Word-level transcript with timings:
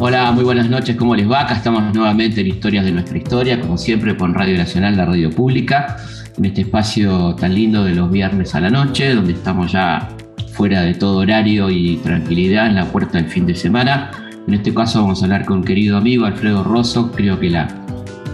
Hola, 0.00 0.32
muy 0.32 0.44
buenas 0.44 0.68
noches, 0.68 0.96
¿cómo 0.96 1.16
les 1.16 1.30
va? 1.30 1.42
Acá 1.42 1.54
estamos 1.54 1.94
nuevamente 1.94 2.42
en 2.42 2.48
Historias 2.48 2.84
de 2.84 2.92
nuestra 2.92 3.16
historia, 3.16 3.60
como 3.60 3.78
siempre 3.78 4.14
por 4.14 4.30
Radio 4.32 4.58
Nacional, 4.58 4.96
la 4.96 5.06
radio 5.06 5.30
pública, 5.30 5.96
en 6.36 6.44
este 6.44 6.62
espacio 6.62 7.34
tan 7.36 7.54
lindo 7.54 7.84
de 7.84 7.94
los 7.94 8.10
viernes 8.10 8.54
a 8.54 8.60
la 8.60 8.70
noche, 8.70 9.14
donde 9.14 9.32
estamos 9.32 9.72
ya 9.72 10.08
fuera 10.52 10.82
de 10.82 10.94
todo 10.94 11.18
horario 11.18 11.70
y 11.70 11.96
tranquilidad 11.98 12.66
en 12.66 12.74
la 12.74 12.84
puerta 12.84 13.18
del 13.18 13.28
fin 13.28 13.46
de 13.46 13.54
semana. 13.54 14.10
En 14.46 14.54
este 14.54 14.74
caso 14.74 15.00
vamos 15.00 15.22
a 15.22 15.24
hablar 15.24 15.46
con 15.46 15.58
un 15.58 15.64
querido 15.64 15.96
amigo 15.96 16.26
Alfredo 16.26 16.62
Rosso, 16.64 17.10
creo 17.12 17.40
que 17.40 17.48
la, 17.48 17.68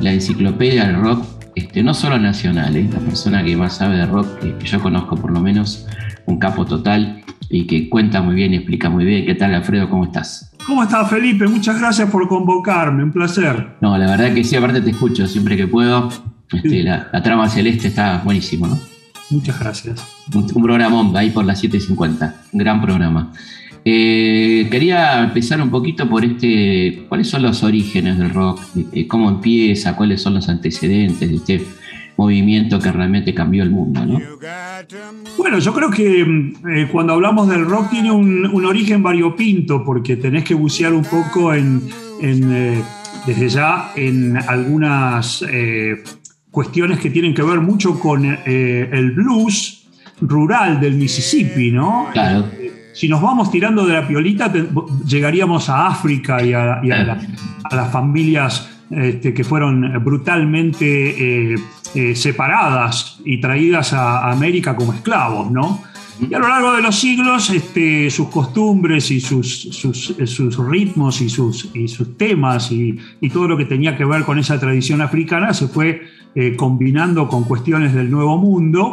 enciclopedia 0.02 0.86
del 0.86 0.96
rock, 0.96 1.24
este, 1.54 1.82
no 1.84 1.94
solo 1.94 2.18
nacional, 2.18 2.76
¿eh? 2.76 2.88
la 2.92 2.98
persona 2.98 3.44
que 3.44 3.56
más 3.56 3.76
sabe 3.76 3.96
de 3.96 4.06
rock 4.06 4.26
que 4.40 4.66
yo 4.66 4.80
conozco 4.80 5.14
por 5.14 5.30
lo 5.30 5.40
menos, 5.40 5.86
un 6.30 6.38
capo 6.38 6.64
total 6.64 7.22
y 7.48 7.66
que 7.66 7.88
cuenta 7.88 8.22
muy 8.22 8.34
bien 8.34 8.54
y 8.54 8.56
explica 8.56 8.88
muy 8.88 9.04
bien. 9.04 9.26
¿Qué 9.26 9.34
tal 9.34 9.54
Alfredo? 9.54 9.88
¿Cómo 9.90 10.04
estás? 10.04 10.52
¿Cómo 10.66 10.82
estás 10.82 11.10
Felipe? 11.10 11.46
Muchas 11.46 11.78
gracias 11.78 12.08
por 12.10 12.28
convocarme, 12.28 13.02
un 13.02 13.12
placer. 13.12 13.76
No, 13.80 13.98
la 13.98 14.06
verdad 14.06 14.32
que 14.32 14.44
sí, 14.44 14.56
aparte 14.56 14.80
te 14.80 14.90
escucho 14.90 15.26
siempre 15.26 15.56
que 15.56 15.66
puedo. 15.66 16.08
Este, 16.52 16.82
la, 16.82 17.08
la, 17.12 17.22
trama 17.22 17.48
celeste 17.48 17.88
está 17.88 18.22
buenísimo, 18.24 18.66
¿no? 18.66 18.78
Muchas 19.30 19.58
gracias. 19.58 20.04
Un, 20.34 20.46
un 20.52 20.62
programón 20.62 21.16
ahí 21.16 21.30
por 21.30 21.44
las 21.44 21.62
7.50, 21.62 22.34
un 22.52 22.58
gran 22.58 22.80
programa. 22.80 23.32
Eh, 23.84 24.68
quería 24.70 25.22
empezar 25.22 25.60
un 25.62 25.70
poquito 25.70 26.08
por 26.08 26.24
este, 26.24 27.06
¿cuáles 27.08 27.28
son 27.28 27.42
los 27.42 27.62
orígenes 27.62 28.18
del 28.18 28.30
rock? 28.30 28.60
Eh, 28.92 29.06
¿Cómo 29.06 29.28
empieza? 29.28 29.96
¿Cuáles 29.96 30.20
son 30.20 30.34
los 30.34 30.48
antecedentes 30.48 31.28
de 31.28 31.36
este 31.36 31.66
movimiento 32.20 32.78
que 32.78 32.92
realmente 32.92 33.34
cambió 33.34 33.62
el 33.62 33.70
mundo? 33.70 34.04
¿no? 34.04 34.20
Bueno, 35.38 35.58
yo 35.58 35.72
creo 35.72 35.90
que 35.90 36.20
eh, 36.20 36.88
cuando 36.92 37.14
hablamos 37.14 37.48
del 37.48 37.64
rock 37.64 37.90
tiene 37.90 38.10
un, 38.12 38.46
un, 38.46 38.64
origen 38.66 39.02
variopinto, 39.02 39.84
porque 39.84 40.16
tenés 40.16 40.44
que 40.44 40.54
bucear 40.54 40.92
un 40.92 41.04
poco 41.04 41.54
en, 41.54 41.88
en 42.20 42.52
eh, 42.52 42.82
desde 43.26 43.48
ya 43.48 43.92
en 43.96 44.36
algunas 44.36 45.44
eh, 45.50 46.02
cuestiones 46.50 46.98
que 46.98 47.10
tienen 47.10 47.34
que 47.34 47.42
ver 47.42 47.60
mucho 47.60 47.98
con 47.98 48.24
el 48.24 49.10
blues 49.12 49.86
rural 50.20 50.80
del 50.80 50.94
Mississippi, 50.94 51.70
¿no? 51.70 52.08
Claro 52.12 52.44
si 52.92 53.08
nos 53.08 53.22
vamos 53.22 53.50
tirando 53.50 53.86
de 53.86 53.94
la 53.94 54.06
piolita, 54.06 54.52
te, 54.52 54.66
llegaríamos 55.06 55.68
a 55.68 55.86
África 55.86 56.42
y 56.42 56.52
a, 56.52 56.80
y 56.82 56.90
a, 56.90 57.04
la, 57.04 57.20
a 57.62 57.76
las 57.76 57.90
familias 57.90 58.68
este, 58.90 59.32
que 59.32 59.44
fueron 59.44 60.02
brutalmente 60.04 61.54
eh, 61.94 62.10
eh, 62.10 62.16
separadas 62.16 63.18
y 63.24 63.40
traídas 63.40 63.92
a, 63.92 64.30
América 64.30 64.76
como 64.76 64.92
esclavos, 64.92 65.50
¿no? 65.50 65.82
Y 66.20 66.34
a 66.34 66.38
lo 66.38 66.48
largo 66.48 66.74
de 66.74 66.82
los 66.82 66.96
siglos, 66.96 67.48
este, 67.50 68.10
sus 68.10 68.28
costumbres 68.28 69.10
y 69.10 69.20
sus, 69.20 69.62
sus, 69.72 70.14
sus 70.26 70.58
ritmos 70.68 71.20
y 71.22 71.30
sus, 71.30 71.70
y 71.74 71.88
sus 71.88 72.18
temas 72.18 72.70
y, 72.70 72.98
y, 73.20 73.30
todo 73.30 73.48
lo 73.48 73.56
que 73.56 73.64
tenía 73.64 73.96
que 73.96 74.04
ver 74.04 74.24
con 74.24 74.38
esa 74.38 74.60
tradición 74.60 75.00
africana 75.00 75.54
se 75.54 75.66
fue 75.66 76.02
eh, 76.34 76.54
combinando 76.56 77.26
con 77.26 77.44
cuestiones 77.44 77.92
del 77.92 78.08
Nuevo 78.08 78.38
Mundo 78.38 78.92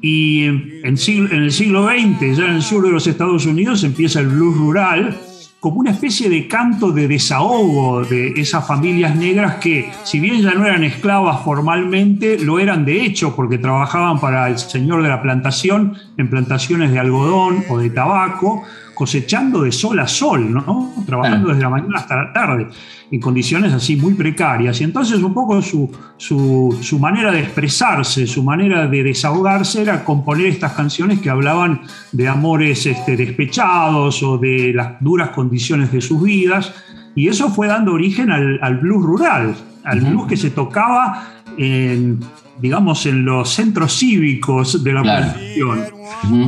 y 0.00 0.44
en, 0.44 0.96
siglo, 0.96 1.30
en, 1.30 1.42
el 1.42 1.52
siglo 1.52 1.86
XX, 1.86 2.38
ya 2.38 2.46
en 2.46 2.54
el 2.54 2.62
sur 2.62 2.82
de 2.84 2.90
los 2.90 3.06
Estados 3.06 3.44
Unidos, 3.44 3.84
empieza 3.84 4.20
el 4.20 4.28
blues 4.28 4.56
rural 4.56 5.20
como 5.60 5.78
una 5.80 5.90
especie 5.90 6.30
de 6.30 6.48
canto 6.48 6.90
de 6.90 7.06
desahogo 7.06 8.02
de 8.02 8.28
esas 8.36 8.66
familias 8.66 9.14
negras 9.14 9.56
que, 9.56 9.92
si 10.04 10.18
bien 10.18 10.40
ya 10.40 10.54
no 10.54 10.64
eran 10.64 10.84
esclavas 10.84 11.42
formalmente, 11.44 12.38
lo 12.38 12.58
eran 12.58 12.86
de 12.86 13.04
hecho 13.04 13.36
porque 13.36 13.58
trabajaban 13.58 14.18
para 14.18 14.48
el 14.48 14.58
señor 14.58 15.02
de 15.02 15.10
la 15.10 15.20
plantación 15.20 15.98
en 16.16 16.30
plantaciones 16.30 16.92
de 16.92 16.98
algodón 16.98 17.62
o 17.68 17.78
de 17.78 17.90
tabaco, 17.90 18.64
cosechando 19.00 19.62
de 19.62 19.72
sol 19.72 19.98
a 19.98 20.06
sol, 20.06 20.52
¿no? 20.52 20.92
Trabajando 21.06 21.48
desde 21.48 21.62
la 21.62 21.70
mañana 21.70 22.00
hasta 22.00 22.16
la 22.16 22.32
tarde, 22.34 22.68
en 23.10 23.18
condiciones 23.18 23.72
así 23.72 23.96
muy 23.96 24.12
precarias. 24.12 24.78
Y 24.82 24.84
entonces 24.84 25.22
un 25.22 25.32
poco 25.32 25.62
su, 25.62 25.90
su, 26.18 26.78
su, 26.82 26.98
manera 26.98 27.32
de 27.32 27.40
expresarse, 27.40 28.26
su 28.26 28.42
manera 28.42 28.86
de 28.88 29.02
desahogarse 29.02 29.80
era 29.80 30.04
componer 30.04 30.48
estas 30.48 30.74
canciones 30.74 31.18
que 31.18 31.30
hablaban 31.30 31.80
de 32.12 32.28
amores 32.28 32.84
este, 32.84 33.16
despechados 33.16 34.22
o 34.22 34.36
de 34.36 34.74
las 34.74 35.00
duras 35.00 35.30
condiciones 35.30 35.90
de 35.92 36.02
sus 36.02 36.22
vidas. 36.22 36.70
Y 37.14 37.28
eso 37.28 37.48
fue 37.48 37.68
dando 37.68 37.94
origen 37.94 38.30
al, 38.30 38.58
al 38.60 38.80
blues 38.80 39.02
rural, 39.02 39.54
al 39.82 39.98
uh 39.98 40.02
-huh. 40.02 40.10
blues 40.10 40.26
que 40.28 40.36
se 40.36 40.50
tocaba 40.50 41.26
en, 41.56 42.20
digamos, 42.60 43.06
en 43.06 43.24
los 43.24 43.48
centros 43.50 43.98
cívicos 43.98 44.82
de 44.84 44.92
la 44.92 45.02
Claro. 45.02 45.32
población. 45.32 45.84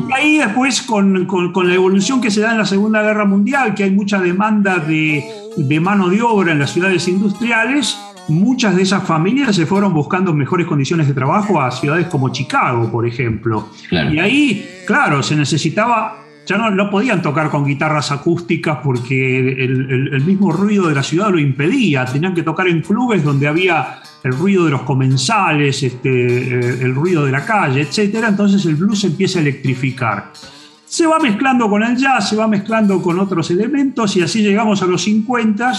Y 0.09 0.13
ahí 0.13 0.39
después, 0.39 0.83
con, 0.83 1.25
con, 1.27 1.53
con, 1.53 1.69
la 1.69 1.75
evolución 1.75 2.21
que 2.21 2.31
se 2.31 2.41
da 2.41 2.53
en 2.53 2.59
la 2.59 2.67
Segunda 2.67 3.03
Guerra 3.03 3.25
Mundial, 3.25 3.75
que 3.75 3.85
hay 3.85 3.91
mucha 3.91 4.21
demanda 4.21 4.79
de, 4.79 5.25
de 5.57 5.81
mano 5.81 6.09
de 6.09 6.21
obra 6.21 6.53
en 6.53 6.59
las 6.59 6.71
ciudades 6.73 7.09
industriales, 7.09 7.97
muchas 8.29 8.77
de 8.77 8.83
esas 8.83 9.05
familias 9.05 9.57
se 9.57 9.67
fueron 9.67 9.93
buscando 9.95 10.33
mejores 10.35 10.67
condiciones 10.67 11.09
de 11.09 11.15
trabajo 11.15 11.61
a 11.61 11.71
ciudades 11.71 12.07
como 12.07 12.29
Chicago, 12.31 12.91
por 12.91 13.07
ejemplo. 13.07 13.69
Claro. 13.89 14.13
Y 14.13 14.19
ahí, 14.19 14.69
claro, 14.87 15.23
se 15.23 15.37
necesitaba 15.37 16.19
ya 16.47 16.59
no, 16.59 16.91
podían 16.91 17.23
tocar 17.23 17.51
con 17.51 17.65
guitarras 17.65 18.11
acústicas 18.11 18.79
porque 18.83 19.65
el, 19.65 20.23
mismo 20.25 20.51
ruido 20.53 20.89
de 20.89 20.95
la 20.95 21.03
ciudad 21.03 21.31
lo 21.31 21.39
impedía. 21.39 22.05
Tenían 22.05 22.35
que 22.35 22.43
tocar 22.43 22.69
en 22.69 22.83
clubes 22.83 23.23
donde 23.23 23.47
había 23.47 24.01
el 24.25 24.33
ruido 24.33 24.65
de 24.65 24.73
los 24.73 24.83
comensales, 24.83 25.83
este, 25.83 26.11
eh, 26.11 26.79
el 26.83 26.95
ruido 26.95 27.25
de 27.25 27.33
la 27.33 27.45
calle, 27.45 27.83
etc. 27.83 28.25
Entonces 28.29 28.65
el 28.67 28.77
blues 28.77 29.05
empieza 29.05 29.39
a 29.39 29.43
electrificar. 29.43 30.33
Se 30.85 31.07
va 31.07 31.19
mezclando 31.19 31.69
con 31.71 31.83
el 31.83 31.97
jazz, 31.97 32.29
se 32.29 32.37
va 32.37 32.47
mezclando 32.49 33.01
con 33.01 33.19
otros 33.19 33.51
elementos 33.51 34.17
y 34.17 34.23
así 34.23 34.43
llegamos 34.43 34.83
a 34.83 34.87
los 34.87 35.03
50, 35.03 35.73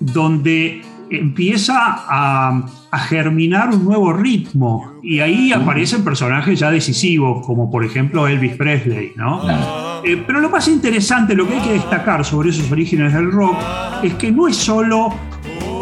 donde 0.00 0.82
empieza 1.10 1.76
a, 1.78 2.62
a, 2.90 2.98
germinar 2.98 3.70
un 3.70 3.84
nuevo 3.84 4.12
ritmo 4.12 4.94
y 5.02 5.20
ahí 5.20 5.52
aparecen 5.52 6.04
personajes 6.04 6.58
ya 6.58 6.70
decisivos 6.70 7.44
como 7.44 7.70
por 7.70 7.84
ejemplo 7.84 8.28
Elvis 8.28 8.56
Presley, 8.56 9.12
¿no? 9.16 9.40
Claro. 9.40 10.02
Eh, 10.04 10.22
pero 10.26 10.40
lo 10.40 10.48
más 10.48 10.68
interesante, 10.68 11.34
lo 11.34 11.46
que 11.46 11.54
hay 11.54 11.60
que 11.60 11.72
destacar 11.72 12.24
sobre 12.24 12.50
esos 12.50 12.70
orígenes 12.70 13.12
del 13.12 13.30
rock 13.30 13.56
es 14.02 14.14
que 14.14 14.30
no 14.30 14.48
es 14.48 14.56
solo 14.56 15.12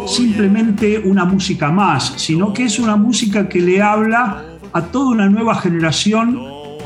simplemente 0.07 0.99
una 0.99 1.25
música 1.25 1.71
más, 1.71 2.13
sino 2.17 2.53
que 2.53 2.63
es 2.63 2.79
una 2.79 2.95
música 2.95 3.47
que 3.47 3.61
le 3.61 3.81
habla 3.81 4.43
a 4.73 4.81
toda 4.81 5.11
una 5.11 5.29
nueva 5.29 5.55
generación 5.55 6.37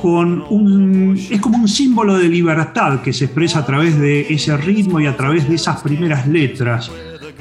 con 0.01 0.43
un, 0.49 1.17
es 1.31 1.39
como 1.39 1.57
un 1.57 1.67
símbolo 1.67 2.17
de 2.17 2.27
libertad 2.27 3.01
que 3.01 3.13
se 3.13 3.25
expresa 3.25 3.59
a 3.59 3.65
través 3.65 3.97
de 3.97 4.27
ese 4.33 4.55
ritmo 4.57 4.99
y 4.99 5.07
a 5.07 5.15
través 5.15 5.47
de 5.47 5.55
esas 5.55 5.81
primeras 5.81 6.27
letras. 6.27 6.91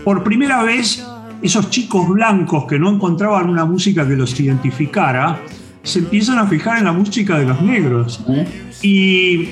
Por 0.04 0.24
primera 0.24 0.62
vez, 0.62 1.06
esos 1.42 1.70
chicos 1.70 2.08
blancos 2.08 2.64
que 2.66 2.78
no 2.78 2.90
encontraban 2.90 3.48
una 3.48 3.64
música 3.64 4.06
que 4.06 4.16
los 4.16 4.38
identificara, 4.38 5.40
se 5.82 5.98
empiezan 5.98 6.38
a 6.38 6.46
fijar 6.46 6.78
en 6.78 6.84
la 6.84 6.92
música 6.92 7.38
de 7.38 7.46
los 7.46 7.60
negros. 7.60 8.24
Y, 8.82 9.48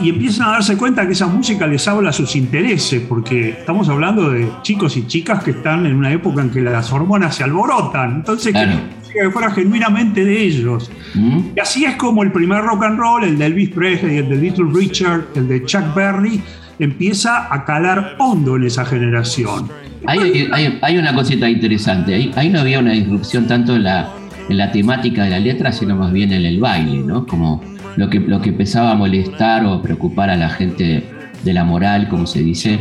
y, 0.00 0.08
empiezan 0.08 0.48
a 0.48 0.50
darse 0.52 0.76
cuenta 0.76 1.06
que 1.06 1.12
esa 1.12 1.26
música 1.26 1.66
les 1.66 1.86
habla 1.88 2.10
a 2.10 2.12
sus 2.12 2.36
intereses, 2.36 3.02
porque 3.08 3.50
estamos 3.50 3.88
hablando 3.88 4.30
de 4.30 4.48
chicos 4.62 4.96
y 4.96 5.06
chicas 5.06 5.42
que 5.42 5.52
están 5.52 5.86
en 5.86 5.96
una 5.96 6.12
época 6.12 6.42
en 6.42 6.50
que 6.50 6.60
las 6.60 6.92
hormonas 6.92 7.36
se 7.36 7.44
alborotan. 7.44 8.12
Entonces, 8.12 8.52
claro. 8.52 8.78
que 9.12 9.30
fuera 9.30 9.50
genuinamente 9.50 10.24
de 10.24 10.42
ellos. 10.42 10.90
Mm. 11.14 11.40
Y 11.56 11.60
así 11.60 11.84
es 11.84 11.96
como 11.96 12.22
el 12.22 12.32
primer 12.32 12.62
rock 12.62 12.84
and 12.84 12.98
roll, 12.98 13.24
el 13.24 13.38
de 13.38 13.46
Elvis 13.46 13.70
Presley, 13.70 14.18
el 14.18 14.28
de 14.28 14.36
Little 14.36 14.66
Richard, 14.72 15.26
el 15.34 15.48
de 15.48 15.64
Chuck 15.64 15.94
Berry, 15.94 16.40
empieza 16.78 17.52
a 17.52 17.64
calar 17.64 18.16
hondo 18.18 18.56
en 18.56 18.64
esa 18.64 18.84
generación. 18.84 19.68
Hay, 20.06 20.48
hay, 20.52 20.78
hay 20.80 20.98
una 20.98 21.14
cosita 21.14 21.48
interesante, 21.48 22.14
ahí, 22.14 22.32
ahí 22.34 22.48
no 22.48 22.60
había 22.60 22.80
una 22.80 22.92
disrupción 22.92 23.46
tanto 23.46 23.76
en 23.76 23.84
la, 23.84 24.08
en 24.48 24.56
la 24.56 24.72
temática 24.72 25.24
de 25.24 25.30
la 25.30 25.38
letra, 25.38 25.72
sino 25.72 25.96
más 25.96 26.12
bien 26.12 26.32
en 26.32 26.44
el 26.44 26.58
baile, 26.60 26.98
¿no? 26.98 27.26
Como 27.26 27.62
lo 27.96 28.08
que, 28.10 28.20
lo 28.20 28.40
que 28.40 28.50
empezaba 28.50 28.92
a 28.92 28.94
molestar 28.94 29.64
o 29.64 29.80
preocupar 29.80 30.30
a 30.30 30.36
la 30.36 30.48
gente 30.48 31.04
de 31.42 31.52
la 31.52 31.64
moral, 31.64 32.08
como 32.08 32.26
se 32.26 32.42
dice, 32.42 32.78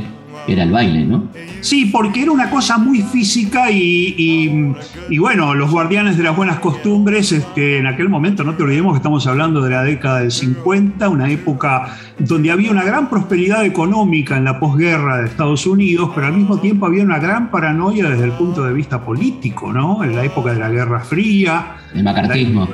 era 0.48 0.64
el 0.64 0.72
baile, 0.72 1.06
¿no? 1.06 1.30
Sí, 1.62 1.86
porque 1.86 2.24
era 2.24 2.32
una 2.32 2.50
cosa 2.50 2.78
muy 2.78 3.02
física 3.02 3.70
y, 3.72 4.16
y, 4.18 4.76
y, 5.10 5.18
bueno, 5.20 5.54
los 5.54 5.70
guardianes 5.70 6.18
de 6.18 6.24
las 6.24 6.36
buenas 6.36 6.60
costumbres, 6.60 7.32
este, 7.32 7.78
en 7.78 7.88
aquel 7.88 8.10
momento, 8.10 8.44
no 8.44 8.56
te 8.56 8.64
olvidemos 8.64 8.94
que 8.94 8.98
estamos 8.98 9.28
hablando 9.28 9.62
de 9.62 9.70
la 9.70 9.84
década 9.84 10.20
del 10.20 10.32
50, 10.32 11.08
una 11.10 11.30
época 11.30 11.98
donde 12.18 12.52
había 12.52 12.72
una 12.72 12.84
gran 12.84 13.10
prosperidad 13.10 13.66
económica 13.66 14.38
en 14.38 14.46
la 14.46 14.60
posguerra 14.60 15.18
de 15.18 15.28
Estados 15.28 15.66
Unidos, 15.66 16.12
pero 16.16 16.28
al 16.28 16.34
mismo 16.34 16.60
tiempo 16.60 16.86
había 16.86 17.04
una 17.04 17.20
gran 17.20 17.52
paranoia 17.52 18.10
desde 18.10 18.26
el 18.26 18.32
punto 18.32 18.64
de 18.64 18.74
vista 18.74 19.04
político, 19.04 19.72
¿no? 19.72 20.04
En 20.04 20.16
la 20.16 20.24
época 20.24 20.54
de 20.54 20.60
la 20.60 20.70
Guerra 20.70 21.02
Fría. 21.02 21.76
El 21.94 22.04
macartismo. 22.04 22.68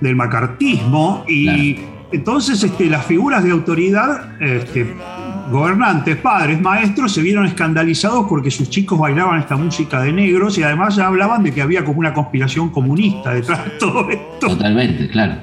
del 0.00 0.16
macartismo 0.16 1.24
y... 1.26 1.74
Claro. 1.74 1.98
Entonces, 2.10 2.62
este, 2.64 2.86
las 2.86 3.04
figuras 3.04 3.44
de 3.44 3.50
autoridad 3.50 4.40
este, 4.40 4.94
gobernantes, 5.50 6.16
padres, 6.16 6.60
maestros 6.60 7.12
se 7.12 7.22
vieron 7.22 7.46
escandalizados 7.46 8.26
porque 8.28 8.50
sus 8.50 8.68
chicos 8.70 8.98
bailaban 8.98 9.40
esta 9.40 9.56
música 9.56 10.02
de 10.02 10.12
negros 10.12 10.58
y 10.58 10.62
además 10.62 10.96
ya 10.96 11.06
hablaban 11.06 11.42
de 11.42 11.52
que 11.52 11.62
había 11.62 11.84
como 11.84 12.00
una 12.00 12.12
conspiración 12.12 12.70
comunista 12.70 13.34
detrás 13.34 13.64
de 13.64 13.70
todo 13.72 14.08
esto. 14.10 14.48
Totalmente, 14.48 15.08
claro. 15.08 15.42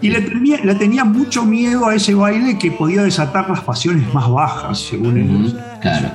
y 0.00 0.10
le 0.10 0.20
tenía, 0.22 0.58
le 0.58 0.74
tenía, 0.74 1.04
mucho 1.04 1.44
miedo 1.44 1.88
a 1.88 1.94
ese 1.94 2.14
baile 2.14 2.58
que 2.58 2.70
podía 2.70 3.02
desatar 3.02 3.48
las 3.48 3.60
pasiones 3.60 4.12
más 4.12 4.28
bajas, 4.30 4.78
según 4.78 5.18
ellos. 5.18 5.56
Claro. 5.80 6.08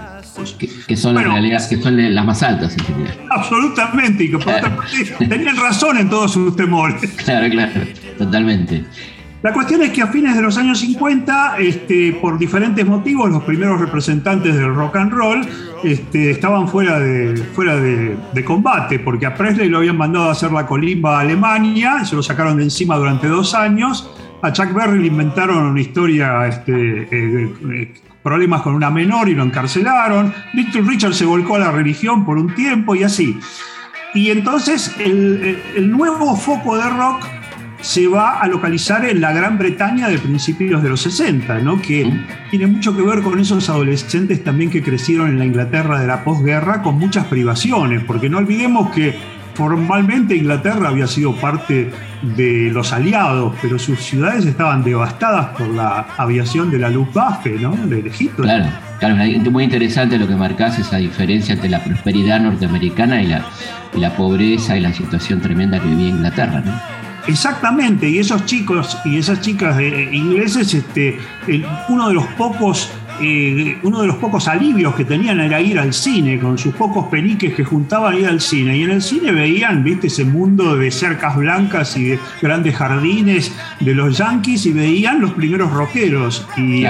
Que, 0.87 0.97
son 0.97 1.15
las 1.15 1.23
realidades, 1.23 1.67
que 1.67 1.81
son 1.81 2.13
las 2.13 2.25
más 2.25 2.43
altas 2.43 2.77
en 2.77 2.85
general. 2.85 3.17
Absolutamente, 3.29 4.25
y 4.25 4.31
que 4.31 4.37
por 4.37 4.53
otra 4.53 4.75
parte 4.75 5.25
tenían 5.29 5.55
razón 5.55 5.97
en 5.97 6.09
todos 6.09 6.33
sus 6.33 6.55
temores. 6.55 7.09
Claro, 7.23 7.49
claro, 7.49 7.71
totalmente. 8.17 8.83
La 9.45 9.53
cuestión 9.53 9.83
es 9.83 9.91
que 9.91 10.01
a 10.01 10.07
fines 10.07 10.35
de 10.35 10.41
los 10.41 10.57
años 10.57 10.79
50, 10.79 11.59
este, 11.59 12.13
por 12.19 12.39
diferentes 12.39 12.83
motivos, 12.83 13.29
los 13.29 13.43
primeros 13.43 13.79
representantes 13.79 14.55
del 14.55 14.73
rock 14.73 14.95
and 14.95 15.11
roll 15.11 15.47
este, 15.83 16.31
estaban 16.31 16.67
fuera, 16.67 16.99
de, 16.99 17.37
fuera 17.53 17.75
de, 17.75 18.43
combate, 18.43 18.97
porque 18.97 19.27
a 19.27 19.35
Presley 19.35 19.69
lo 19.69 19.77
habían 19.77 19.97
mandado 19.97 20.29
a 20.29 20.31
hacer 20.31 20.51
la 20.51 20.65
colimba 20.65 21.19
a 21.19 21.21
Alemania, 21.21 22.03
se 22.05 22.15
lo 22.15 22.23
sacaron 22.23 22.57
de 22.57 22.63
encima 22.63 22.95
durante 22.95 23.27
dos 23.27 23.53
años. 23.53 24.09
A 24.41 24.51
Chuck 24.51 24.73
Berry 24.73 24.97
le 24.97 25.07
inventaron 25.09 25.63
una 25.63 25.79
historia, 25.79 26.47
este, 26.47 27.03
eh, 27.03 27.53
eh, 27.71 27.93
problemas 28.23 28.63
con 28.63 28.73
una 28.73 28.89
menor 28.89 29.29
y 29.29 29.35
lo 29.35 29.43
encarcelaron. 29.43 30.33
Victor 30.55 30.87
Richard 30.87 31.13
se 31.13 31.25
volcó 31.25 31.57
a 31.57 31.59
la 31.59 31.71
religión 31.71 32.25
por 32.25 32.39
un 32.39 32.55
tiempo 32.55 32.95
y 32.95 33.03
así. 33.03 33.39
Y 34.15 34.31
entonces 34.31 34.95
el 34.97 35.91
nuevo 35.91 36.35
foco 36.35 36.77
de 36.77 36.89
rock 36.89 37.27
se 37.85 38.07
va 38.07 38.39
a 38.39 38.47
localizar 38.47 39.05
en 39.05 39.21
la 39.21 39.31
Gran 39.31 39.59
Bretaña 39.59 40.09
de 40.09 40.17
principios 40.17 40.81
de 40.81 40.89
los 40.89 41.01
60, 41.01 41.59
¿no? 41.59 41.79
que 41.79 42.11
tiene 42.49 42.65
mucho 42.65 42.97
que 42.97 43.03
ver 43.03 43.21
con 43.21 43.39
esos 43.39 43.69
adolescentes 43.69 44.43
también 44.43 44.71
que 44.71 44.81
crecieron 44.81 45.29
en 45.29 45.37
la 45.37 45.45
Inglaterra 45.45 45.99
de 45.99 46.07
la 46.07 46.23
posguerra 46.23 46.81
con 46.81 46.97
muchas 46.97 47.27
privaciones, 47.27 48.03
porque 48.03 48.27
no 48.27 48.39
olvidemos 48.39 48.89
que 48.89 49.15
formalmente 49.53 50.35
Inglaterra 50.35 50.89
había 50.89 51.05
sido 51.05 51.35
parte 51.35 51.91
de 52.23 52.71
los 52.71 52.91
aliados, 52.91 53.53
pero 53.61 53.77
sus 53.77 53.99
ciudades 53.99 54.47
estaban 54.47 54.83
devastadas 54.83 55.49
por 55.55 55.67
la 55.67 56.07
aviación 56.17 56.71
de 56.71 56.79
la 56.79 56.89
Luftwaffe, 56.89 57.51
¿no? 57.51 57.69
Del 57.85 58.07
Egipto. 58.07 58.41
Claro, 58.41 58.65
claro, 58.99 59.15
muy 59.51 59.63
interesante 59.63 60.17
lo 60.17 60.27
que 60.27 60.35
marcás, 60.35 60.79
esa 60.79 60.97
diferencia 60.97 61.53
entre 61.53 61.69
la 61.69 61.83
prosperidad 61.83 62.39
norteamericana 62.39 63.21
y 63.21 63.27
la, 63.27 63.45
y 63.95 63.99
la 63.99 64.09
pobreza 64.15 64.75
y 64.75 64.81
la 64.81 64.91
situación 64.91 65.39
tremenda 65.39 65.79
que 65.79 65.87
vivía 65.87 66.09
Inglaterra, 66.09 66.63
¿no? 66.65 66.94
Exactamente, 67.27 68.07
y 68.07 68.19
esos 68.19 68.45
chicos 68.45 68.97
y 69.05 69.17
esas 69.17 69.41
chicas 69.41 69.79
ingleses, 70.11 70.73
este, 70.73 71.17
uno 71.89 72.07
de 72.09 72.13
los 72.13 72.25
pocos 72.37 72.91
eh, 73.21 73.77
uno 73.83 74.01
de 74.01 74.07
los 74.07 74.17
pocos 74.17 74.47
alivios 74.49 74.93
que 74.95 75.05
tenían 75.05 75.39
era 75.39 75.61
ir 75.61 75.79
al 75.79 75.93
cine, 75.93 76.37
con 76.37 76.57
sus 76.57 76.75
pocos 76.75 77.05
peniques 77.07 77.53
que 77.53 77.63
juntaban 77.63 78.17
ir 78.17 78.27
al 78.27 78.41
cine. 78.41 78.77
Y 78.77 78.83
en 78.83 78.91
el 78.91 79.01
cine 79.01 79.31
veían, 79.31 79.83
viste, 79.83 80.07
ese 80.07 80.25
mundo 80.25 80.75
de 80.75 80.91
cercas 80.91 81.37
blancas 81.37 81.95
y 81.95 82.03
de 82.03 82.19
grandes 82.41 82.75
jardines 82.75 83.53
de 83.79 83.93
los 83.93 84.17
yankees 84.17 84.65
y 84.65 84.73
veían 84.73 85.21
los 85.21 85.31
primeros 85.31 85.71
rockeros. 85.71 86.45
Y 86.57 86.83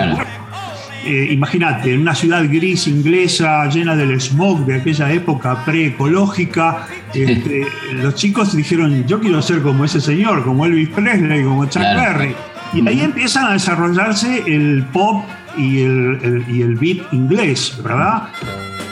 eh, 1.06 1.28
imagínate, 1.32 1.94
en 1.94 2.02
una 2.02 2.16
ciudad 2.16 2.44
gris 2.50 2.88
inglesa 2.88 3.68
llena 3.70 3.96
del 3.96 4.20
smog 4.20 4.66
de 4.66 4.76
aquella 4.76 5.12
época 5.14 5.64
preecológica, 5.64 6.88
este, 7.14 7.68
los 7.94 8.16
chicos 8.16 8.56
dijeron, 8.56 9.06
yo 9.06 9.20
quiero 9.20 9.40
ser 9.42 9.62
como 9.62 9.86
ese 9.86 10.02
señor, 10.02 10.44
como 10.44 10.66
Elvis 10.66 10.90
Presley, 10.90 11.44
como 11.44 11.66
Chuck 11.66 11.84
Berry. 11.84 12.36
Y 12.74 12.88
ahí 12.88 13.02
empiezan 13.02 13.46
a 13.46 13.54
desarrollarse 13.54 14.44
el 14.48 14.84
pop 14.92 15.24
y 15.56 15.82
el, 15.82 16.44
y 16.50 16.64
el 16.64 16.76
beat 16.76 17.14
inglés, 17.14 17.78
¿verdad? 17.84 18.30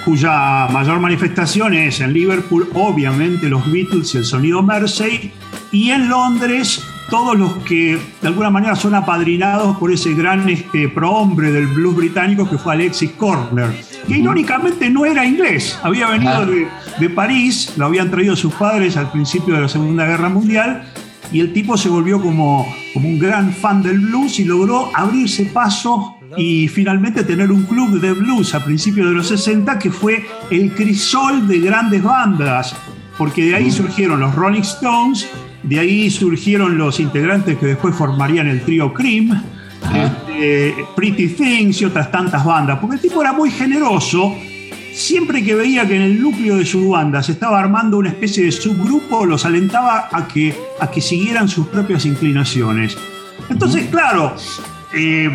Cuya 0.05 0.67
mayor 0.71 0.99
manifestación 0.99 1.73
es 1.73 1.99
en 1.99 2.13
Liverpool, 2.13 2.69
obviamente 2.73 3.49
los 3.49 3.69
Beatles 3.71 4.13
y 4.13 4.19
el 4.19 4.25
sonido 4.25 4.61
Mersey, 4.61 5.33
y 5.71 5.89
en 5.89 6.09
Londres 6.09 6.85
todos 7.09 7.37
los 7.37 7.57
que 7.63 7.99
de 8.21 8.27
alguna 8.27 8.49
manera 8.49 8.75
son 8.75 8.95
apadrinados 8.95 9.77
por 9.77 9.91
ese 9.91 10.13
gran 10.13 10.47
este, 10.49 10.89
prohombre 10.89 11.51
del 11.51 11.67
blues 11.67 11.95
británico 11.95 12.49
que 12.49 12.57
fue 12.57 12.73
Alexis 12.73 13.11
Corner, 13.11 13.69
que 14.07 14.17
irónicamente 14.17 14.89
no 14.89 15.05
era 15.05 15.25
inglés, 15.25 15.77
había 15.83 16.09
venido 16.09 16.45
de, 16.99 17.09
París, 17.09 17.73
lo 17.77 17.85
habían 17.85 18.09
traído 18.09 18.35
sus 18.35 18.53
padres 18.53 18.97
al 18.97 19.11
principio 19.11 19.55
de 19.55 19.61
la 19.61 19.67
Segunda 19.67 20.05
Guerra 20.05 20.29
Mundial, 20.29 20.83
y 21.31 21.39
el 21.39 21.51
tipo 21.51 21.77
se 21.77 21.89
volvió 21.89 22.21
como, 22.21 22.67
como 22.93 23.07
un 23.07 23.19
gran 23.19 23.51
fan 23.51 23.81
del 23.81 23.99
blues 23.99 24.39
y 24.39 24.45
logró 24.45 24.91
abrirse 24.93 25.45
paso 25.45 26.17
y 26.37 26.67
finalmente 26.67 27.23
tener 27.23 27.51
un 27.51 27.63
club 27.63 27.99
de 27.99 28.13
blues 28.13 28.53
a 28.55 28.63
principios 28.63 29.09
de 29.09 29.15
los 29.15 29.27
60 29.27 29.79
que 29.79 29.91
fue 29.91 30.25
el 30.49 30.73
crisol 30.73 31.47
de 31.47 31.59
grandes 31.59 32.03
bandas, 32.03 32.75
porque 33.17 33.45
de 33.45 33.55
ahí 33.55 33.71
surgieron 33.71 34.19
los 34.19 34.33
Rolling 34.35 34.61
Stones, 34.61 35.27
de 35.63 35.79
ahí 35.79 36.09
surgieron 36.09 36.77
los 36.77 36.99
integrantes 36.99 37.57
que 37.57 37.67
después 37.67 37.95
formarían 37.95 38.47
el 38.47 38.61
trío 38.61 38.93
Cream, 38.93 39.41
este, 39.93 40.75
Pretty 40.95 41.29
Things 41.29 41.81
y 41.81 41.85
otras 41.85 42.11
tantas 42.11 42.43
bandas, 42.43 42.79
porque 42.79 42.95
el 42.97 43.01
tipo 43.01 43.21
era 43.21 43.33
muy 43.33 43.49
generoso. 43.49 44.35
Siempre 44.93 45.43
que 45.43 45.55
veía 45.55 45.87
que 45.87 45.95
en 45.95 46.03
el 46.03 46.21
núcleo 46.21 46.57
de 46.57 46.65
su 46.65 46.89
banda 46.89 47.23
se 47.23 47.31
estaba 47.31 47.59
armando 47.59 47.97
una 47.97 48.09
especie 48.09 48.45
de 48.45 48.51
subgrupo, 48.51 49.25
los 49.25 49.43
alentaba 49.45 50.09
a 50.11 50.27
que, 50.27 50.53
a 50.79 50.91
que 50.91 51.01
siguieran 51.01 51.49
sus 51.49 51.67
propias 51.67 52.05
inclinaciones. 52.05 52.95
Entonces, 53.49 53.87
claro, 53.89 54.35
eh, 54.93 55.31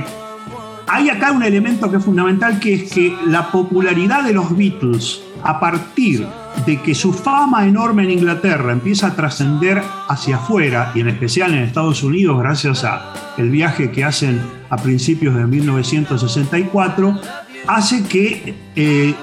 hay 0.87 1.11
acá 1.11 1.33
un 1.33 1.43
elemento 1.43 1.91
que 1.91 1.97
es 1.97 2.05
fundamental, 2.05 2.61
que 2.61 2.75
es 2.75 2.93
que 2.93 3.13
la 3.27 3.51
popularidad 3.51 4.23
de 4.23 4.33
los 4.33 4.57
Beatles 4.57 5.23
a 5.43 5.59
partir 5.59 6.27
de 6.67 6.81
que 6.83 6.95
su 6.95 7.13
fama 7.13 7.67
enorme 7.67 8.05
en 8.05 8.11
Inglaterra 8.11 8.73
empieza 8.73 9.09
a 9.09 9.17
trascender 9.17 9.83
hacia 10.09 10.37
afuera 10.37 10.93
y 10.95 11.01
en 11.01 11.09
especial 11.09 11.55
en 11.55 11.61
Estados 11.61 12.03
Unidos 12.03 12.39
gracias 12.39 12.85
a 12.85 13.13
el 13.37 13.51
viaje 13.51 13.91
que 13.91 14.05
hacen 14.05 14.41
a 14.71 14.77
principios 14.77 15.35
de 15.35 15.47
1964 15.47 17.21
hace 17.67 18.05
que 18.05 18.55
eh, 18.75 19.15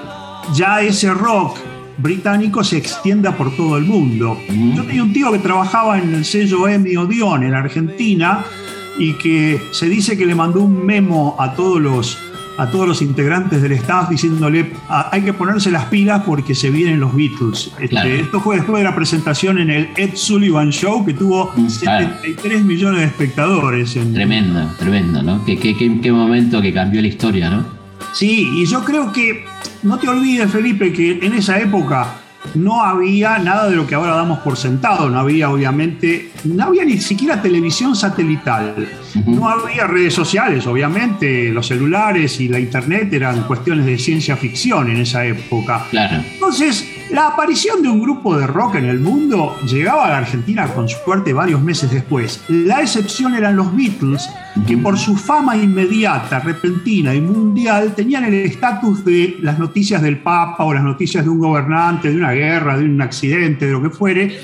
ya 0.54 0.80
ese 0.80 1.12
rock 1.12 1.58
británico 1.98 2.62
se 2.62 2.76
extienda 2.76 3.36
por 3.36 3.54
todo 3.56 3.76
el 3.76 3.84
mundo. 3.84 4.38
Yo 4.48 4.84
tenía 4.84 5.02
un 5.02 5.12
tío 5.12 5.32
que 5.32 5.38
trabajaba 5.38 5.98
en 5.98 6.14
el 6.14 6.24
sello 6.24 6.68
Emmy 6.68 6.96
Odeon 6.96 7.42
en 7.42 7.54
Argentina 7.54 8.44
y 8.98 9.14
que 9.14 9.60
se 9.72 9.88
dice 9.88 10.16
que 10.16 10.26
le 10.26 10.34
mandó 10.34 10.60
un 10.60 10.84
memo 10.84 11.36
a 11.38 11.54
todos 11.54 11.80
los 11.80 12.18
a 12.58 12.70
todos 12.70 12.86
los 12.88 13.02
integrantes 13.02 13.62
del 13.62 13.72
staff 13.72 14.08
diciéndole 14.08 14.72
ah, 14.88 15.10
hay 15.12 15.22
que 15.22 15.32
ponerse 15.32 15.70
las 15.70 15.86
pilas 15.86 16.22
porque 16.24 16.54
se 16.54 16.70
vienen 16.70 17.00
los 17.00 17.14
Beatles. 17.14 17.72
Este, 17.78 18.20
esto 18.20 18.40
fue 18.40 18.56
después 18.56 18.78
de 18.78 18.84
la 18.84 18.94
presentación 18.94 19.58
en 19.58 19.70
el 19.70 19.88
Ed 19.96 20.10
Sullivan 20.14 20.70
Show 20.70 21.04
que 21.04 21.14
tuvo 21.14 21.52
73 21.54 22.62
mm, 22.62 22.66
millones 22.66 23.00
de 23.00 23.06
espectadores. 23.06 23.92
Tremendo, 24.12 24.70
tremendo, 24.78 25.22
¿no? 25.22 25.44
Qué, 25.44 25.58
qué, 25.58 25.76
qué, 25.76 26.12
momento 26.12 26.62
que 26.62 26.72
cambió 26.72 27.00
la 27.00 27.08
historia, 27.08 27.50
¿no? 27.50 27.64
Sí, 28.12 28.48
y 28.54 28.66
yo 28.66 28.82
creo 28.84 29.12
que, 29.12 29.44
no 29.82 29.98
te 29.98 30.08
olvides 30.08 30.50
Felipe, 30.50 30.92
que 30.92 31.18
en 31.22 31.34
esa 31.34 31.58
época 31.60 32.20
no 32.54 32.82
había 32.82 33.38
nada 33.38 33.68
de 33.68 33.76
lo 33.76 33.86
que 33.86 33.94
ahora 33.94 34.14
damos 34.14 34.38
por 34.40 34.56
sentado, 34.56 35.08
no 35.10 35.18
había 35.18 35.50
obviamente, 35.50 36.30
no 36.44 36.64
había 36.64 36.84
ni 36.84 36.98
siquiera 36.98 37.40
televisión 37.42 37.96
satelital, 37.96 38.88
no 39.26 39.48
había 39.48 39.86
redes 39.86 40.14
sociales, 40.14 40.66
obviamente, 40.66 41.50
los 41.50 41.66
celulares 41.66 42.40
y 42.40 42.48
la 42.48 42.58
internet 42.58 43.12
eran 43.12 43.42
cuestiones 43.42 43.86
de 43.86 43.98
ciencia 43.98 44.36
ficción 44.36 44.90
en 44.90 44.98
esa 44.98 45.24
época. 45.24 45.86
Claro. 45.90 46.22
Entonces, 46.32 46.95
la 47.10 47.28
aparición 47.28 47.82
de 47.82 47.88
un 47.88 48.00
grupo 48.00 48.36
de 48.36 48.46
rock 48.46 48.76
en 48.76 48.86
el 48.86 48.98
mundo 48.98 49.56
llegaba 49.66 50.06
a 50.06 50.10
la 50.10 50.18
Argentina 50.18 50.66
con 50.66 50.88
suerte 50.88 51.32
varios 51.32 51.62
meses 51.62 51.90
después. 51.90 52.42
La 52.48 52.80
excepción 52.80 53.34
eran 53.34 53.54
los 53.56 53.74
Beatles, 53.76 54.28
que 54.66 54.76
por 54.76 54.98
su 54.98 55.16
fama 55.16 55.56
inmediata, 55.56 56.40
repentina 56.40 57.14
y 57.14 57.20
mundial 57.20 57.94
tenían 57.94 58.24
el 58.24 58.34
estatus 58.34 59.04
de 59.04 59.36
las 59.40 59.58
noticias 59.58 60.02
del 60.02 60.18
Papa 60.18 60.64
o 60.64 60.74
las 60.74 60.82
noticias 60.82 61.22
de 61.22 61.30
un 61.30 61.38
gobernante, 61.38 62.10
de 62.10 62.16
una 62.16 62.32
guerra, 62.32 62.76
de 62.76 62.84
un 62.84 63.00
accidente, 63.00 63.66
de 63.66 63.72
lo 63.72 63.82
que 63.82 63.90
fuere, 63.90 64.40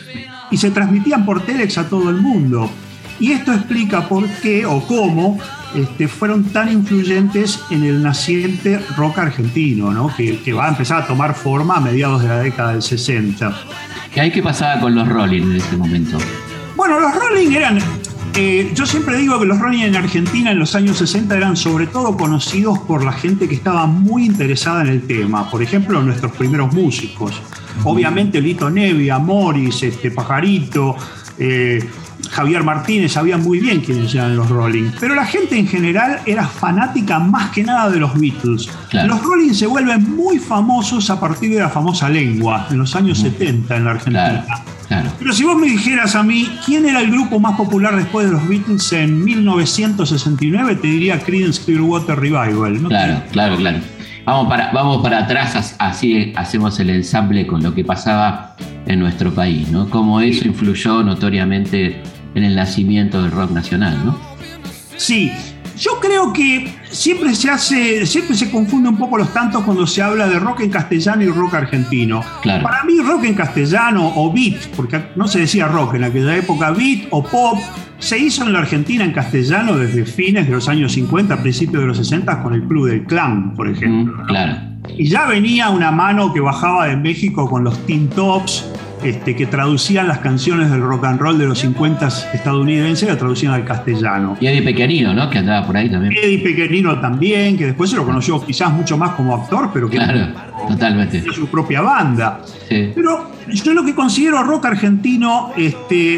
y 0.51 0.57
se 0.57 0.71
transmitían 0.71 1.25
por 1.25 1.45
Telex 1.45 1.79
a 1.79 1.89
todo 1.89 2.11
el 2.11 2.21
mundo. 2.21 2.71
Y 3.19 3.33
esto 3.33 3.53
explica 3.53 4.09
por 4.09 4.29
qué 4.41 4.65
o 4.67 4.87
cómo 4.87 5.39
este, 5.75 6.09
fueron 6.09 6.45
tan 6.45 6.71
influyentes 6.71 7.61
en 7.71 7.85
el 7.85 8.03
naciente 8.03 8.79
rock 8.97 9.19
argentino, 9.19 10.13
que, 10.17 10.41
que, 10.41 10.53
va 10.53 10.67
a 10.67 10.69
empezar 10.69 11.03
a 11.03 11.07
tomar 11.07 11.35
forma 11.35 11.77
a 11.77 11.81
mediados 11.81 12.23
de 12.23 12.29
la 12.29 12.39
década 12.41 12.73
del 12.73 12.83
60. 12.83 13.55
¿Qué 14.13 14.21
hay 14.21 14.31
que 14.31 14.43
pasar 14.43 14.81
con 14.81 14.95
los 14.95 15.09
Rolling 15.09 15.43
en 15.43 15.57
este 15.57 15.77
momento? 15.77 16.19
Bueno, 16.77 17.01
los 17.01 17.15
Rolling 17.15 17.53
eran 17.53 17.79
eh, 18.35 18.71
yo 18.75 18.87
siempre 18.87 19.19
digo 19.19 19.39
que 19.39 19.45
los 19.45 19.59
Rolling 19.59 19.83
en 19.83 19.95
Argentina 19.95 20.51
en 20.53 20.59
los 20.59 20.75
años 20.75 20.97
60 20.97 21.37
eran 21.37 21.55
sobre 21.55 21.87
todo 21.87 22.17
conocidos 22.17 22.79
por 22.79 23.05
la 23.05 23.13
gente 23.13 23.47
que 23.47 23.55
estaba 23.55 23.87
muy 23.87 24.25
interesada 24.25 24.81
en 24.81 24.89
el 24.89 25.03
tema. 25.07 25.51
Por 25.51 25.63
ejemplo, 25.63 26.01
nuestros 26.01 26.33
primeros 26.33 26.73
músicos. 26.73 27.43
Obviamente 27.85 28.41
Lito 28.41 28.71
Nevia, 28.71 29.19
Morris, 29.19 29.83
este, 29.83 30.11
Pajarito, 30.11 30.97
eh, 31.39 31.87
Javier 32.31 32.63
Martínez 32.63 33.13
sabían 33.13 33.43
muy 33.43 33.59
bien 33.59 33.81
quiénes 33.81 34.15
eran 34.15 34.37
los 34.37 34.49
Rolling, 34.49 34.91
pero 34.99 35.15
la 35.15 35.27
gente 35.27 35.59
en 35.59 35.67
general 35.67 36.21
era 36.25 36.47
fanática 36.47 37.19
más 37.19 37.51
que 37.51 37.63
nada 37.63 37.91
de 37.91 37.99
los 37.99 38.19
Beatles. 38.19 38.69
Los 38.93 39.23
Rolling 39.23 39.53
se 39.53 39.67
vuelven 39.67 40.17
muy 40.17 40.39
famosos 40.39 41.11
a 41.11 41.21
partir 41.21 41.53
de 41.53 41.61
la 41.61 41.69
famosa 41.69 42.09
lengua, 42.09 42.67
en 42.71 42.79
los 42.79 42.95
años 42.97 43.19
70 43.19 43.77
en 43.77 43.85
la 43.85 43.91
Argentina. 43.93 44.45
Pero 45.19 45.33
si 45.33 45.45
vos 45.45 45.57
me 45.57 45.67
dijeras 45.69 46.15
a 46.15 46.23
mí 46.23 46.49
quién 46.65 46.87
era 46.87 47.01
el 47.01 47.11
grupo 47.11 47.41
más 47.41 47.57
popular 47.57 47.97
después 47.97 48.27
de 48.27 48.33
los 48.33 48.47
Beatles 48.47 48.93
en 48.93 49.25
1969, 49.25 50.77
te 50.77 50.87
diría 50.87 51.19
Creedence 51.19 51.63
Clearwater 51.65 52.19
Revival. 52.19 52.79
Claro, 52.89 53.23
claro, 53.31 53.57
claro. 53.57 53.79
Vamos 54.25 54.49
para, 54.49 54.71
vamos 54.71 55.03
para 55.03 55.19
atrás, 55.19 55.75
así 55.79 56.33
hacemos 56.37 56.79
el 56.79 56.91
ensamble 56.91 57.45
con 57.47 57.63
lo 57.63 57.75
que 57.75 57.85
pasaba 57.85 58.55
en 58.87 59.01
nuestro 59.01 59.35
país, 59.35 59.69
¿no? 59.71 59.91
Cómo 59.91 60.21
eso 60.21 60.47
influyó 60.47 61.03
notoriamente 61.03 62.01
en 62.35 62.45
el 62.45 62.55
nacimiento 62.55 63.21
del 63.23 63.33
rock 63.33 63.51
nacional, 63.51 63.99
¿no? 64.05 64.17
Sí, 64.97 65.33
yo 65.79 65.99
creo 66.01 66.33
que 66.33 66.73
siempre 66.91 67.35
se 67.35 67.51
hace, 67.51 68.07
siempre 68.07 68.37
se 68.37 68.51
confunde 68.51 68.89
un 68.89 68.97
poco 68.97 69.19
los 69.19 69.33
tantos 69.33 69.63
cuando 69.63 69.87
se 69.87 70.03
habla 70.03 70.29
de 70.29 70.39
rock 70.39 70.61
en 70.61 70.71
castellano 70.71 71.23
y 71.23 71.29
rock 71.29 71.55
argentino. 71.55 72.23
Para 72.43 72.85
mí 72.85 72.99
rock 73.01 73.25
en 73.25 73.35
castellano 73.35 74.13
o 74.15 74.33
beat, 74.33 74.67
porque 74.77 75.03
no 75.17 75.27
se 75.27 75.41
decía 75.41 75.69
rock 75.69 75.95
en 75.95 76.05
aquella 76.05 76.37
época, 76.37 76.71
beat 76.71 77.07
o 77.11 77.23
pop, 77.23 77.59
se 77.99 78.19
hizo 78.19 78.45
en 78.45 78.53
la 78.53 78.59
Argentina 78.61 79.05
en 79.05 79.13
castellano 79.13 79.79
desde 79.79 80.05
fines 80.05 80.47
de 80.47 80.53
los 80.53 80.69
años 80.69 80.93
50, 80.93 81.41
principios 81.41 81.83
de 81.83 81.87
los 81.87 81.97
60 81.99 82.43
con 82.43 82.53
el 82.55 82.65
Club 82.65 82.89
del 82.89 83.05
Clan, 83.05 83.55
por 83.55 83.69
ejemplo. 83.69 84.25
Mm, 84.25 84.27
claro. 84.27 84.57
Y 84.99 85.09
ya 85.09 85.27
venía 85.27 85.71
una 85.71 85.93
mano 85.93 86.33
que 86.33 86.41
bajaba 86.41 86.89
de 86.89 86.97
México 86.97 87.49
con 87.49 87.63
los 87.63 87.79
Teen 87.87 88.09
Tops, 88.09 88.67
este, 89.03 89.37
que 89.37 89.47
traducían 89.47 90.09
las 90.09 90.19
canciones 90.19 90.71
del 90.71 90.81
rock 90.81 91.05
and 91.05 91.21
roll 91.21 91.39
de 91.39 91.47
los 91.47 91.59
50 91.61 92.09
estadounidenses, 92.33 93.09
la 93.09 93.17
traducían 93.17 93.53
al 93.53 93.65
castellano. 93.65 94.37
Y 94.41 94.47
Eddie 94.47 94.63
Pequeñino, 94.63 95.15
¿no? 95.15 95.31
Que 95.31 95.39
andaba 95.39 95.67
por 95.67 95.77
ahí 95.77 95.91
también. 95.91 96.13
Eddie 96.13 96.39
Pequeñino 96.39 97.01
también, 97.01 97.57
que 97.57 97.67
después 97.67 97.91
se 97.91 97.97
lo 97.97 98.05
conoció 98.05 98.45
quizás 98.45 98.73
mucho 98.73 98.97
más 98.97 99.11
como 99.11 99.35
actor, 99.35 99.71
pero 99.73 99.89
que 99.89 99.97
claro, 99.97 100.29
totalmente. 100.69 101.23
su 101.33 101.49
propia 101.49 101.81
banda. 101.81 102.41
Pero 102.69 103.31
yo 103.49 103.73
lo 103.73 103.85
que 103.85 103.95
considero 103.95 104.43
rock 104.43 104.67
argentino, 104.67 105.53
este, 105.57 106.17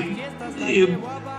eh, 0.61 0.99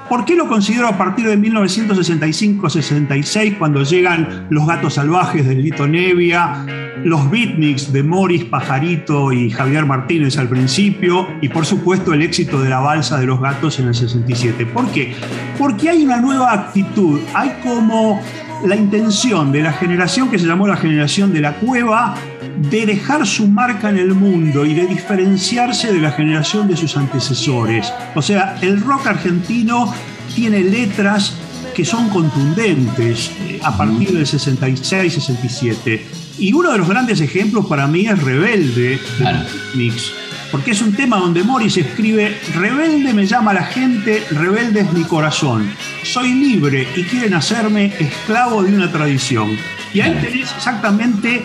¿Por 0.09 0.23
qué 0.23 0.35
lo 0.35 0.47
considero 0.47 0.87
a 0.87 0.97
partir 0.97 1.27
de 1.27 1.37
1965-66, 1.37 3.57
cuando 3.57 3.81
llegan 3.81 4.45
Los 4.51 4.67
Gatos 4.67 4.93
Salvajes 4.95 5.47
de 5.47 5.55
Lito 5.55 5.87
Nevia, 5.87 6.84
los 7.03 7.29
beatniks 7.29 7.91
de 7.91 8.03
Morris, 8.03 8.45
Pajarito 8.45 9.31
y 9.31 9.49
Javier 9.49 9.85
Martínez 9.85 10.37
al 10.37 10.47
principio, 10.47 11.27
y 11.41 11.49
por 11.49 11.65
supuesto 11.65 12.13
el 12.13 12.21
éxito 12.21 12.61
de 12.61 12.69
la 12.69 12.79
balsa 12.79 13.19
de 13.19 13.25
los 13.25 13.41
gatos 13.41 13.79
en 13.79 13.87
el 13.87 13.95
67? 13.95 14.65
¿Por 14.67 14.87
qué? 14.91 15.13
Porque 15.57 15.89
hay 15.89 16.03
una 16.03 16.17
nueva 16.17 16.53
actitud, 16.53 17.19
hay 17.33 17.53
como 17.63 18.21
la 18.65 18.75
intención 18.75 19.51
de 19.51 19.61
la 19.61 19.73
generación 19.73 20.29
que 20.29 20.39
se 20.39 20.47
llamó 20.47 20.67
la 20.67 20.77
generación 20.77 21.33
de 21.33 21.41
la 21.41 21.55
cueva 21.55 22.15
de 22.57 22.85
dejar 22.85 23.27
su 23.27 23.47
marca 23.47 23.89
en 23.89 23.97
el 23.97 24.13
mundo 24.13 24.65
y 24.65 24.73
de 24.73 24.87
diferenciarse 24.87 25.91
de 25.91 25.99
la 25.99 26.11
generación 26.11 26.67
de 26.67 26.77
sus 26.77 26.95
antecesores. 26.97 27.91
O 28.15 28.21
sea, 28.21 28.57
el 28.61 28.81
rock 28.81 29.07
argentino 29.07 29.93
tiene 30.33 30.61
letras 30.61 31.37
que 31.75 31.83
son 31.83 32.09
contundentes 32.09 33.31
eh, 33.41 33.59
a 33.61 33.77
partir 33.77 34.13
del 34.13 34.25
66-67. 34.25 36.24
Y 36.37 36.53
uno 36.53 36.71
de 36.71 36.77
los 36.77 36.87
grandes 36.87 37.21
ejemplos 37.21 37.65
para 37.65 37.87
mí 37.87 38.07
es 38.07 38.21
Rebelde 38.21 38.99
de 39.19 39.45
Mix, 39.75 40.11
porque 40.51 40.71
es 40.71 40.81
un 40.81 40.93
tema 40.93 41.17
donde 41.17 41.43
Morris 41.43 41.77
escribe, 41.77 42.37
Rebelde 42.53 43.13
me 43.13 43.25
llama 43.25 43.53
la 43.53 43.63
gente, 43.63 44.23
rebelde 44.31 44.81
es 44.81 44.93
mi 44.93 45.03
corazón. 45.03 45.69
Soy 46.03 46.33
libre 46.33 46.87
y 46.95 47.03
quieren 47.03 47.33
hacerme 47.33 47.93
esclavo 47.99 48.63
de 48.63 48.75
una 48.75 48.91
tradición. 48.91 49.57
Y 49.93 50.01
ahí 50.01 50.13
tenés 50.21 50.51
exactamente 50.55 51.43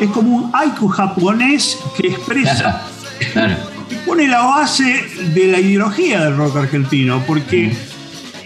es 0.00 0.10
como 0.10 0.36
un 0.36 0.50
haiku 0.54 0.88
japonés 0.88 1.78
que 1.96 2.08
expresa, 2.08 2.82
que 3.88 3.96
pone 4.04 4.28
la 4.28 4.42
base 4.42 5.04
de 5.34 5.46
la 5.46 5.60
ideología 5.60 6.24
del 6.24 6.36
rock 6.36 6.56
argentino, 6.56 7.22
porque 7.26 7.72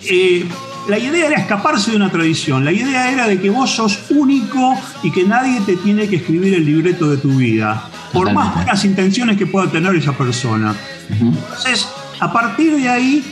eh, 0.04 0.46
la 0.88 0.98
idea 0.98 1.26
era 1.26 1.36
escaparse 1.36 1.92
de 1.92 1.96
una 1.96 2.10
tradición, 2.10 2.64
la 2.64 2.72
idea 2.72 3.10
era 3.10 3.26
de 3.26 3.40
que 3.40 3.50
vos 3.50 3.70
sos 3.70 4.10
único 4.10 4.76
y 5.02 5.10
que 5.10 5.24
nadie 5.24 5.60
te 5.60 5.76
tiene 5.76 6.08
que 6.08 6.16
escribir 6.16 6.54
el 6.54 6.64
libreto 6.64 7.08
de 7.10 7.16
tu 7.18 7.30
vida, 7.30 7.88
por 8.12 8.32
más 8.32 8.54
buenas 8.54 8.84
intenciones 8.84 9.36
que 9.36 9.46
pueda 9.46 9.70
tener 9.70 9.94
esa 9.94 10.12
persona. 10.12 10.74
Entonces, 11.08 11.88
a 12.18 12.32
partir 12.32 12.76
de 12.76 12.88
ahí 12.88 13.24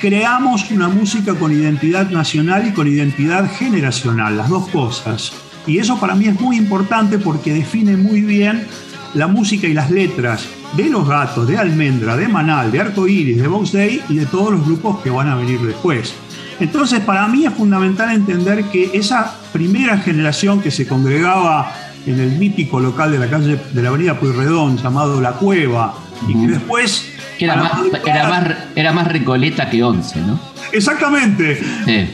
creamos 0.00 0.70
una 0.70 0.88
música 0.88 1.34
con 1.34 1.52
identidad 1.52 2.10
nacional 2.10 2.66
y 2.66 2.72
con 2.72 2.88
identidad 2.88 3.50
generacional, 3.50 4.36
las 4.36 4.48
dos 4.48 4.68
cosas. 4.68 5.32
Y 5.66 5.78
eso 5.78 5.98
para 5.98 6.14
mí 6.14 6.26
es 6.26 6.40
muy 6.40 6.56
importante 6.56 7.18
porque 7.18 7.52
define 7.52 7.96
muy 7.96 8.22
bien 8.22 8.66
la 9.14 9.26
música 9.26 9.66
y 9.66 9.74
las 9.74 9.90
letras 9.90 10.46
de 10.76 10.88
Los 10.88 11.06
Gatos, 11.08 11.46
de 11.48 11.58
Almendra, 11.58 12.16
de 12.16 12.28
Manal, 12.28 12.70
de 12.70 12.80
Arco 12.80 13.06
Iris, 13.06 13.42
de 13.42 13.48
Box 13.48 13.72
Day 13.72 14.00
y 14.08 14.14
de 14.14 14.26
todos 14.26 14.52
los 14.52 14.64
grupos 14.64 15.00
que 15.00 15.10
van 15.10 15.28
a 15.28 15.34
venir 15.34 15.60
después. 15.60 16.14
Entonces, 16.60 17.00
para 17.00 17.26
mí 17.26 17.46
es 17.46 17.54
fundamental 17.54 18.14
entender 18.14 18.64
que 18.64 18.90
esa 18.92 19.34
primera 19.52 19.98
generación 19.98 20.60
que 20.60 20.70
se 20.70 20.86
congregaba 20.86 21.72
en 22.06 22.20
el 22.20 22.32
mítico 22.32 22.80
local 22.80 23.12
de 23.12 23.18
la 23.18 23.28
calle 23.28 23.58
de 23.72 23.82
la 23.82 23.88
avenida 23.88 24.18
Puyredón 24.18 24.76
llamado 24.76 25.20
La 25.20 25.32
Cueva 25.32 25.94
y 26.28 26.34
que 26.34 26.52
después 26.52 27.06
era 27.38 27.56
más, 27.56 27.72
era, 28.04 28.28
más, 28.28 28.48
era 28.76 28.92
más 28.92 29.08
Recoleta 29.08 29.70
que 29.70 29.82
Once, 29.82 30.18
¿no? 30.20 30.38
Exactamente. 30.72 31.60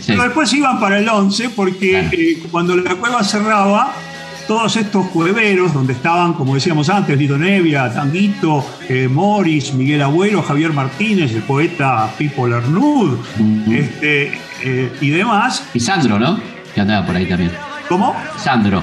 Pero 0.07 0.23
después 0.23 0.53
iban 0.53 0.81
para 0.81 0.99
el 0.99 1.09
11 1.09 1.51
porque 1.51 2.09
eh, 2.13 2.43
cuando 2.51 2.77
la 2.77 2.95
cueva 2.95 3.23
cerraba, 3.23 3.93
todos 4.47 4.77
estos 4.77 5.07
cueveros, 5.09 5.73
donde 5.73 5.93
estaban, 5.93 6.35
como 6.35 6.55
decíamos 6.55 6.89
antes, 6.89 7.19
Lito 7.19 7.37
Nevia, 7.37 7.93
Tanguito, 7.93 8.65
eh, 8.89 9.09
Morris, 9.09 9.75
Miguel 9.75 10.03
Abuelo, 10.03 10.43
Javier 10.43 10.73
Martínez, 10.73 11.33
el 11.33 11.43
poeta 11.43 12.09
Pipo 12.17 12.47
Lernud, 12.47 13.19
este, 13.71 14.39
eh, 14.63 14.93
y 15.01 15.11
demás. 15.11 15.65
Y 15.75 15.81
Sandro, 15.81 16.19
¿no? 16.19 16.39
Que 16.75 16.81
andaba 16.81 17.07
por 17.07 17.17
ahí 17.17 17.27
también. 17.27 17.53
¿Cómo? 17.89 18.15
Sandro. 18.37 18.83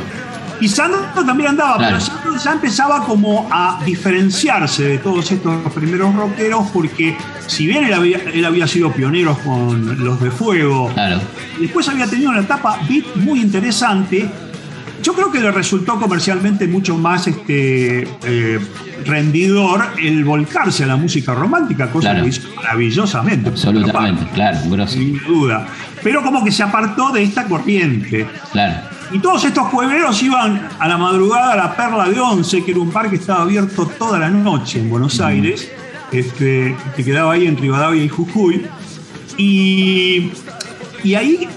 Y 0.60 0.70
Sandro 0.70 1.01
también 1.25 1.50
andaba, 1.50 1.77
pero 1.77 2.00
Sandro 2.00 2.38
ya 2.38 2.53
empezaba 2.53 3.03
como 3.05 3.50
a 3.51 3.82
diferenciarse 3.86 4.84
de 4.84 4.98
todos 5.00 5.29
estos 5.32 5.74
primeros 5.74 6.15
rockeros 6.15 6.67
porque 6.72 7.17
si 7.48 7.67
bien 7.67 7.86
él 7.86 7.93
había, 8.46 8.67
sido 8.67 8.91
pionero 8.91 9.38
con 9.43 10.03
los 10.03 10.22
de 10.22 10.32
Fuego, 10.32 10.89
después 11.60 11.89
había 11.89 12.08
tenido 12.08 12.29
una 12.29 12.41
etapa 12.41 12.79
beat 12.88 13.15
muy 13.15 13.41
interesante, 13.41 14.29
yo 15.03 15.13
creo 15.13 15.31
que 15.31 15.39
le 15.39 15.51
resultó 15.51 16.00
comercialmente 16.00 16.65
mucho 16.67 16.98
más 16.98 17.27
este, 17.27 18.07
eh, 18.24 18.60
rendidor 19.05 19.83
el 20.01 20.24
volcarse 20.24 20.86
a 20.86 20.88
la 20.88 20.95
música 20.95 21.36
romántica, 21.36 21.91
cosa 21.91 22.15
que 22.15 22.27
hizo 22.29 22.48
maravillosamente. 22.55 23.50
Absolutamente, 23.50 24.25
claro, 24.33 24.88
Sin 24.88 25.22
duda. 25.25 25.67
Pero 26.01 26.24
como 26.24 26.43
que 26.43 26.51
se 26.51 26.63
apartó 26.63 27.12
de 27.12 27.24
esta 27.24 27.45
corriente. 27.45 28.25
Claro. 28.53 28.88
Y 29.12 29.19
todos 29.19 29.43
estos 29.43 29.67
jueveros 29.67 30.24
iban 30.24 30.69
a 30.79 30.88
la 30.88 30.98
madrugada 30.98 31.53
a 31.53 31.55
la 31.55 31.75
Perla 31.75 32.10
de 32.10 32.19
Once, 32.19 32.63
que 32.63 32.72
era 32.72 32.79
un 32.79 32.91
bar 32.91 33.10
que 33.10 33.17
estaba 33.17 33.43
abierto 33.43 33.86
toda 33.86 34.17
la 34.17 34.29
noche 34.29 34.79
en 34.79 34.89
Buenos 34.89 35.19
Aires, 35.19 35.69
este, 36.12 36.75
que 36.95 37.03
quedaba 37.03 37.33
ahí 37.33 37.45
en 37.45 37.57
Rivadavia 37.57 38.03
y 38.03 38.10
Jujuy. 38.10 38.65
Y, 39.38 40.31
y 41.03 41.15
ahí, 41.15 41.48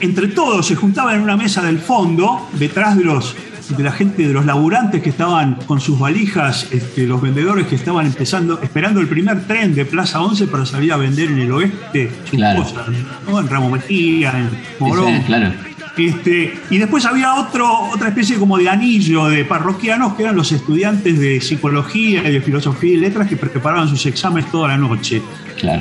entre 0.00 0.28
todos, 0.28 0.66
se 0.66 0.76
juntaban 0.76 1.16
en 1.16 1.22
una 1.22 1.36
mesa 1.36 1.62
del 1.62 1.78
fondo, 1.78 2.48
detrás 2.58 2.96
de 2.96 3.04
los 3.04 3.34
de 3.76 3.82
la 3.82 3.92
gente, 3.92 4.26
de 4.26 4.32
los 4.32 4.46
laburantes 4.46 5.02
que 5.02 5.10
estaban 5.10 5.56
con 5.66 5.80
sus 5.80 5.98
valijas, 5.98 6.68
este, 6.72 7.06
los 7.06 7.20
vendedores 7.20 7.66
que 7.66 7.74
estaban 7.74 8.06
empezando, 8.06 8.60
esperando 8.62 9.00
el 9.00 9.08
primer 9.08 9.46
tren 9.46 9.74
de 9.74 9.84
Plaza 9.84 10.20
11 10.22 10.46
para 10.46 10.64
salir 10.64 10.92
a 10.92 10.96
vender 10.96 11.30
en 11.30 11.38
el 11.38 11.52
oeste 11.52 12.10
sus 12.24 12.40
cosas, 12.56 12.88
en 12.88 13.48
Ramo 13.48 13.70
Mejía, 13.70 14.32
en 14.38 14.50
Morón. 14.78 15.22
claro. 15.26 15.52
Este, 15.98 16.56
y 16.70 16.78
después 16.78 17.04
había 17.04 17.34
otro, 17.34 17.68
otra 17.92 18.08
especie 18.08 18.36
como 18.36 18.56
de 18.56 18.68
anillo 18.68 19.26
de 19.26 19.44
parroquianos 19.44 20.14
que 20.14 20.22
eran 20.22 20.36
los 20.36 20.52
estudiantes 20.52 21.18
de 21.18 21.40
psicología 21.40 22.28
y 22.28 22.32
de 22.32 22.40
filosofía 22.40 22.92
y 22.92 22.96
letras 22.98 23.26
que 23.26 23.36
preparaban 23.36 23.88
sus 23.88 24.06
exámenes 24.06 24.48
toda 24.52 24.68
la 24.68 24.76
noche. 24.76 25.20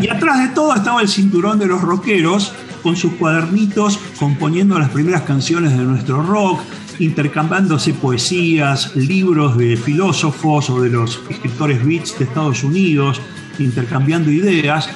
Y 0.02 0.08
atrás 0.08 0.40
de 0.40 0.48
todo 0.56 0.74
estaba 0.74 1.02
el 1.02 1.08
cinturón 1.08 1.60
de 1.60 1.68
los 1.68 1.82
rockeros 1.82 2.52
con 2.88 2.96
sus 2.96 3.15
cuadernitos 3.15 4.00
componiendo 4.17 4.79
las 4.79 4.89
primeras 4.91 5.24
canciones 5.24 5.77
de 5.77 5.84
nuestro 5.84 6.24
rock, 6.24 6.62
intercambiándose 7.00 7.94
poesías, 7.94 8.96
libros 8.96 9.58
de 9.58 9.75
filósofos 9.75 10.70
o 10.70 10.82
de 10.82 10.91
los 10.91 11.22
escritores 11.29 11.86
beats 11.86 12.17
de 12.17 12.24
Estados 12.24 12.63
Unidos, 12.63 13.20
intercambiando 13.60 14.32
ideas. 14.32 14.89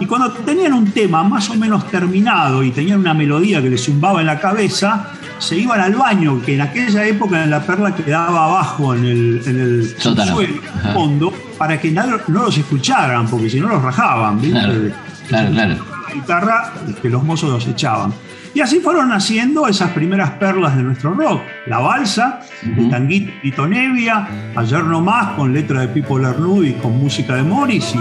Y 0.00 0.06
cuando 0.06 0.32
tenían 0.32 0.72
un 0.72 0.90
tema 0.90 1.22
más 1.22 1.48
o 1.48 1.54
menos 1.54 1.88
terminado 1.88 2.64
y 2.64 2.72
tenían 2.72 2.98
una 2.98 3.14
melodía 3.14 3.62
que 3.62 3.70
les 3.70 3.84
zumbaba 3.84 4.20
en 4.22 4.26
la 4.26 4.40
cabeza, 4.40 5.12
se 5.38 5.56
iban 5.56 5.78
al 5.78 5.94
baño, 5.94 6.42
que 6.44 6.56
en 6.56 6.62
aquella 6.62 7.06
época 7.06 7.44
en 7.44 7.50
la 7.50 7.64
perla 7.64 7.94
quedaba 7.94 8.46
abajo 8.46 8.92
en 8.92 9.04
el, 9.04 9.42
en 9.46 9.60
el 9.60 9.96
suelo, 10.00 10.48
fondo, 10.92 11.32
para 11.56 11.80
que 11.80 11.92
no, 11.92 12.02
los 12.26 12.58
escucharan, 12.58 13.28
porque 13.28 13.48
si 13.48 13.60
no 13.60 13.68
los 13.68 13.80
rajaban. 13.80 14.40
Claro, 14.40 14.90
claro, 15.28 15.50
claro. 15.52 15.95
Guitarra, 16.20 16.72
que 17.00 17.08
los 17.08 17.22
mozos 17.22 17.50
los 17.50 17.66
echaban. 17.66 18.12
Y 18.56 18.60
así 18.62 18.80
fueron 18.80 19.10
naciendo 19.10 19.68
esas 19.68 19.90
primeras 19.90 20.30
perlas 20.30 20.74
de 20.78 20.82
nuestro 20.82 21.12
rock. 21.12 21.42
La 21.66 21.78
balsa, 21.78 22.40
el 22.62 22.88
tanguito 22.88 23.30
Tito 23.42 23.66
Nevia, 23.66 24.26
Ayer 24.56 24.82
no 24.82 25.02
más 25.02 25.34
con 25.34 25.52
letra 25.52 25.82
de 25.82 25.88
Pipo 25.88 26.18
Lernud 26.18 26.64
y 26.64 26.72
con 26.72 26.98
música 26.98 27.34
de 27.34 27.42
Morris 27.42 27.94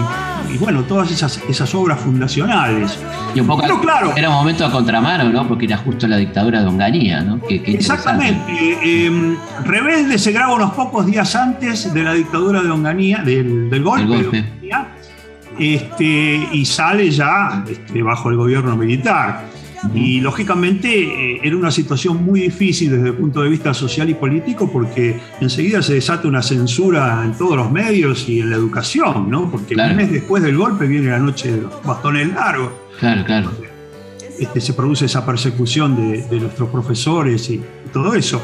y, 0.50 0.58
bueno, 0.58 0.84
todas 0.84 1.12
esas, 1.12 1.42
esas 1.50 1.76
obras 1.76 2.00
fundacionales. 2.00 2.98
Y 3.36 3.42
un 3.42 3.48
poco 3.48 3.64
Pero, 3.64 3.82
claro, 3.82 4.14
era 4.16 4.30
un 4.30 4.36
momento 4.36 4.66
a 4.66 4.72
contramano, 4.72 5.30
¿no? 5.30 5.46
Porque 5.46 5.66
era 5.66 5.76
justo 5.76 6.08
la 6.08 6.16
dictadura 6.16 6.62
de 6.62 6.68
Onganía, 6.68 7.20
¿no? 7.20 7.42
exactamente. 7.50 8.54
Eh, 8.82 9.38
Rebelde 9.66 10.18
se 10.18 10.32
graba 10.32 10.54
unos 10.54 10.72
pocos 10.72 11.06
días 11.06 11.36
antes 11.36 11.94
de 11.94 12.02
la 12.02 12.14
dictadura 12.14 12.64
de 12.64 12.72
Onganía, 12.72 13.24
del, 13.26 13.70
del 13.70 13.84
golpe. 13.84 14.46
Este, 15.60 16.48
y 16.52 16.66
sale 16.66 17.10
ya 17.10 17.64
este, 17.70 18.02
bajo 18.02 18.30
el 18.30 18.38
gobierno 18.38 18.76
militar. 18.76 19.46
Y 19.94 20.20
lógicamente 20.20 20.90
eh, 20.90 21.40
era 21.44 21.56
una 21.56 21.70
situación 21.70 22.24
muy 22.26 22.40
difícil 22.42 22.92
desde 22.92 23.10
el 23.10 23.14
punto 23.14 23.42
de 23.42 23.50
vista 23.50 23.74
social 23.74 24.10
y 24.10 24.16
político 24.16 24.72
porque 24.72 25.20
enseguida 25.40 25.82
se 25.82 25.94
desata 25.94 26.28
una 26.28 26.42
censura 26.42 27.22
en 27.24 27.34
todos 27.34 27.56
los 27.56 27.72
medios 27.72 28.28
y 28.28 28.40
en 28.40 28.50
la 28.50 28.56
educación, 28.56 29.30
¿no? 29.30 29.52
Porque 29.52 29.76
un 29.76 29.96
mes 29.96 30.12
después 30.12 30.42
del 30.42 30.58
golpe 30.58 30.88
viene 30.88 31.12
la 31.12 31.20
noche 31.20 31.52
de 31.52 31.62
los 31.62 31.84
bastones 31.84 32.34
largos. 32.34 32.72
Claro, 33.00 33.24
claro. 33.26 33.52
Este, 34.40 34.60
se 34.60 34.74
produce 34.74 35.06
esa 35.06 35.26
persecución 35.26 35.96
de, 35.96 36.40
nuestros 36.40 36.70
profesores 36.70 37.50
y 37.50 37.62
todo 37.94 38.14
eso. 38.16 38.42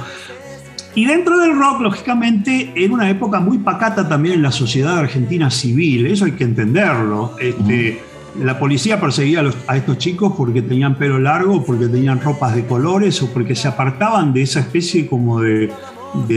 Y 0.94 1.06
dentro 1.06 1.40
del 1.40 1.58
rock, 1.58 1.82
lógicamente, 1.82 2.74
era 2.76 2.94
una 2.94 3.10
época 3.10 3.40
muy 3.40 3.60
pacata 3.60 4.08
también 4.10 4.36
en 4.36 4.42
la 4.42 4.52
sociedad 4.52 4.98
argentina 4.98 5.50
civil, 5.50 6.06
eso 6.08 6.26
hay 6.26 6.34
que 6.34 6.44
entenderlo. 6.44 7.36
Este, 7.40 8.02
la 8.40 8.60
policía 8.60 9.00
perseguía 9.00 9.44
a, 9.68 9.78
estos 9.78 9.98
chicos 9.98 10.34
porque 10.38 10.62
tenían 10.62 10.96
pelo 10.96 11.20
largo, 11.20 11.64
porque 11.64 11.88
tenían 11.88 12.20
ropas 12.22 12.56
de 12.56 12.66
colores 12.66 13.22
o 13.22 13.32
porque 13.32 13.56
se 13.56 13.68
apartaban 13.68 14.34
de 14.34 14.42
esa 14.44 14.60
especie 14.60 15.08
como 15.08 15.42
de, 15.42 15.72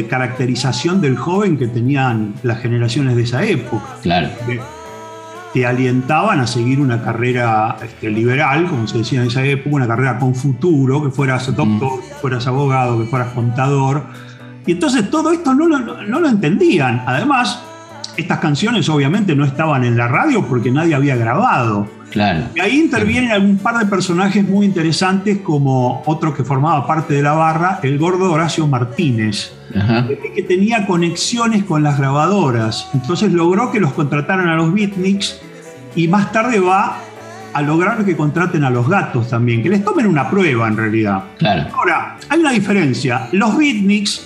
caracterización 0.09 1.01
del 1.01 1.17
joven 1.17 1.57
que 1.57 1.67
tenían 1.67 2.35
las 2.45 2.61
generaciones 2.61 3.17
de 3.17 3.23
esa 3.23 3.45
época. 3.45 3.97
Claro. 4.03 4.29
te 5.53 5.67
alientaban 5.67 6.41
a 6.41 6.47
seguir 6.47 6.81
una 6.81 7.03
carrera 7.03 7.77
este, 7.83 8.11
liberal, 8.11 8.67
como 8.69 8.87
se 8.87 8.99
decía 8.99 9.21
en 9.21 9.29
esa 9.29 9.45
época, 9.45 9.77
una 9.77 9.87
carrera 9.87 10.19
con 10.19 10.35
futuro, 10.35 11.03
que 11.03 11.11
fueras 11.11 11.49
mm. 11.49 11.55
doctor, 11.55 12.01
que 12.01 12.15
fueras 12.15 12.47
abogado, 12.47 13.01
que 13.01 13.07
fueras 13.07 13.33
contador. 13.33 14.05
Y 14.67 14.73
entonces 14.73 15.11
todo 15.11 15.31
esto 15.33 15.55
no 15.55 15.69
no 15.69 16.21
lo 16.21 16.29
entendían. 16.29 17.03
Además, 17.07 17.61
estas 18.17 18.39
canciones 18.39 18.89
obviamente 18.89 19.35
no 19.35 19.45
estaban 19.45 19.85
en 19.85 19.97
la 19.97 20.09
radio 20.09 20.47
porque 20.47 20.71
nadie 20.71 20.95
había 20.95 21.17
grabado. 21.17 21.89
Claro. 22.11 22.45
Y 22.55 22.61
ahí 22.61 22.79
intervienen 22.79 23.43
un 23.43 23.59
par 23.59 23.79
de 23.79 23.87
personajes 23.87 24.47
muy 24.49 24.67
interesantes, 24.67 25.39
como 25.39 26.03
otro 26.07 26.33
que 26.33 26.45
formaba 26.45 26.87
parte 26.87 27.15
de 27.15 27.23
la 27.23 27.33
barra, 27.33 27.81
el 27.83 27.99
gordo 27.99 28.31
Horacio 28.31 28.69
Martínez, 28.69 29.53
que 30.35 30.43
tenía 30.45 30.87
conexiones 30.87 31.65
con 31.65 31.83
las 31.83 31.99
grabadoras. 31.99 32.89
Entonces 32.95 33.33
logró 33.33 33.73
que 33.73 33.81
los 33.81 33.93
contrataran 33.93 34.49
a 34.49 34.55
los 34.55 34.73
beatniks 34.73 35.41
y 35.97 36.07
más 36.07 36.31
tarde 36.31 36.61
va 36.61 36.99
a 37.53 37.63
lograr 37.63 38.05
que 38.05 38.17
contraten 38.17 38.63
a 38.63 38.71
los 38.71 38.89
gatos 38.89 39.31
también, 39.31 39.63
que 39.63 39.71
les 39.71 39.85
tomen 39.85 40.07
una 40.07 40.31
prueba 40.31 40.69
en 40.69 40.77
realidad. 40.77 41.25
Claro. 41.39 41.69
Ahora, 41.75 42.17
hay 42.29 42.39
una 42.39 42.53
diferencia. 42.53 43.29
Los 43.33 43.57
beatniks 43.57 44.25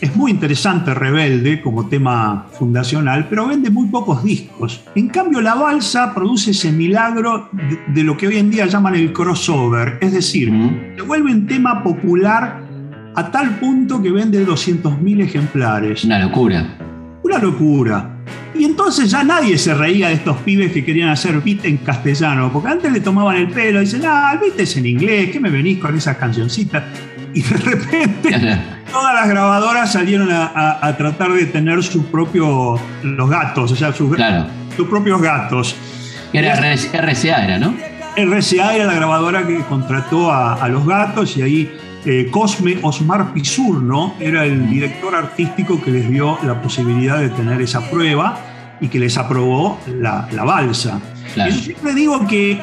es 0.00 0.14
muy 0.14 0.30
interesante 0.30 0.94
Rebelde 0.94 1.60
como 1.60 1.88
tema 1.88 2.46
fundacional, 2.52 3.26
pero 3.28 3.48
vende 3.48 3.70
muy 3.70 3.88
pocos 3.88 4.22
discos. 4.22 4.82
En 4.94 5.08
cambio, 5.08 5.40
la 5.40 5.54
balsa 5.54 6.14
produce 6.14 6.52
ese 6.52 6.70
milagro 6.70 7.50
de, 7.88 8.04
lo 8.04 8.16
que 8.16 8.28
hoy 8.28 8.36
en 8.36 8.50
día 8.50 8.66
llaman 8.66 8.94
el 8.94 9.12
crossover, 9.12 9.98
es 10.00 10.12
decir, 10.12 10.52
se 10.96 11.02
vuelve 11.02 11.32
un 11.32 11.46
tema 11.46 11.82
popular 11.82 12.62
a 13.14 13.30
tal 13.30 13.58
punto 13.58 14.00
que 14.00 14.12
vende 14.12 14.46
200.000 14.46 15.22
ejemplares. 15.22 16.04
Una 16.04 16.20
locura. 16.20 16.78
Una 17.24 17.38
locura. 17.38 18.14
Y 18.54 18.64
entonces 18.64 19.10
ya 19.10 19.24
nadie 19.24 19.58
se 19.58 19.74
reía 19.74 20.08
de 20.08 20.14
estos 20.14 20.36
pibes 20.38 20.72
que 20.72 20.84
querían 20.84 21.10
hacer 21.10 21.40
beat 21.40 21.64
en 21.64 21.78
castellano, 21.78 22.50
porque 22.52 22.68
antes 22.68 22.92
le 22.92 23.00
tomaban 23.00 23.36
el 23.36 23.48
pelo 23.48 23.80
y 23.80 23.84
dicen, 23.84 24.02
ah, 24.06 24.30
el 24.32 24.38
beat 24.38 24.60
es 24.60 24.76
en 24.76 24.86
inglés, 24.86 25.30
¿qué 25.30 25.40
me 25.40 25.50
venís 25.50 25.78
con 25.78 25.96
esas 25.96 26.16
cancioncitas? 26.16 26.84
Y 27.34 27.42
de 27.42 27.56
repente 27.56 28.58
todas 28.90 29.14
las 29.14 29.28
grabadoras 29.28 29.92
salieron 29.92 30.28
a, 30.30 30.94
tratar 30.96 31.32
de 31.32 31.46
tener 31.46 31.82
sus 31.82 32.04
propios, 32.06 32.80
los 33.02 33.30
gatos, 33.30 33.72
o 33.72 33.76
sea, 33.76 33.92
sus, 33.92 34.16
propios 34.88 35.20
gatos. 35.20 35.76
Era 36.32 36.54
RCA, 36.54 37.44
era, 37.44 37.58
¿no? 37.58 37.74
RCA 38.16 38.74
era 38.74 38.86
la 38.86 38.94
grabadora 38.94 39.46
que 39.46 39.58
contrató 39.60 40.32
a, 40.32 40.68
los 40.68 40.86
gatos 40.86 41.36
y 41.36 41.42
ahí 41.42 41.76
eh, 42.04 42.28
Cosme 42.30 42.78
Osmar 42.82 43.32
Pisurno 43.32 44.14
era 44.18 44.44
el 44.44 44.68
director 44.68 45.14
artístico 45.14 45.82
que 45.82 45.90
les 45.90 46.08
dio 46.08 46.38
la 46.42 46.60
posibilidad 46.60 47.18
de 47.18 47.28
tener 47.30 47.60
esa 47.60 47.88
prueba 47.90 48.38
y 48.80 48.88
que 48.88 48.98
les 48.98 49.18
aprobó 49.18 49.78
la, 49.86 50.28
balsa. 50.44 51.00
yo 51.36 51.52
siempre 51.52 51.94
digo 51.94 52.26
que 52.26 52.60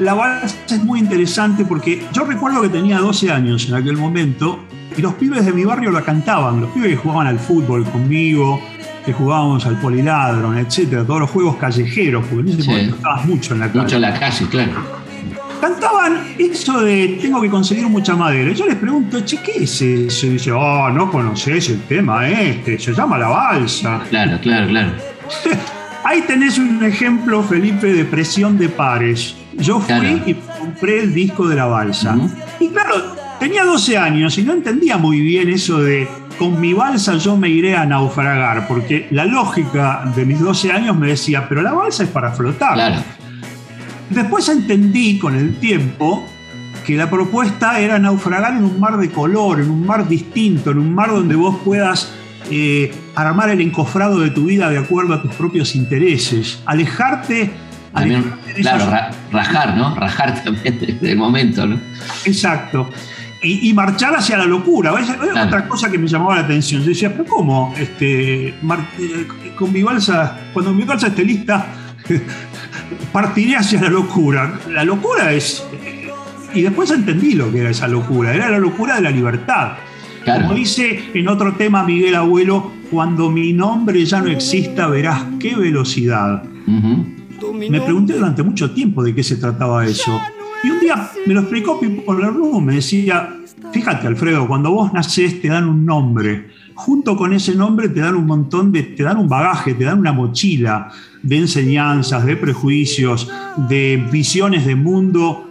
la 0.00 0.14
balsa 0.14 0.56
es 0.66 0.82
muy 0.82 0.98
interesante 0.98 1.64
porque 1.64 2.02
yo 2.12 2.24
recuerdo 2.24 2.62
que 2.62 2.70
tenía 2.70 2.98
12 2.98 3.30
años 3.30 3.68
en 3.68 3.74
aquel 3.74 3.96
momento 3.96 4.58
y 4.96 5.02
los 5.02 5.14
pibes 5.14 5.44
de 5.44 5.52
mi 5.52 5.64
barrio 5.64 5.90
la 5.90 6.02
cantaban, 6.02 6.60
los 6.60 6.70
pibes 6.70 6.90
que 6.90 6.96
jugaban 6.96 7.26
al 7.26 7.38
fútbol 7.38 7.84
conmigo, 7.84 8.60
que 9.04 9.12
jugábamos 9.12 9.66
al 9.66 9.78
poliladron, 9.78 10.56
etcétera, 10.56 11.04
todos 11.04 11.20
los 11.20 11.30
juegos 11.30 11.56
callejeros, 11.56 12.24
porque 12.26 12.50
en 12.50 12.58
ese 12.58 12.70
momento 12.70 12.96
estabas 12.96 13.26
mucho 13.26 13.54
en 13.54 13.60
la 13.60 13.66
calle. 13.68 13.80
Mucho 13.80 13.96
en 13.96 14.02
la 14.02 14.18
calle, 14.18 14.46
claro. 14.48 14.72
Cantaban 15.60 16.34
eso 16.38 16.80
de 16.80 17.18
tengo 17.20 17.42
que 17.42 17.50
conseguir 17.50 17.86
mucha 17.86 18.16
madera. 18.16 18.52
Yo 18.52 18.66
les 18.66 18.76
pregunto, 18.76 19.20
che, 19.20 19.42
¿qué 19.42 19.64
es 19.64 19.82
eso? 19.82 20.26
Y 20.26 20.30
dice, 20.30 20.50
oh, 20.50 20.88
no 20.90 21.10
conoces 21.10 21.68
el 21.68 21.82
tema 21.82 22.26
este, 22.26 22.78
se 22.78 22.94
llama 22.94 23.18
la 23.18 23.28
balsa. 23.28 24.00
Claro, 24.08 24.38
claro, 24.40 24.66
claro. 24.68 24.92
Ahí 26.04 26.22
tenés 26.22 26.58
un 26.58 26.82
ejemplo, 26.82 27.42
Felipe, 27.42 27.92
de 27.92 28.06
presión 28.06 28.56
de 28.58 28.70
pares. 28.70 29.36
Yo 29.58 29.80
fui 29.80 30.22
y 30.26 30.34
compré 30.34 31.00
el 31.00 31.14
disco 31.14 31.48
de 31.48 31.56
la 31.56 31.66
balsa. 31.66 32.16
Y 32.58 32.68
claro, 32.68 33.16
tenía 33.38 33.64
12 33.64 33.98
años 33.98 34.36
y 34.38 34.42
no 34.42 34.52
entendía 34.52 34.96
muy 34.96 35.20
bien 35.20 35.48
eso 35.48 35.78
de 35.82 36.08
con 36.38 36.58
mi 36.58 36.72
balsa 36.72 37.16
yo 37.16 37.36
me 37.36 37.50
iré 37.50 37.76
a 37.76 37.84
naufragar, 37.84 38.66
porque 38.66 39.08
la 39.10 39.26
lógica 39.26 40.10
de 40.16 40.24
mis 40.24 40.40
12 40.40 40.72
años 40.72 40.96
me 40.96 41.08
decía, 41.08 41.46
pero 41.46 41.60
la 41.60 41.74
balsa 41.74 42.04
es 42.04 42.08
para 42.08 42.32
flotar. 42.32 43.04
Después 44.08 44.48
entendí 44.48 45.18
con 45.18 45.36
el 45.36 45.56
tiempo 45.56 46.26
que 46.86 46.96
la 46.96 47.10
propuesta 47.10 47.78
era 47.78 47.98
naufragar 47.98 48.54
en 48.54 48.64
un 48.64 48.80
mar 48.80 48.96
de 48.96 49.10
color, 49.10 49.60
en 49.60 49.70
un 49.70 49.86
mar 49.86 50.08
distinto, 50.08 50.70
en 50.70 50.78
un 50.78 50.94
mar 50.94 51.10
donde 51.10 51.36
vos 51.36 51.58
puedas 51.62 52.10
eh, 52.50 52.90
armar 53.14 53.50
el 53.50 53.60
encofrado 53.60 54.18
de 54.20 54.30
tu 54.30 54.46
vida 54.46 54.70
de 54.70 54.78
acuerdo 54.78 55.12
a 55.12 55.22
tus 55.22 55.34
propios 55.34 55.76
intereses, 55.76 56.62
alejarte 56.64 57.50
claro, 58.60 59.10
rajar, 59.32 59.76
¿no? 59.76 59.94
Rajar 59.94 60.42
también 60.44 60.98
del 61.00 61.16
momento, 61.16 61.66
¿no? 61.66 61.78
Exacto. 62.24 62.90
Y, 63.42 63.72
marchar 63.72 64.14
hacia 64.14 64.36
la 64.36 64.44
locura. 64.44 64.92
Otra 64.92 65.66
cosa 65.66 65.90
que 65.90 65.96
me 65.96 66.06
llamaba 66.06 66.34
la 66.34 66.40
atención. 66.42 66.82
Yo 66.82 66.88
decía, 66.88 67.10
pero 67.10 67.24
¿cómo? 67.24 67.72
Este, 67.78 68.48
eh, 68.48 69.28
con 69.56 69.72
mi 69.72 69.82
balsa, 69.82 70.38
cuando 70.52 70.74
mi 70.74 70.82
balsa 70.82 71.06
esté 71.06 71.24
lista, 71.24 71.66
partiré 73.12 73.56
hacia 73.56 73.80
la 73.80 73.88
locura. 73.88 74.60
La 74.68 74.84
locura 74.84 75.32
es. 75.32 75.64
Eh, 75.82 76.10
y 76.52 76.62
después 76.62 76.90
entendí 76.90 77.32
lo 77.32 77.50
que 77.50 77.60
era 77.60 77.70
esa 77.70 77.88
locura. 77.88 78.34
Era 78.34 78.50
la 78.50 78.58
locura 78.58 78.96
de 78.96 79.02
la 79.02 79.10
libertad. 79.10 79.72
Como 80.24 80.52
dice 80.52 81.10
en 81.14 81.28
otro 81.28 81.54
tema 81.54 81.82
Miguel 81.82 82.14
Abuelo, 82.14 82.72
cuando 82.90 83.30
mi 83.30 83.52
nombre 83.52 84.04
ya 84.04 84.20
no 84.20 84.28
exista, 84.28 84.86
verás 84.86 85.24
qué 85.38 85.56
velocidad. 85.56 86.42
Me 87.68 87.80
pregunté 87.80 88.14
durante 88.14 88.42
mucho 88.42 88.70
tiempo 88.70 89.02
de 89.02 89.14
qué 89.14 89.22
se 89.22 89.36
trataba 89.36 89.84
eso. 89.84 90.18
Y 90.62 90.70
un 90.70 90.80
día 90.80 91.10
me 91.26 91.34
lo 91.34 91.40
explicó 91.40 91.78
Pipo 91.80 92.14
Lernu, 92.14 92.60
me 92.60 92.74
decía, 92.74 93.36
fíjate 93.72 94.06
Alfredo, 94.06 94.46
cuando 94.46 94.70
vos 94.70 94.92
nacés 94.92 95.40
te 95.40 95.48
dan 95.48 95.66
un 95.66 95.86
nombre, 95.86 96.48
junto 96.74 97.16
con 97.16 97.32
ese 97.32 97.54
nombre 97.54 97.88
te 97.88 98.00
dan 98.00 98.14
un 98.14 98.26
montón 98.26 98.70
de, 98.72 98.82
te 98.82 99.02
dan 99.02 99.18
un 99.18 99.28
bagaje, 99.28 99.74
te 99.74 99.84
dan 99.84 99.98
una 99.98 100.12
mochila 100.12 100.90
de 101.22 101.36
enseñanzas, 101.38 102.24
de 102.24 102.36
prejuicios, 102.36 103.30
de 103.68 104.06
visiones 104.10 104.66
de 104.66 104.74
mundo. 104.74 105.46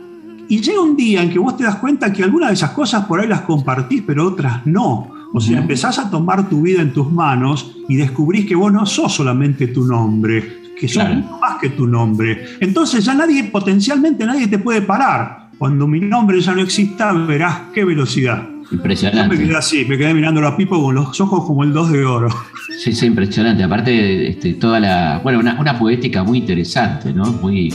Y 0.47 0.61
llega 0.61 0.81
un 0.81 0.95
día 0.95 1.21
en 1.21 1.29
que 1.29 1.39
vos 1.39 1.57
te 1.57 1.63
das 1.63 1.75
cuenta 1.75 2.11
que 2.11 2.23
algunas 2.23 2.49
de 2.49 2.55
esas 2.55 2.71
cosas 2.71 3.05
por 3.05 3.19
ahí 3.19 3.27
las 3.27 3.41
compartís, 3.41 4.03
pero 4.05 4.27
otras 4.27 4.65
no. 4.65 5.11
O 5.31 5.39
sea, 5.39 5.59
empezás 5.59 5.99
a 5.99 6.09
tomar 6.09 6.49
tu 6.49 6.63
vida 6.63 6.81
en 6.81 6.91
tus 6.91 7.11
manos 7.11 7.75
y 7.87 7.95
descubrís 7.95 8.47
que 8.47 8.55
vos 8.55 8.73
no 8.73 8.85
sos 8.87 9.13
solamente 9.13 9.67
tu 9.67 9.85
nombre, 9.85 10.58
que 10.79 10.87
son 10.87 11.25
más 11.39 11.59
que 11.59 11.69
tu 11.69 11.85
nombre. 11.85 12.57
Entonces 12.59 13.03
ya 13.03 13.13
nadie, 13.13 13.43
potencialmente 13.45 14.25
nadie 14.25 14.47
te 14.47 14.59
puede 14.59 14.81
parar. 14.81 15.49
Cuando 15.57 15.87
mi 15.87 15.99
nombre 15.99 16.39
ya 16.39 16.55
no 16.55 16.61
exista, 16.61 17.11
verás 17.11 17.63
qué 17.73 17.83
velocidad. 17.83 18.47
Impresionante. 18.71 19.35
Yo 19.35 19.41
me 19.41 19.47
quedé 19.47 19.57
así, 19.57 19.85
me 19.85 19.97
quedé 19.97 20.13
mirando 20.13 20.45
a 20.47 20.55
Pipo 20.55 20.81
con 20.81 20.95
los 20.95 21.19
ojos 21.19 21.43
como 21.45 21.63
el 21.63 21.73
2 21.73 21.91
de 21.91 22.05
oro. 22.05 22.29
Sí, 22.77 22.93
sí, 22.93 23.07
impresionante. 23.07 23.63
Aparte, 23.63 24.29
este, 24.29 24.53
toda 24.53 24.79
la. 24.79 25.19
Bueno, 25.21 25.39
una, 25.39 25.77
poética 25.77 26.23
muy 26.23 26.37
interesante, 26.37 27.11
¿no? 27.11 27.25
Muy, 27.25 27.73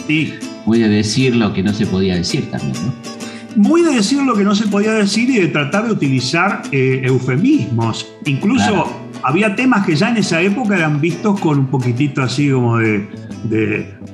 muy 0.65 0.79
de 0.79 0.89
decir 0.89 1.37
lo 1.37 1.53
que 1.53 1.63
no 1.63 1.75
se 1.75 1.87
podía 1.87 2.15
decir 2.15 2.51
también, 2.51 2.75
¿no? 2.87 2.95
Muy 3.57 3.83
de 3.83 3.97
decir 3.97 4.23
lo 4.23 4.35
que 4.35 4.45
no 4.45 4.55
se 4.55 4.67
podía 4.67 4.93
decir 4.93 5.29
y 5.31 5.39
de 5.39 5.49
tratar 5.49 5.87
de 5.87 5.93
utilizar 5.93 6.63
eh, 6.73 7.03
eufemismos. 7.05 8.07
Incluso 8.25 9.04
había 9.25 9.57
temas 9.57 9.87
que 9.87 9.97
ya 9.97 10.11
en 10.11 10.19
esa 10.19 10.41
época 10.43 10.77
eran 10.77 11.01
vistos 11.01 11.41
con 11.41 11.59
un 11.59 11.67
poquitito 11.67 12.23
así 12.23 12.51
como 12.51 12.77
de, 12.77 13.09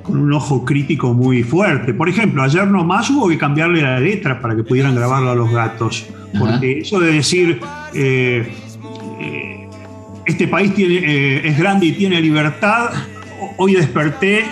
con 0.04 0.16
un 0.16 0.32
ojo 0.32 0.64
crítico 0.64 1.12
muy 1.12 1.42
fuerte. 1.42 1.92
Por 1.92 2.08
ejemplo, 2.08 2.42
ayer 2.42 2.66
nomás 2.68 3.10
hubo 3.10 3.28
que 3.28 3.36
cambiarle 3.36 3.82
la 3.82 3.98
letra 3.98 4.40
para 4.40 4.54
que 4.54 4.62
pudieran 4.62 4.94
grabarlo 4.94 5.30
a 5.30 5.34
los 5.34 5.50
gatos. 5.50 6.06
Porque 6.38 6.78
eso 6.78 7.00
de 7.00 7.12
decir 7.12 7.60
eh, 7.92 8.54
eh, 9.20 9.68
este 10.26 10.46
país 10.46 10.72
tiene, 10.74 10.98
eh, 10.98 11.48
es 11.48 11.58
grande 11.58 11.86
y 11.86 11.92
tiene 11.92 12.20
libertad, 12.20 12.90
hoy 13.56 13.74
desperté 13.74 14.44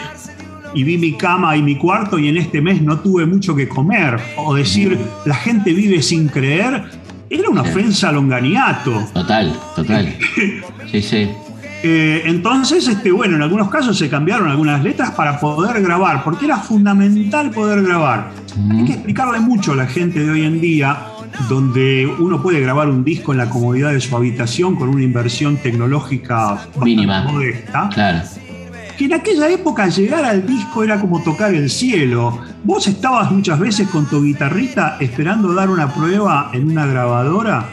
y 0.75 0.83
vi 0.83 0.99
mi 0.99 1.13
cama 1.13 1.57
y 1.57 1.63
mi 1.63 1.77
cuarto 1.77 2.19
y 2.19 2.29
en 2.29 2.37
este 2.37 2.61
mes 2.61 2.83
no 2.83 2.99
tuve 2.99 3.27
mucho 3.27 3.55
que 3.55 3.69
comer. 3.69 4.19
O 4.37 4.55
decir, 4.55 4.99
la 5.25 5.37
gente 5.37 5.73
vive 5.73 6.03
sin 6.03 6.27
creer, 6.27 6.85
era 7.31 7.49
una 7.51 7.63
ofensa 7.63 8.09
a 8.09 8.13
Longaniato. 8.13 9.05
Total, 9.13 9.53
total. 9.75 10.17
Sí, 10.91 11.03
sí. 11.03 11.29
Eh, 11.83 12.23
entonces, 12.25 12.89
este, 12.89 13.13
bueno, 13.13 13.37
en 13.37 13.43
algunos 13.43 13.69
casos 13.69 13.97
se 13.97 14.09
cambiaron 14.09 14.49
algunas 14.49 14.83
letras 14.83 15.13
para 15.13 15.39
poder 15.39 15.81
grabar, 15.83 16.25
porque 16.25 16.47
era 16.47 16.57
fundamental 16.57 17.51
poder 17.51 17.83
grabar. 17.83 18.31
Hay 18.71 18.85
que 18.85 18.93
explicarle 18.95 19.39
mucho 19.39 19.73
a 19.73 19.77
la 19.77 19.87
gente 19.87 20.21
de 20.21 20.31
hoy 20.31 20.45
en 20.45 20.61
día, 20.61 20.99
donde 21.49 22.07
uno 22.19 22.43
puede 22.43 22.61
grabar 22.61 22.89
un 22.89 23.05
disco 23.05 23.33
en 23.33 23.39
la 23.39 23.49
comodidad 23.49 23.93
de 23.93 24.01
su 24.01 24.17
habitación 24.17 24.75
con 24.75 24.89
una 24.89 25.05
inversión 25.05 25.57
tecnológica 25.59 26.67
mínima, 26.83 27.23
modesta. 27.23 27.89
Claro. 27.93 28.23
Que 28.99 29.05
en 29.05 29.13
aquella 29.13 29.49
época 29.49 29.87
llegar 29.87 30.25
al 30.25 30.45
disco 30.45 30.83
era 30.83 31.01
como 31.01 31.23
tocar 31.23 31.55
el 31.55 31.71
cielo. 31.71 32.41
Vos 32.65 32.89
estabas 32.89 33.31
muchas 33.31 33.57
veces 33.61 33.87
con 33.87 34.07
tu 34.07 34.25
guitarrita 34.25 34.97
esperando 34.99 35.55
dar 35.55 35.71
una 35.71 35.95
prueba 35.95 36.51
en 36.53 36.69
una 36.69 36.85
grabadora 36.85 37.69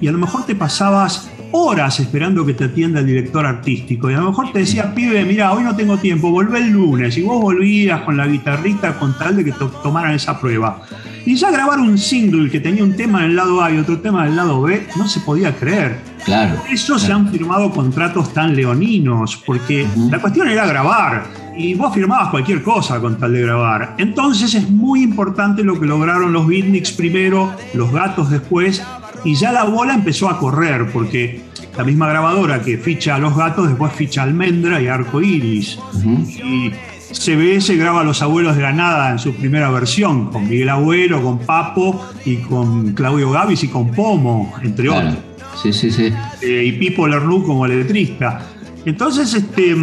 y 0.00 0.06
a 0.06 0.12
lo 0.12 0.18
mejor 0.18 0.46
te 0.46 0.54
pasabas 0.54 1.32
horas 1.50 1.98
esperando 1.98 2.46
que 2.46 2.54
te 2.54 2.66
atienda 2.66 3.00
el 3.00 3.06
director 3.06 3.44
artístico. 3.44 4.08
Y 4.08 4.14
a 4.14 4.18
lo 4.18 4.28
mejor 4.28 4.52
te 4.52 4.60
decía, 4.60 4.94
pibe, 4.94 5.24
mira, 5.24 5.52
hoy 5.52 5.64
no 5.64 5.74
tengo 5.74 5.96
tiempo, 5.96 6.30
volvé 6.30 6.60
el 6.60 6.70
lunes. 6.70 7.18
Y 7.18 7.22
vos 7.22 7.40
volvías 7.40 8.02
con 8.02 8.16
la 8.16 8.28
guitarrita 8.28 9.00
con 9.00 9.18
tal 9.18 9.34
de 9.34 9.46
que 9.46 9.52
tomaran 9.82 10.14
esa 10.14 10.38
prueba. 10.38 10.80
Y 11.28 11.36
ya 11.36 11.50
grabar 11.50 11.78
un 11.78 11.98
single 11.98 12.50
que 12.50 12.58
tenía 12.58 12.82
un 12.82 12.96
tema 12.96 13.22
en 13.22 13.32
el 13.32 13.36
lado 13.36 13.62
A 13.62 13.70
y 13.70 13.76
otro 13.76 13.98
tema 13.98 14.22
en 14.22 14.30
el 14.30 14.36
lado 14.36 14.62
B, 14.62 14.86
no 14.96 15.06
se 15.06 15.20
podía 15.20 15.54
creer. 15.54 15.98
Claro. 16.24 16.56
Por 16.56 16.70
eso 16.70 16.98
se 16.98 17.12
han 17.12 17.30
firmado 17.30 17.70
contratos 17.70 18.32
tan 18.32 18.56
leoninos, 18.56 19.36
porque 19.44 19.86
la 20.10 20.22
cuestión 20.22 20.48
era 20.48 20.66
grabar. 20.66 21.26
Y 21.54 21.74
vos 21.74 21.92
firmabas 21.92 22.30
cualquier 22.30 22.62
cosa 22.62 22.98
con 22.98 23.18
tal 23.18 23.34
de 23.34 23.42
grabar. 23.42 23.94
Entonces 23.98 24.54
es 24.54 24.70
muy 24.70 25.02
importante 25.02 25.62
lo 25.62 25.78
que 25.78 25.84
lograron 25.84 26.32
los 26.32 26.46
beatniks 26.46 26.92
primero, 26.92 27.52
los 27.74 27.92
gatos 27.92 28.30
después, 28.30 28.82
y 29.22 29.34
ya 29.34 29.52
la 29.52 29.64
bola 29.64 29.92
empezó 29.92 30.30
a 30.30 30.38
correr, 30.38 30.90
porque 30.90 31.44
la 31.76 31.84
misma 31.84 32.08
grabadora 32.08 32.62
que 32.62 32.78
ficha 32.78 33.16
a 33.16 33.18
los 33.18 33.36
gatos 33.36 33.68
después 33.68 33.92
ficha 33.92 34.22
Almendra 34.22 34.80
y 34.80 34.86
Arco 34.86 35.20
Iris. 35.20 35.78
Y 36.02 36.72
CBS 37.10 37.74
graba 37.76 38.00
a 38.00 38.04
Los 38.04 38.20
Abuelos 38.22 38.56
de 38.56 38.62
la 38.62 38.72
Nada 38.72 39.10
en 39.10 39.18
su 39.18 39.34
primera 39.34 39.70
versión, 39.70 40.30
con 40.30 40.48
Miguel 40.48 40.68
Abuelo, 40.68 41.22
con 41.22 41.38
Papo 41.38 42.04
y 42.24 42.36
con 42.36 42.92
Claudio 42.92 43.30
Gavis 43.30 43.64
y 43.64 43.68
con 43.68 43.90
Pomo, 43.90 44.54
entre 44.62 44.88
otros. 44.90 45.14
Sí, 45.62 45.72
sí, 45.72 45.90
sí. 45.90 46.12
Eh, 46.42 46.64
y 46.66 46.72
Pipo 46.72 47.08
Lerlú 47.08 47.44
como 47.44 47.66
letrista. 47.66 48.46
Entonces, 48.84 49.32
este, 49.34 49.74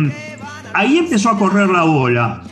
ahí 0.73 0.97
empezó 0.97 1.29
a 1.29 1.37
correr 1.37 1.69
la 1.69 1.83
bola. 1.83 2.43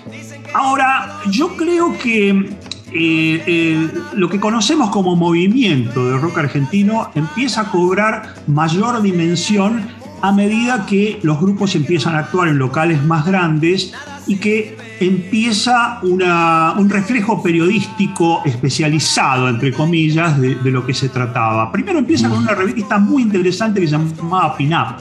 Ahora, 0.54 1.20
yo 1.30 1.56
creo 1.56 1.98
que 1.98 2.58
eh, 2.92 3.88
lo 4.14 4.30
que 4.30 4.40
conocemos 4.40 4.90
como 4.90 5.16
movimiento 5.16 6.10
de 6.10 6.18
rock 6.18 6.40
argentino 6.40 7.10
empieza 7.16 7.62
a 7.62 7.72
cobrar 7.72 8.36
mayor 8.48 9.02
dimensión 9.02 9.88
a 10.22 10.32
medida 10.32 10.86
que 10.86 11.20
los 11.22 11.40
grupos 11.40 11.76
empiezan 11.76 12.16
a 12.16 12.20
actuar 12.20 12.48
en 12.48 12.58
locales 12.58 13.04
más 13.04 13.26
grandes 13.26 13.94
y 14.28 14.38
que 14.38 14.78
empieza 15.00 16.00
un 16.04 16.90
reflejo 16.90 17.42
periodístico 17.42 18.42
especializado, 18.46 19.50
entre 19.50 19.74
comillas, 19.74 20.40
de, 20.40 20.56
de, 20.56 20.72
lo 20.72 20.86
que 20.86 20.94
se 20.94 21.10
trataba. 21.10 21.72
Primero 21.72 22.00
empieza 22.00 22.30
con 22.30 22.40
una 22.40 22.54
revista 22.54 22.98
muy 23.00 23.24
interesante 23.24 23.82
que 23.82 23.88
se 23.88 23.98
llamaba 23.98 24.56
Pinap. 24.56 25.00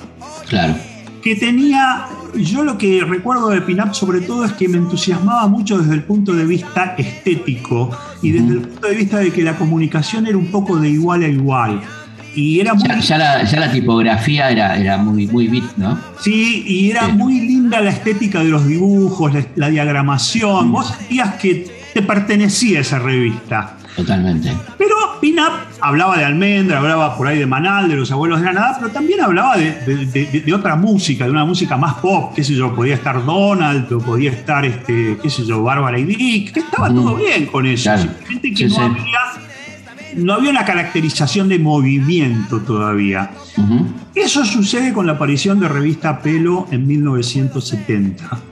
Claro 0.48 0.74
que 1.22 1.36
tenía, 1.36 2.06
yo 2.34 2.64
lo 2.64 2.76
que 2.76 3.04
recuerdo 3.04 3.48
de 3.48 3.62
Pinup 3.62 3.94
sobre 3.94 4.20
todo 4.20 4.44
es 4.44 4.52
que 4.52 4.68
me 4.68 4.78
entusiasmaba 4.78 5.46
mucho 5.46 5.78
desde 5.78 5.94
el 5.94 6.02
punto 6.02 6.32
de 6.32 6.44
vista 6.44 6.96
estético 6.98 7.90
y 8.20 8.32
desde 8.32 8.54
el 8.54 8.60
punto 8.62 8.88
de 8.88 8.94
vista 8.96 9.18
de 9.18 9.32
que 9.32 9.42
la 9.42 9.56
comunicación 9.56 10.26
era 10.26 10.36
un 10.36 10.50
poco 10.50 10.76
de 10.78 10.90
igual 10.90 11.22
a 11.22 11.28
igual. 11.28 11.80
Y 12.34 12.60
era 12.60 12.74
muy... 12.74 12.88
ya, 13.00 13.18
la, 13.18 13.72
tipografía 13.72 14.50
era, 14.50 14.76
era 14.76 14.96
muy, 14.98 15.26
muy 15.26 15.48
bit, 15.48 15.64
¿no? 15.76 15.98
Sí, 16.20 16.64
y 16.66 16.90
era 16.90 17.08
muy 17.08 17.40
linda 17.40 17.80
la 17.80 17.90
estética 17.90 18.40
de 18.40 18.48
los 18.48 18.66
dibujos, 18.66 19.32
la, 19.56 19.68
diagramación. 19.68 20.72
Vos 20.72 20.94
sentías 20.96 21.34
que 21.34 21.70
te 21.92 22.02
pertenecía 22.02 22.80
esa 22.80 22.98
revista. 22.98 23.76
Totalmente. 23.96 24.50
Pero 24.78 24.94
Pinup 25.20 25.52
hablaba 25.80 26.16
de 26.16 26.24
Almendra, 26.24 26.78
hablaba 26.78 27.16
por 27.16 27.26
ahí 27.26 27.38
de 27.38 27.46
Manal, 27.46 27.88
de 27.88 27.96
los 27.96 28.10
abuelos 28.10 28.40
de 28.40 28.44
Granada, 28.44 28.76
pero 28.80 28.90
también 28.90 29.20
hablaba 29.20 29.56
de, 29.56 30.52
otra 30.54 30.76
música, 30.76 31.26
de 31.26 31.30
una 31.30 31.44
música 31.44 31.76
más 31.76 31.94
pop, 31.94 32.32
qué 32.34 32.42
sé 32.42 32.54
yo, 32.54 32.74
podía 32.74 32.94
estar 32.94 33.24
Donald, 33.24 33.92
o 33.92 33.98
podía 33.98 34.30
estar, 34.30 34.64
este, 34.64 35.18
qué 35.22 35.30
sé 35.30 35.44
yo, 35.44 35.62
Bárbara 35.62 35.98
y 35.98 36.04
Dick, 36.04 36.52
que 36.52 36.60
estaba 36.60 36.88
todo 36.88 37.16
bien 37.16 37.46
con 37.46 37.66
eso. 37.66 37.96
Simplemente 37.98 38.52
que 38.52 38.68
no, 38.68 38.80
Había, 38.80 39.20
no 40.16 40.34
había 40.34 40.50
una 40.50 40.64
caracterización 40.64 41.48
de 41.48 41.58
movimiento 41.58 42.60
todavía. 42.60 43.30
Eso 44.14 44.44
sucede 44.44 44.92
con 44.92 45.06
la 45.06 45.12
aparición 45.12 45.60
de 45.60 45.68
revista 45.68 46.20
Pelo 46.20 46.66
en 46.70 46.86
1970 46.86 48.42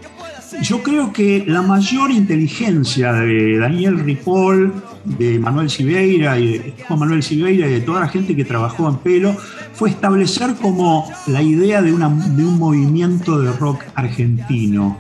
yo 0.63 0.83
creo 0.83 1.13
que 1.13 1.45
la 1.47 1.63
mayor 1.63 2.11
inteligencia 2.11 3.13
de 3.13 3.59
Daniel 3.59 3.99
Ripoll, 3.99 4.73
de 5.05 5.39
Manuel 5.39 5.71
Siveira 5.71 6.39
y 6.39 6.59
de 6.59 6.75
Juan 6.87 6.99
Manuel 6.99 7.23
Siveira 7.23 7.67
y 7.67 7.73
de 7.73 7.81
toda 7.81 8.01
la 8.01 8.09
gente 8.09 8.37
que 8.37 8.45
trabajó 8.45 8.89
en 8.89 8.97
pelo 8.97 9.35
fue 9.73 9.91
establecer 9.91 10.55
como 10.61 11.11
la 11.27 11.41
idea 11.41 11.81
de, 11.81 11.93
de 11.93 11.97
un 11.97 12.59
movimiento 12.59 13.41
de 13.41 13.53
rock 13.53 13.85
argentino. 13.95 14.99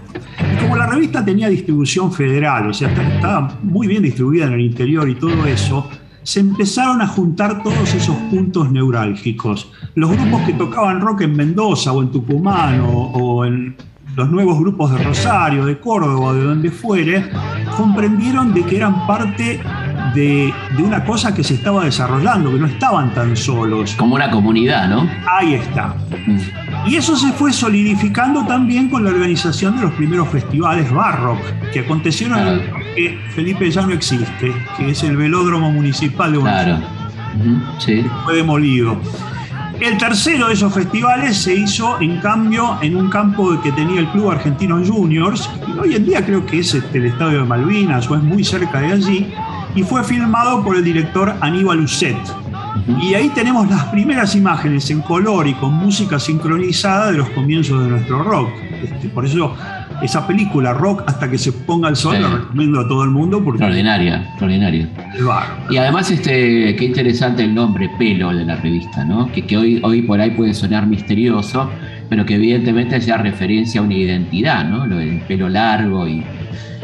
Y 0.55 0.61
como 0.63 0.77
la 0.77 0.87
revista 0.87 1.25
tenía 1.25 1.49
distribución 1.49 2.13
federal, 2.13 2.71
o 2.71 2.75
sea, 2.75 2.89
estaba 2.89 3.59
muy 3.63 3.87
bien 3.87 4.03
distribuida 4.03 4.47
en 4.47 4.55
el 4.55 4.61
interior 4.63 5.09
y 5.09 5.17
todo 5.17 5.45
eso, 5.47 5.91
se 6.23 6.41
empezaron 6.41 7.03
a 7.03 7.07
juntar 7.07 7.63
todos 7.63 7.95
esos 7.95 8.17
puntos 8.31 8.71
neurálgicos. 8.71 9.71
Los 9.95 10.11
grupos 10.11 10.43
que 10.43 10.53
tocaban 10.53 11.01
rock 11.01 11.23
en 11.23 11.37
Mendoza 11.37 11.93
o 11.93 12.03
en 12.03 12.11
Tucumán 12.11 12.81
o 12.85 13.45
en 13.45 13.77
los 14.17 14.31
nuevos 14.31 14.59
grupos 14.59 14.93
de 14.93 14.99
Rosario, 15.03 15.65
de 15.65 15.79
Córdoba, 15.79 16.33
de 16.35 16.43
donde 16.43 16.71
fuere, 16.71 17.31
comprendieron 17.77 18.53
de 18.53 18.65
que 18.65 18.77
eran 18.77 19.07
parte 19.07 19.61
de, 20.15 20.53
una 20.79 21.05
cosa 21.05 21.35
que 21.35 21.45
se 21.45 21.55
estaba 21.55 21.85
desarrollando, 21.85 22.51
que 22.51 22.59
no 22.59 22.67
estaban 22.67 23.15
tan 23.15 23.37
solos. 23.37 23.95
Como 23.95 24.17
una 24.17 24.31
comunidad, 24.31 24.89
¿no? 24.89 25.09
Ahí 25.27 25.55
está. 25.55 25.95
Mm. 26.27 26.39
Y 26.87 26.97
eso 26.97 27.17
se 27.17 27.33
fue 27.33 27.53
solidificando 27.53 28.47
también 28.47 28.89
con 28.89 29.05
la 29.05 29.11
organización 29.11 29.77
de 29.77 29.83
los 29.83 29.93
primeros 29.93 30.29
festivales 30.29 30.91
Barrock, 30.91 31.41
que 31.73 31.81
acontecieron 31.81 32.39
en 32.39 32.49
el 32.49 32.71
que 32.95 33.19
Felipe 33.35 33.71
ya 33.71 33.83
no 33.83 33.93
existe, 33.93 34.53
que 34.77 34.91
es 34.91 35.03
el 35.03 35.17
velódromo 35.17 35.71
municipal 35.71 36.33
de 36.33 36.39
Buenos 36.39 36.59
Aires. 36.59 36.79
Claro. 36.79 37.79
sí. 37.79 38.05
Fue 38.25 38.37
demolido. 38.37 39.01
El 39.81 39.97
tercero 39.97 40.49
de 40.49 40.55
esos 40.55 40.75
festivales 40.75 41.39
se 41.39 41.55
hizo, 41.55 41.99
en 42.03 42.19
cambio, 42.21 42.77
en 42.83 42.97
un 42.97 43.09
campo 43.09 43.59
que 43.63 43.73
tenía 43.73 44.01
el 44.01 44.09
Club 44.11 44.31
Argentino 44.31 44.79
Juniors, 44.85 45.49
y 45.67 45.79
hoy 45.79 45.95
en 45.95 46.05
día 46.05 46.25
creo 46.25 46.45
que 46.45 46.59
es 46.59 46.75
este, 46.75 46.99
el 46.99 47.07
Estadio 47.07 47.39
de 47.39 47.45
Malvinas 47.45 48.11
o 48.11 48.15
es 48.15 48.23
muy 48.23 48.45
cerca 48.45 48.81
de 48.81 48.93
allí, 48.93 49.33
y 49.75 49.83
fue 49.83 50.05
filmado 50.05 50.63
por 50.63 50.77
el 50.77 50.85
director 50.85 51.35
Aníbal 51.41 51.81
Uset. 51.81 52.19
Y 53.03 53.15
ahí 53.15 53.29
tenemos 53.31 53.69
las 53.69 53.85
primeras 53.87 54.35
imágenes 54.35 54.91
en 54.91 55.01
color 55.01 55.47
y 55.47 55.55
con 55.55 55.75
música 55.75 56.19
sincronizada 56.19 57.11
de 57.11 57.19
los 57.19 57.29
comienzos 57.31 57.83
de 57.85 57.91
nuestro 57.91 58.23
rock. 58.23 58.51
Este, 58.83 59.09
por 59.09 59.27
eso 59.27 59.55
esa 60.03 60.27
película, 60.27 60.73
Rock 60.73 61.03
hasta 61.07 61.31
que 61.31 61.37
se 61.37 61.53
ponga 61.53 61.89
el 61.89 61.97
sol, 61.97 62.21
la 62.21 62.29
recomiendo 62.29 62.81
a 62.81 62.89
todo 62.89 63.05
el 63.05 63.11
mundo. 63.11 63.43
Porque 63.45 63.59
extraordinaria, 63.59 64.23
extraordinaria. 64.31 64.89
Y 65.69 65.77
además, 65.77 66.11
este, 66.11 66.75
qué 66.77 66.85
interesante 66.87 67.45
el 67.45 67.55
nombre 67.55 67.91
Pelo 67.99 68.35
de 68.35 68.45
la 68.45 68.57
revista, 68.57 69.05
¿no? 69.05 69.31
Que, 69.31 69.43
que 69.43 69.57
hoy, 69.57 69.81
hoy 69.83 70.03
por 70.03 70.21
ahí 70.21 70.31
puede 70.31 70.55
sonar 70.55 70.87
misterioso, 70.87 71.71
pero 72.09 72.25
que 72.25 72.37
evidentemente 72.37 72.97
hacía 72.97 73.19
referencia 73.19 73.81
a 73.81 73.85
una 73.85 73.95
identidad, 73.95 74.65
¿no? 74.65 74.87
Lo 74.87 74.97
del 74.97 75.21
pelo 75.21 75.49
largo 75.49 76.09
y, 76.09 76.25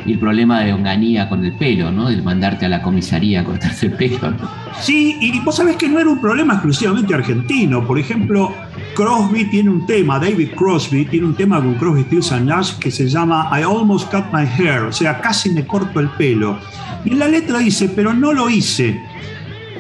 y 0.07 0.13
el 0.13 0.19
problema 0.19 0.61
de 0.61 0.73
onganía 0.73 1.29
con 1.29 1.45
el 1.45 1.53
pelo, 1.53 1.91
¿no? 1.91 2.09
De 2.09 2.21
mandarte 2.23 2.67
a 2.67 2.69
la 2.69 2.83
comisaría 2.83 3.41
a 3.41 3.45
cortarte 3.45 3.87
el 3.87 3.93
pelo. 3.93 4.35
Sí, 4.81 5.17
y 5.21 5.41
vos 5.41 5.57
sabés 5.57 5.77
que 5.77 5.89
no 5.89 5.99
era 5.99 6.09
un 6.09 6.21
problema 6.21 6.55
exclusivamente 6.55 7.15
argentino. 7.15 7.87
Por 7.87 7.99
ejemplo, 7.99 8.55
Crosby 8.95 9.47
tiene 9.47 9.71
un 9.71 9.87
tema, 9.87 10.19
David 10.19 10.51
Crosby 10.57 11.05
tiene 11.07 11.27
un 11.27 11.35
tema 11.35 11.59
con 11.59 11.75
Crosby, 11.75 12.05
Stills 12.05 12.33
and 12.33 12.49
Nash 12.49 12.79
que 12.79 12.91
se 12.91 13.09
llama 13.09 13.51
I 13.53 13.63
Almost 13.63 14.11
Cut 14.11 14.27
My 14.33 14.47
Hair, 14.47 14.83
o 14.85 14.93
sea, 14.93 15.21
casi 15.21 15.51
me 15.51 15.67
corto 15.67 16.01
el 16.01 16.09
pelo. 16.11 16.59
Y 17.05 17.11
en 17.11 17.19
la 17.19 17.29
letra 17.29 17.59
dice, 17.59 17.91
pero 17.95 18.15
no 18.15 18.33
lo 18.33 18.49
hice, 18.49 19.01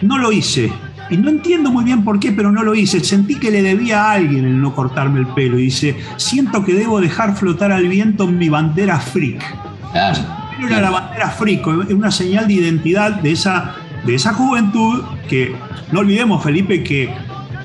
no 0.02 0.18
lo 0.18 0.32
hice. 0.32 0.72
Y 1.08 1.16
no 1.16 1.30
entiendo 1.30 1.70
muy 1.70 1.84
bien 1.84 2.02
por 2.02 2.18
qué, 2.18 2.32
pero 2.32 2.50
no 2.50 2.64
lo 2.64 2.74
hice. 2.74 2.98
Sentí 3.00 3.36
que 3.36 3.50
le 3.50 3.62
debía 3.62 4.04
a 4.04 4.12
alguien 4.12 4.44
el 4.44 4.60
no 4.60 4.74
cortarme 4.74 5.20
el 5.20 5.26
pelo. 5.28 5.58
Y 5.58 5.64
dice, 5.64 5.96
siento 6.16 6.64
que 6.64 6.74
debo 6.74 7.00
dejar 7.00 7.36
flotar 7.36 7.70
al 7.70 7.86
viento 7.86 8.26
mi 8.26 8.48
bandera 8.48 8.98
freak. 8.98 9.65
Claro. 9.96 10.20
Era 10.68 10.80
la 10.80 10.90
bandera 10.90 11.30
freak, 11.30 11.66
una 11.66 12.11
señal 12.11 12.46
de 12.48 12.54
identidad 12.54 13.12
de 13.12 13.32
esa, 13.32 13.74
de 14.04 14.14
esa 14.14 14.32
juventud 14.32 15.02
que, 15.28 15.54
no 15.92 16.00
olvidemos, 16.00 16.42
Felipe, 16.42 16.82
que 16.82 17.14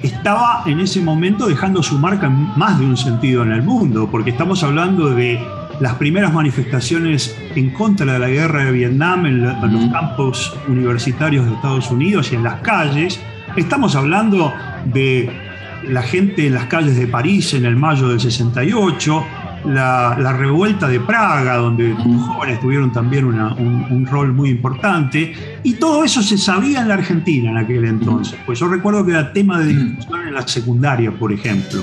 estaba 0.03 0.63
en 0.65 0.79
ese 0.79 1.01
momento 1.01 1.47
dejando 1.47 1.83
su 1.83 1.97
marca 1.97 2.27
en 2.27 2.57
más 2.57 2.79
de 2.79 2.85
un 2.85 2.97
sentido 2.97 3.43
en 3.43 3.51
el 3.51 3.63
mundo, 3.63 4.09
porque 4.11 4.31
estamos 4.31 4.63
hablando 4.63 5.09
de 5.09 5.39
las 5.79 5.95
primeras 5.95 6.33
manifestaciones 6.33 7.35
en 7.55 7.71
contra 7.71 8.13
de 8.13 8.19
la 8.19 8.27
guerra 8.27 8.65
de 8.65 8.71
Vietnam 8.71 9.25
en, 9.25 9.41
los 9.41 9.91
campos 9.91 10.55
universitarios 10.67 11.45
de 11.45 11.53
Estados 11.53 11.89
Unidos 11.91 12.31
y 12.31 12.35
en 12.35 12.43
las 12.43 12.61
calles. 12.61 13.19
Estamos 13.55 13.95
hablando 13.95 14.53
de 14.85 15.31
la 15.87 16.03
gente 16.03 16.47
en 16.47 16.53
las 16.53 16.65
calles 16.65 16.97
de 16.97 17.07
París 17.07 17.53
en 17.53 17.65
el 17.65 17.75
mayo 17.75 18.09
del 18.09 18.19
68, 18.19 19.25
la, 19.65 20.33
revuelta 20.33 20.87
de 20.87 20.99
Praga, 20.99 21.57
donde 21.57 21.89
los 21.89 22.27
jóvenes 22.27 22.59
tuvieron 22.59 22.91
también 22.91 23.25
un, 23.25 24.05
rol 24.05 24.33
muy 24.33 24.49
importante, 24.49 25.33
y 25.63 25.73
todo 25.73 26.03
eso 26.03 26.21
se 26.21 26.37
sabía 26.37 26.81
en 26.81 26.87
la 26.87 26.95
Argentina 26.95 27.51
en 27.51 27.57
aquel 27.57 27.85
entonces. 27.85 28.37
Pues 28.45 28.59
yo 28.59 28.67
recuerdo 28.67 29.05
que 29.05 29.11
era 29.11 29.31
tema 29.31 29.59
de 29.59 29.73
discusión 29.73 30.27
en 30.27 30.33
la 30.33 30.47
secundaria, 30.47 31.11
por 31.11 31.31
ejemplo. 31.31 31.81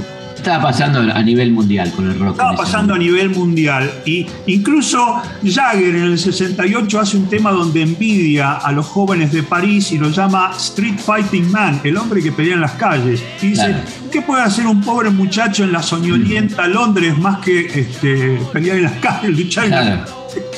Estaba 0.49 0.71
pasando 0.71 1.01
a 1.01 1.23
nivel 1.23 1.53
mundial 1.53 1.93
con 1.93 2.11
el 2.11 2.19
rock. 2.19 2.31
Estaba 2.31 2.57
pasando 2.57 2.95
a 2.95 2.99
nivel 2.99 3.29
mundial. 3.29 3.91
Y 4.07 4.27
incluso 4.47 5.21
Jagger 5.45 5.95
en 5.95 6.05
el 6.05 6.19
68 6.19 7.01
hace 7.01 7.19
un 7.19 7.29
tema 7.29 7.51
donde 7.51 7.83
envidia 7.83 8.55
a 8.55 8.73
los 8.73 8.87
jóvenes 8.87 9.31
de 9.31 9.43
París 9.43 9.93
y 9.93 9.99
lo 9.99 10.09
llama 10.09 10.53
Street 10.57 10.99
Fighting 10.99 11.51
Man, 11.51 11.83
el 11.85 11.99
hombre 11.99 12.23
que 12.23 12.33
pelea 12.33 12.55
en 12.55 12.63
las 12.63 12.73
calles. 12.73 13.23
Y 13.43 13.49
dice, 13.49 13.77
¿qué 14.11 14.23
puede 14.23 14.43
hacer 14.43 14.67
un 14.67 14.81
pobre 14.81 15.11
muchacho 15.11 15.65
en 15.65 15.73
la 15.73 15.83
soñolienta 15.83 16.67
Londres 16.67 17.19
más 17.19 17.41
que 17.41 17.67
este, 17.67 18.39
pelear 18.51 18.79
en 18.79 18.85
las 18.85 18.93
calles, 19.03 19.39
luchar 19.39 19.67
en 19.67 19.71
las 19.73 20.09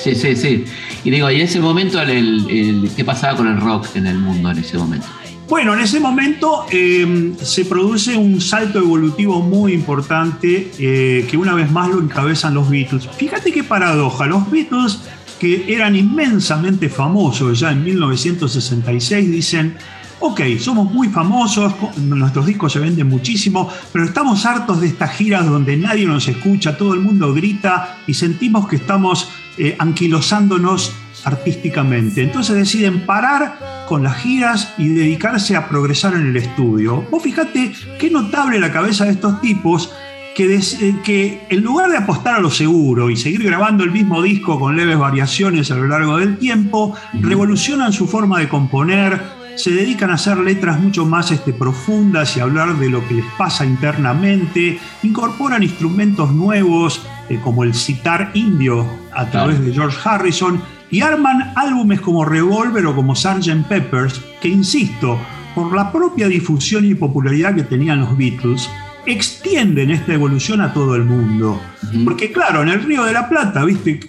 Sí, 0.01 0.15
sí, 0.15 0.37
sí. 0.37 0.65
Y 1.03 1.11
digo, 1.11 1.29
y 1.31 1.37
en 1.37 1.41
ese 1.43 1.59
momento, 1.59 1.99
¿qué 2.07 3.05
pasaba 3.05 3.37
con 3.37 3.49
el 3.49 3.61
rock 3.61 3.89
en 3.97 4.07
el 4.07 4.19
mundo 4.19 4.53
en 4.53 4.59
ese 4.59 4.79
momento? 4.79 5.07
Bueno, 5.51 5.75
en 5.75 5.81
ese 5.81 5.99
momento 5.99 6.65
eh, 6.71 7.35
se 7.43 7.65
produce 7.65 8.17
un 8.17 8.41
salto 8.41 8.79
evolutivo 8.79 9.43
muy 9.43 9.73
importante 9.73 10.71
eh, 10.79 11.27
que 11.29 11.37
una 11.37 11.55
vez 11.55 11.73
más 11.73 11.89
lo 11.91 12.01
encabezan 12.01 12.55
los 12.55 12.71
Beatles. 12.71 13.09
Fíjate 13.17 13.51
qué 13.51 13.65
paradoja, 13.65 14.27
los 14.27 14.49
Beatles 14.49 15.01
que 15.41 15.75
eran 15.75 15.97
inmensamente 15.97 16.89
famosos 16.89 17.59
ya 17.59 17.73
en 17.73 17.83
1966 17.83 19.29
dicen, 19.29 19.77
ok, 20.21 20.41
somos 20.61 20.93
muy 20.93 21.09
famosos, 21.09 21.75
nuestros 21.97 22.47
discos 22.47 22.73
se 22.73 22.79
venden 22.79 23.09
muchísimo, 23.09 23.69
pero 23.93 24.05
estamos 24.05 24.47
hartos 24.47 24.81
de 24.81 24.87
estas 24.87 25.17
giras 25.17 25.47
donde 25.47 25.77
nadie 25.77 26.07
nos 26.07 26.29
escucha, 26.29 26.77
todo 26.77 26.95
el 26.95 27.01
mundo 27.01 27.35
grita 27.35 27.99
y 28.07 28.15
sentimos 28.15 28.69
que 28.69 28.77
estamos 28.77 29.29
eh, 29.59 29.75
anquilosándonos 29.81 30.93
artísticamente. 31.25 32.23
Entonces 32.23 32.57
deciden 32.57 33.07
parar 33.07 33.87
con 33.89 34.03
las 34.03 34.17
giras 34.19 34.75
y 34.79 34.89
dedicarse 34.89 35.57
a 35.57 35.69
progresar 35.69 36.15
en 36.15 36.29
el 36.29 36.37
estudio. 36.37 37.05
Vos 37.11 37.23
fíjate 37.23 37.73
qué 37.99 38.11
notable 38.11 38.61
la 38.61 38.73
cabeza 38.73 39.05
de 39.05 39.13
estos 39.13 39.41
tipos 39.41 39.93
que, 40.35 40.55
eh, 40.55 40.97
que, 41.05 41.47
en 41.49 41.63
lugar 41.63 41.91
de 41.91 41.99
apostar 41.99 42.37
a 42.37 42.41
lo 42.41 42.51
seguro 42.51 43.11
y 43.11 43.17
seguir 43.17 43.43
grabando 43.43 43.85
el 43.85 43.91
mismo 43.91 44.23
disco 44.23 44.59
con 44.59 44.77
leves 44.77 44.99
variaciones 44.99 45.71
a 45.71 45.77
lo 45.77 45.89
largo 45.89 46.19
del 46.19 46.39
tiempo, 46.39 46.95
revolucionan 47.15 47.93
su 47.93 48.07
forma 48.07 48.39
de 48.39 48.49
componer, 48.49 49.21
se 49.57 49.71
dedican 49.73 50.11
a 50.11 50.15
hacer 50.15 50.39
letras 50.39 50.81
mucho 50.81 51.05
más 51.05 51.31
este, 51.31 51.53
profundas 51.53 52.37
y 52.37 52.41
hablar 52.41 52.79
de 52.79 52.89
lo 52.89 53.07
que 53.07 53.15
les 53.15 53.27
pasa 53.37 53.67
internamente, 53.67 54.79
incorporan 55.03 55.63
instrumentos 55.63 56.33
nuevos 56.33 57.03
eh, 57.29 57.39
como 57.43 57.65
el 57.65 57.75
citar 57.75 58.31
indio 58.35 58.87
a 59.13 59.27
través 59.27 59.63
de 59.65 59.73
George 59.73 59.99
Harrison 60.03 60.63
y 60.91 61.01
arman 61.01 61.53
álbumes 61.57 62.01
como 62.01 62.25
Revolver 62.25 62.87
o 62.87 62.95
como 62.95 63.15
Sgt. 63.15 63.67
Peppers, 63.69 64.21
que 64.41 64.49
insisto, 64.49 65.19
por 65.55 65.75
la 65.75 65.93
propia 65.93 66.29
difusión 66.29 66.85
y 66.85 66.95
popularidad 66.95 67.55
que 67.55 67.63
tenían 67.63 68.01
los 68.01 68.17
Beatles, 68.17 68.69
extienden 69.07 69.91
esta 69.91 70.15
evolución 70.15 70.61
a 70.61 70.73
todo 70.73 70.95
el 70.95 71.05
mundo. 71.05 71.61
Porque 72.05 72.31
claro, 72.31 72.63
en 72.63 72.69
el 72.69 72.83
Río 72.83 73.05
de 73.05 73.13
la 73.13 73.29
Plata, 73.29 73.65
¿viste? 73.65 74.01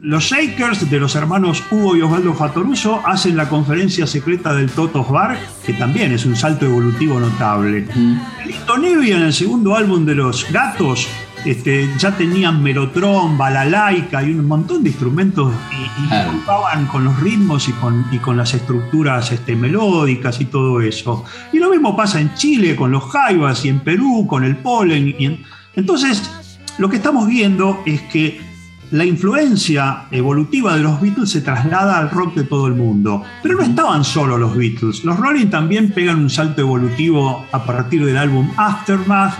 los 0.00 0.24
Shakers 0.24 0.90
de 0.90 0.98
los 0.98 1.14
hermanos 1.14 1.62
Hugo 1.70 1.96
y 1.96 2.02
Osvaldo 2.02 2.34
Fatoruso 2.34 3.00
hacen 3.04 3.36
la 3.36 3.48
conferencia 3.48 4.06
secreta 4.06 4.54
del 4.54 4.70
Totos 4.70 5.08
Bar, 5.10 5.38
que 5.64 5.74
también 5.74 6.12
es 6.12 6.24
un 6.24 6.34
salto 6.34 6.66
evolutivo 6.66 7.20
notable. 7.20 7.86
Lito 8.46 8.78
Nevia 8.78 9.18
en 9.18 9.24
el 9.24 9.32
segundo 9.32 9.76
álbum 9.76 10.04
de 10.04 10.14
los 10.14 10.50
Gatos 10.50 11.06
este, 11.44 11.88
ya 11.98 12.16
tenían 12.16 12.62
melotron, 12.62 13.38
balalaika 13.38 14.22
y 14.22 14.32
un 14.32 14.46
montón 14.46 14.82
de 14.82 14.90
instrumentos 14.90 15.52
y, 15.72 16.04
y 16.04 16.86
con 16.90 17.04
los 17.04 17.20
ritmos 17.20 17.68
y 17.68 17.72
con, 17.72 18.04
y 18.10 18.18
con 18.18 18.36
las 18.36 18.54
estructuras 18.54 19.32
este, 19.32 19.56
melódicas 19.56 20.40
y 20.40 20.46
todo 20.46 20.80
eso. 20.80 21.24
Y 21.52 21.58
lo 21.58 21.70
mismo 21.70 21.96
pasa 21.96 22.20
en 22.20 22.34
Chile 22.34 22.76
con 22.76 22.90
los 22.90 23.04
jaivas 23.04 23.64
y 23.64 23.68
en 23.68 23.80
Perú 23.80 24.26
con 24.26 24.44
el 24.44 24.56
polen. 24.56 25.08
Y 25.08 25.44
entonces, 25.74 26.30
lo 26.78 26.88
que 26.88 26.96
estamos 26.96 27.26
viendo 27.26 27.82
es 27.86 28.02
que 28.02 28.40
la 28.90 29.04
influencia 29.04 30.04
evolutiva 30.10 30.76
de 30.76 30.82
los 30.82 31.00
Beatles 31.00 31.30
se 31.30 31.42
traslada 31.42 31.98
al 31.98 32.10
rock 32.10 32.34
de 32.34 32.44
todo 32.44 32.66
el 32.66 32.74
mundo. 32.74 33.22
Pero 33.42 33.56
no 33.56 33.62
estaban 33.62 34.04
solo 34.04 34.36
los 34.36 34.56
Beatles. 34.56 35.04
Los 35.04 35.16
Rolling 35.16 35.46
también 35.46 35.92
pegan 35.92 36.18
un 36.18 36.30
salto 36.30 36.62
evolutivo 36.62 37.46
a 37.52 37.64
partir 37.64 38.04
del 38.04 38.16
álbum 38.16 38.50
Aftermath. 38.56 39.34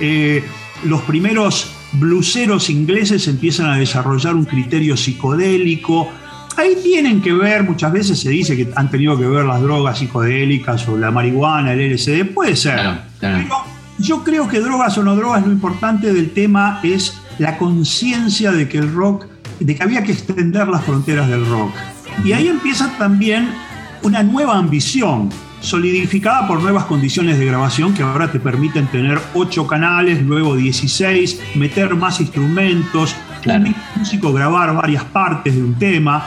Eh, 0.00 0.44
los 0.84 1.02
primeros 1.02 1.72
bluseros 1.92 2.70
ingleses 2.70 3.26
empiezan 3.28 3.70
a 3.70 3.76
desarrollar 3.76 4.34
un 4.34 4.44
criterio 4.44 4.96
psicodélico. 4.96 6.08
Ahí 6.56 6.76
tienen 6.82 7.20
que 7.20 7.32
ver, 7.32 7.64
muchas 7.64 7.92
veces 7.92 8.18
se 8.18 8.30
dice 8.30 8.56
que 8.56 8.68
han 8.74 8.90
tenido 8.90 9.18
que 9.18 9.26
ver 9.26 9.44
las 9.44 9.60
drogas 9.60 9.98
psicodélicas 9.98 10.86
o 10.88 10.96
la 10.96 11.10
marihuana, 11.10 11.72
el 11.72 11.94
LSD, 11.94 12.32
puede 12.34 12.56
ser. 12.56 12.80
Pero 13.20 13.64
yo 13.98 14.24
creo 14.24 14.48
que 14.48 14.60
drogas 14.60 14.96
o 14.98 15.02
no 15.02 15.14
drogas, 15.14 15.46
lo 15.46 15.52
importante 15.52 16.12
del 16.12 16.30
tema 16.30 16.80
es 16.82 17.20
la 17.38 17.56
conciencia 17.58 18.52
de 18.52 18.68
que 18.68 18.78
el 18.78 18.92
rock, 18.92 19.26
de 19.60 19.76
que 19.76 19.82
había 19.82 20.02
que 20.02 20.12
extender 20.12 20.68
las 20.68 20.84
fronteras 20.84 21.28
del 21.28 21.46
rock. 21.46 21.72
Y 22.24 22.32
ahí 22.32 22.48
empieza 22.48 22.90
también 22.98 23.48
una 24.02 24.22
nueva 24.22 24.56
ambición 24.56 25.30
solidificada 25.60 26.46
por 26.48 26.62
nuevas 26.62 26.84
condiciones 26.84 27.38
de 27.38 27.46
grabación 27.46 27.94
que 27.94 28.02
ahora 28.02 28.30
te 28.30 28.40
permiten 28.40 28.86
tener 28.86 29.20
8 29.34 29.66
canales, 29.66 30.22
luego 30.22 30.56
16, 30.56 31.40
meter 31.54 31.94
más 31.94 32.20
instrumentos, 32.20 33.14
un 33.46 33.74
músico 33.96 34.32
grabar 34.32 34.74
varias 34.74 35.04
partes 35.04 35.54
de 35.54 35.62
un 35.62 35.74
tema. 35.74 36.26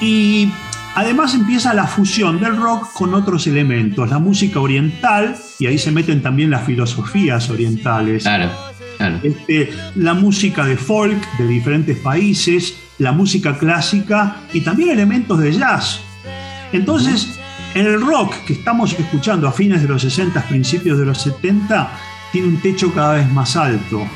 Y 0.00 0.50
además 0.94 1.34
empieza 1.34 1.74
la 1.74 1.86
fusión 1.86 2.40
del 2.40 2.56
rock 2.56 2.92
con 2.92 3.14
otros 3.14 3.46
elementos, 3.46 4.08
la 4.10 4.18
música 4.18 4.60
oriental, 4.60 5.36
y 5.58 5.66
ahí 5.66 5.78
se 5.78 5.90
meten 5.92 6.22
también 6.22 6.50
las 6.50 6.64
filosofías 6.64 7.48
orientales. 7.50 8.26
Este, 9.22 9.70
la 9.94 10.12
música 10.12 10.66
de 10.66 10.76
folk 10.76 11.38
de 11.38 11.46
diferentes 11.46 11.96
países, 11.98 12.76
la 12.98 13.12
música 13.12 13.56
clásica 13.56 14.36
y 14.52 14.60
también 14.60 14.90
elementos 14.90 15.38
de 15.38 15.52
jazz. 15.52 16.02
Entonces, 16.72 17.39
en 17.74 17.86
el 17.86 18.00
rock 18.00 18.34
que 18.46 18.54
estamos 18.54 18.92
escuchando 18.92 19.46
a 19.48 19.52
fines 19.52 19.82
de 19.82 19.88
los 19.88 20.02
60, 20.02 20.42
principios 20.48 20.98
de 20.98 21.06
los 21.06 21.20
70, 21.22 21.90
tiene 22.32 22.48
un 22.48 22.56
techo 22.60 22.92
cada 22.92 23.14
vez 23.14 23.30
más 23.32 23.56
alto. 23.56 24.06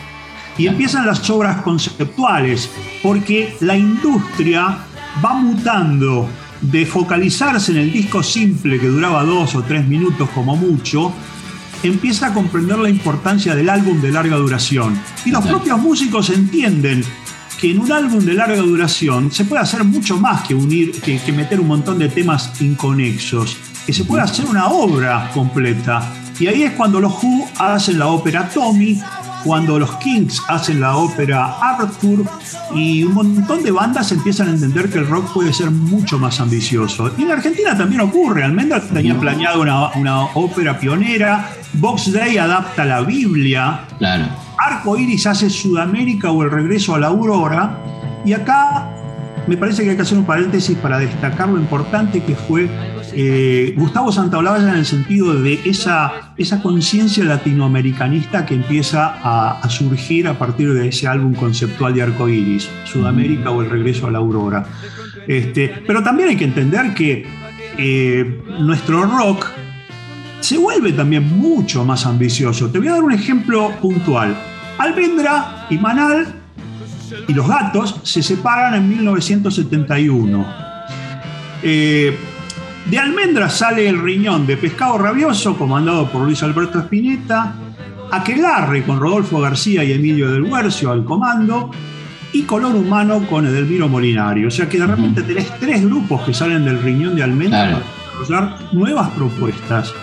Y 0.56 0.66
empiezan 0.66 1.06
las 1.06 1.28
obras 1.30 1.62
conceptuales, 1.62 2.70
porque 3.02 3.56
la 3.60 3.76
industria 3.76 4.78
va 5.24 5.34
mutando 5.34 6.28
de 6.60 6.86
focalizarse 6.86 7.72
en 7.72 7.78
el 7.78 7.92
disco 7.92 8.22
simple 8.22 8.78
que 8.78 8.86
duraba 8.86 9.24
dos 9.24 9.54
o 9.54 9.62
tres 9.62 9.86
minutos 9.86 10.28
como 10.30 10.56
mucho, 10.56 11.12
empieza 11.82 12.28
a 12.28 12.34
comprender 12.34 12.78
la 12.78 12.88
importancia 12.88 13.54
del 13.54 13.68
álbum 13.68 14.00
de 14.00 14.10
larga 14.10 14.36
duración. 14.36 14.98
Y 15.24 15.30
los 15.30 15.44
propios 15.44 15.78
músicos 15.78 16.30
entienden 16.30 17.04
que 17.60 17.70
en 17.70 17.80
un 17.80 17.92
álbum 17.92 18.24
de 18.24 18.34
larga 18.34 18.62
duración 18.62 19.30
se 19.30 19.44
puede 19.44 19.62
hacer 19.62 19.84
mucho 19.84 20.18
más 20.18 20.42
que 20.42 20.54
unir, 20.54 21.00
que, 21.00 21.20
meter 21.32 21.60
un 21.60 21.68
montón 21.68 21.98
de 21.98 22.08
temas 22.08 22.60
inconexos, 22.60 23.56
que 23.86 23.92
se 23.92 24.04
puede 24.04 24.22
hacer 24.22 24.46
una 24.46 24.68
obra 24.68 25.30
completa. 25.32 26.12
Y 26.38 26.46
ahí 26.46 26.64
es 26.64 26.72
cuando 26.72 27.00
los 27.00 27.12
Who 27.22 27.48
hacen 27.58 27.98
la 27.98 28.08
ópera 28.08 28.48
Tommy, 28.48 29.00
cuando 29.44 29.78
los 29.78 29.96
Kings 29.96 30.42
hacen 30.48 30.80
la 30.80 30.96
ópera 30.96 31.56
Arthur 31.60 32.24
y 32.74 33.04
un 33.04 33.12
montón 33.12 33.62
de 33.62 33.70
bandas 33.70 34.10
empiezan 34.10 34.48
a 34.48 34.50
entender 34.52 34.88
que 34.88 34.98
el 34.98 35.06
rock 35.06 35.32
puede 35.32 35.52
ser 35.52 35.70
mucho 35.70 36.18
más 36.18 36.40
ambicioso. 36.40 37.12
Y 37.18 37.22
en 37.22 37.30
Argentina 37.32 37.76
también 37.76 38.00
ocurre, 38.00 38.42
Almendra 38.42 38.80
tenía 38.80 39.18
planeado 39.18 39.60
una, 39.60 39.88
una 39.92 40.24
ópera 40.34 40.78
pionera, 40.78 41.50
Box 41.74 42.12
Day 42.12 42.38
adapta 42.38 42.84
la 42.84 43.02
Biblia, 43.02 43.80
Claro. 43.98 44.43
Arco 44.66 44.96
Iris 44.96 45.27
hace 45.27 45.50
Sudamérica 45.50 46.31
o 46.31 46.42
el 46.42 46.50
regreso 46.50 46.94
a 46.94 46.98
la 46.98 47.09
Aurora. 47.09 47.79
Y 48.24 48.33
acá 48.33 48.88
me 49.46 49.57
parece 49.57 49.85
que 49.85 49.90
hay 49.90 49.96
que 49.96 50.03
hacer 50.03 50.16
un 50.16 50.24
paréntesis 50.24 50.77
para 50.79 50.98
destacar 50.98 51.48
lo 51.48 51.59
importante 51.59 52.22
que 52.22 52.35
fue 52.35 52.68
eh, 53.12 53.74
Gustavo 53.77 54.11
Santaolalla 54.11 54.70
en 54.72 54.79
el 54.79 54.87
sentido 54.87 55.35
de 55.35 55.61
esa, 55.64 56.33
esa 56.38 56.62
conciencia 56.62 57.24
latinoamericanista 57.24 58.46
que 58.46 58.55
empieza 58.55 59.14
a, 59.22 59.68
surgir 59.68 60.27
a 60.29 60.38
partir 60.38 60.72
de 60.72 60.88
ese 60.88 61.07
álbum 61.07 61.35
conceptual 61.35 61.94
de 61.94 62.03
Arco 62.03 62.29
Iris, 62.29 62.68
Sudamérica 62.85 63.50
o 63.50 63.62
el 63.62 63.70
regreso 63.70 64.07
a 64.07 64.11
la 64.11 64.18
Aurora. 64.18 64.66
Este, 65.29 65.83
pero 65.87 66.03
también 66.03 66.31
hay 66.31 66.37
que 66.37 66.44
entender 66.44 66.94
que 66.94 67.27
eh, 67.77 68.42
nuestro 68.61 69.03
rock 69.05 69.46
se 70.40 70.59
vuelve 70.59 70.92
también 70.92 71.38
mucho 71.38 71.85
más 71.85 72.05
ambicioso. 72.07 72.70
Te 72.70 72.79
voy 72.79 72.88
a 72.88 72.92
dar 72.92 73.03
un 73.03 73.12
ejemplo 73.12 73.70
puntual. 73.81 74.37
Almendra 74.78 75.66
y 75.70 75.78
Manal 75.78 76.26
y 77.28 77.32
los 77.32 77.46
gatos 77.48 78.00
se 78.02 78.22
separan 78.22 78.74
en 78.74 78.88
1971. 78.88 80.46
Eh, 81.62 82.16
de 82.87 82.98
Almendra 82.98 83.48
sale 83.48 83.88
el 83.88 84.00
riñón 84.02 84.46
de 84.46 84.56
pescado 84.56 84.98
rabioso, 84.98 85.56
comandado 85.56 86.10
por 86.10 86.22
Luis 86.22 86.42
Alberto 86.42 86.78
Spinetta, 86.80 87.54
Aquelarre 88.10 88.84
con 88.84 89.00
Rodolfo 89.00 89.40
García 89.40 89.82
y 89.84 89.92
Emilio 89.92 90.30
del 90.30 90.42
Huercio 90.42 90.90
al 90.92 91.04
comando, 91.04 91.70
y 92.32 92.42
Color 92.42 92.74
Humano 92.74 93.26
con 93.28 93.46
Edelmiro 93.46 93.88
Molinari. 93.88 94.44
O 94.44 94.50
sea 94.50 94.68
que 94.68 94.78
de 94.78 94.87
repente 94.87 95.22
tenés 95.22 95.58
tres 95.58 95.84
grupos 95.84 96.22
que 96.22 96.34
salen 96.34 96.64
del 96.64 96.82
riñón 96.82 97.14
de 97.16 97.22
Almendra 97.22 97.68
Claro. 97.68 97.78
para 97.78 98.20
desarrollar 98.20 98.74
nuevas 98.74 99.08
propuestas. 99.10 99.94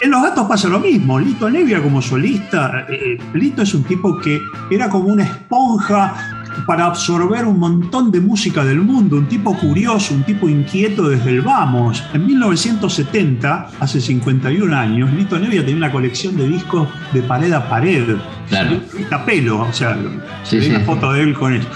En 0.00 0.10
Los 0.10 0.22
Gatos 0.22 0.46
pasa 0.46 0.68
lo 0.68 0.78
mismo. 0.78 1.18
Lito 1.18 1.50
Nevia 1.50 1.82
como 1.82 2.00
solista, 2.00 2.86
eh, 2.88 3.18
Lito 3.34 3.62
es 3.62 3.74
un 3.74 3.82
tipo 3.84 4.18
que 4.18 4.40
era 4.70 4.88
como 4.88 5.08
una 5.08 5.24
esponja 5.24 6.38
para 6.66 6.86
absorber 6.86 7.44
un 7.44 7.58
montón 7.58 8.10
de 8.10 8.20
música 8.20 8.64
del 8.64 8.80
mundo, 8.80 9.16
un 9.16 9.26
tipo 9.26 9.56
curioso, 9.56 10.14
un 10.14 10.24
tipo 10.24 10.48
inquieto 10.48 11.08
desde 11.08 11.30
el 11.30 11.40
vamos. 11.42 12.02
En 12.14 12.26
1970, 12.26 13.70
hace 13.80 14.00
51 14.00 14.76
años, 14.76 15.12
Lito 15.12 15.38
Nevia 15.38 15.60
tenía 15.60 15.76
una 15.76 15.92
colección 15.92 16.36
de 16.36 16.48
discos 16.48 16.88
de 17.12 17.22
pared 17.22 17.52
a 17.52 17.68
pared. 17.68 18.16
Claro. 18.48 18.80
A 19.10 19.24
pelo, 19.24 19.60
o 19.60 19.72
sea, 19.72 19.96
Sí, 20.44 20.56
hay 20.56 20.62
sí, 20.62 20.70
una 20.70 20.80
sí. 20.80 20.84
foto 20.84 21.12
de 21.12 21.22
él 21.22 21.34
con 21.34 21.52
eso. 21.54 21.68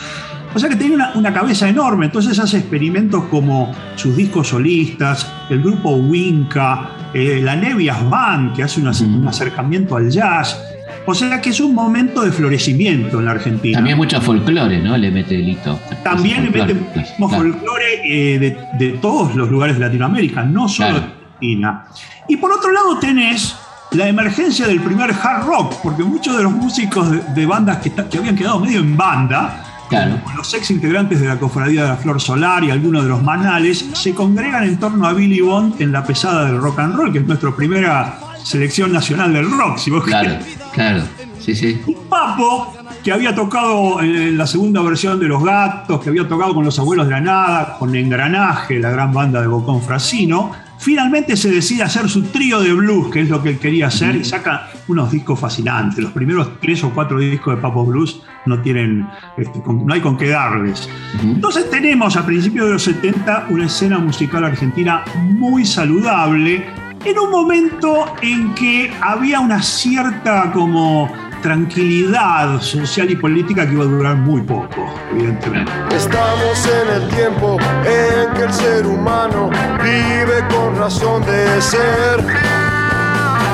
O 0.55 0.59
sea 0.59 0.69
que 0.69 0.77
tenía 0.77 0.95
una, 0.97 1.13
una 1.15 1.33
cabeza 1.33 1.69
enorme, 1.69 2.07
entonces 2.07 2.39
hace 2.39 2.59
experimentos 2.59 3.25
como 3.31 3.73
sus 3.97 4.17
discos 4.17 4.49
solistas, 4.49 5.31
el 5.49 5.63
grupo 5.63 5.91
Winca, 5.97 6.91
eh, 7.15 7.41
la 7.43 7.57
Nevias 7.57 8.09
Band, 8.11 8.55
que 8.55 8.63
hace 8.63 8.81
un, 8.81 8.87
acer- 8.89 9.07
un 9.07 9.27
acercamiento 9.27 9.97
al 9.97 10.11
jazz. 10.11 10.61
O 11.05 11.15
sea 11.15 11.41
que 11.41 11.51
es 11.51 11.59
un 11.59 11.75
momento 11.75 12.23
de 12.23 12.31
florecimiento 12.31 13.19
en 13.19 13.25
la 13.25 13.33
Argentina. 13.33 13.79
También 13.79 13.97
mucho 13.97 14.21
folclore, 14.21 14.81
¿no? 14.81 14.97
Le 14.97 15.11
mete 15.11 15.35
delito. 15.37 15.79
También 16.05 16.45
le 16.45 16.51
mete 16.51 16.75
muchísimo 16.75 17.29
folclore 17.29 18.03
eh, 18.05 18.39
de, 18.39 18.59
de 18.79 18.99
todos 18.99 19.35
los 19.35 19.51
lugares 19.51 19.79
de 19.79 19.87
Latinoamérica, 19.87 20.45
no 20.45 20.69
solo 20.69 20.91
Claro. 20.91 21.01
de 21.01 21.13
Argentina. 21.33 21.85
Y 22.29 22.37
por 22.37 22.53
otro 22.53 22.71
lado 22.71 22.99
tenés 22.99 23.57
la 23.93 24.07
emergencia 24.09 24.67
del 24.69 24.81
primer 24.81 25.11
hard 25.11 25.45
rock, 25.45 25.75
porque 25.83 26.05
muchos 26.05 26.37
de 26.37 26.45
los 26.45 26.53
músicos 26.53 27.11
de, 27.11 27.21
de 27.35 27.47
bandas 27.47 27.79
que 27.79 28.19
habían 28.19 28.37
quedado 28.37 28.61
medio 28.61 28.79
en 28.81 28.97
banda, 28.97 29.65
Claro. 29.93 30.21
los 30.37 30.55
ex 30.55 30.71
integrantes 30.71 31.21
de 31.21 31.27
la 31.29 31.39
Cofradía 31.39 31.83
de 31.83 31.89
la 31.89 31.97
Flor 31.97 32.21
Solar 32.21 32.65
y 32.65 32.71
algunos 32.71 33.03
de 33.05 33.09
los 33.11 33.23
manales, 33.23 33.85
se 33.93 34.15
congregan 34.15 34.65
en 34.65 34.79
torno 34.79 35.07
a 35.07 35.13
Billy 35.13 35.41
Bond 35.41 35.81
en 35.81 35.93
la 35.93 36.03
pesada 36.05 36.47
del 36.47 36.59
rock 36.61 36.79
and 36.81 36.95
roll, 36.97 37.13
que 37.13 37.19
es 37.19 37.27
nuestra 37.27 37.55
primera 37.55 38.19
selección 38.43 38.93
nacional 38.93 39.33
del 39.33 39.51
rock, 39.51 39.79
si 39.79 39.91
vos 39.91 40.05
Claro, 40.05 40.31
querés. 40.31 40.59
claro. 40.73 41.03
Sí, 41.39 41.55
sí. 41.57 41.81
Y 41.87 41.95
Papo, 42.09 42.73
que 43.03 43.11
había 43.13 43.35
tocado 43.35 44.01
en 44.01 44.39
la 44.39 44.47
segunda 44.47 44.81
versión 44.83 45.19
de 45.19 45.27
Los 45.27 45.43
Gatos, 45.43 46.01
que 46.01 46.09
había 46.11 46.27
tocado 46.29 46.55
con 46.55 46.65
Los 46.65 46.79
Abuelos 46.79 47.07
de 47.07 47.13
la 47.13 47.21
Nada, 47.21 47.77
con 47.79 47.95
Engranaje, 47.95 48.79
la 48.79 48.91
gran 48.91 49.13
banda 49.13 49.41
de 49.41 49.49
Bocón 49.49 49.83
Frasino, 49.83 50.53
finalmente 50.83 51.37
se 51.37 51.49
decide 51.51 51.85
hacer 51.85 52.09
su 52.09 52.25
trío 52.25 52.61
de 52.61 52.73
blues, 52.73 53.11
que 53.13 53.21
es 53.21 53.29
lo 53.31 53.41
que 53.43 53.51
él 53.51 53.59
quería 53.59 53.87
hacer, 53.87 54.17
y 54.17 54.25
saca 54.25 54.69
unos 54.89 55.13
discos 55.13 55.39
fascinantes. 55.39 55.99
Los 56.03 56.13
primeros 56.13 56.59
tres 56.61 56.83
o 56.83 56.91
cuatro 56.91 57.19
discos 57.21 57.55
de 57.55 57.63
Papo 57.63 57.85
Blues 57.87 58.21
no 58.47 58.61
tienen, 58.61 59.07
este, 59.37 59.63
con- 59.63 59.87
no 59.87 59.95
hay 59.95 60.01
con 60.01 60.17
qué 60.17 60.29
darles. 60.31 60.89
Entonces 61.23 61.71
tenemos 61.71 62.17
a 62.17 62.27
principios 62.27 62.67
de 62.67 62.73
los 62.73 62.83
70 62.83 63.47
una 63.51 63.67
escena 63.67 63.99
musical 63.99 64.45
argentina 64.45 65.05
muy 65.23 65.65
saludable, 65.65 66.67
en 67.05 67.19
un 67.19 67.31
momento 67.31 68.07
en 68.21 68.53
que 68.55 68.91
había 69.01 69.39
una 69.41 69.63
cierta 69.63 70.51
como 70.53 71.09
tranquilidad 71.43 72.61
social 72.61 73.11
y 73.11 73.17
política 73.17 73.67
que 73.67 73.73
iba 73.75 73.83
a 73.83 73.87
durar 73.87 74.17
muy 74.17 74.41
poco, 74.43 74.95
evidentemente. 75.11 75.71
Estamos 75.95 76.67
en 76.67 77.03
el 77.03 77.09
tiempo 77.09 77.59
en 77.85 78.33
que 78.35 78.45
el 78.45 78.53
ser 78.53 78.87
humano 78.87 79.51
vive 79.83 80.47
con 80.49 80.77
razón 80.77 81.23
de 81.27 81.61
ser. 81.61 82.25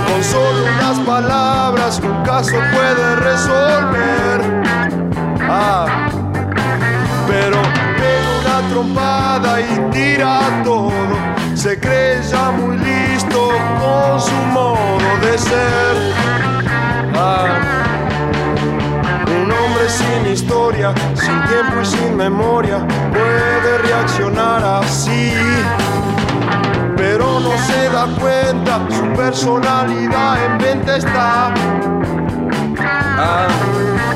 Con 0.07 0.23
solo 0.23 0.65
unas 0.77 0.99
palabras 1.01 2.01
un 2.05 2.23
caso 2.25 2.57
puede 2.73 3.17
resolver. 3.17 4.63
Ah, 5.51 5.87
pero 7.27 7.63
pega 7.97 8.61
una 8.61 8.69
trompada 8.69 9.61
y 9.63 9.91
tira 9.91 10.41
todo. 10.63 10.93
Se 11.55 11.81
cree 11.81 12.21
ya 12.23 12.51
muy 12.51 12.77
listo 12.77 13.49
con 13.81 14.21
su 14.21 14.35
modo 14.53 14.99
de 15.23 15.39
ser. 15.39 16.28
Un 19.27 19.51
hombre 19.51 19.89
sin 19.89 20.33
historia, 20.33 20.95
sin 21.15 21.43
tiempo 21.47 21.81
y 21.83 21.85
sin 21.85 22.17
memoria, 22.17 22.87
puede 23.11 23.79
reaccionar 23.79 24.63
así. 24.63 25.33
Pero 26.97 27.41
no 27.41 27.51
se 27.59 27.91
da 27.91 28.07
cuenta, 28.21 28.87
su 28.89 29.13
personalidad 29.15 30.45
en 30.45 30.59
venta 30.59 30.97
está. 30.97 31.53
Ah, 33.21 33.49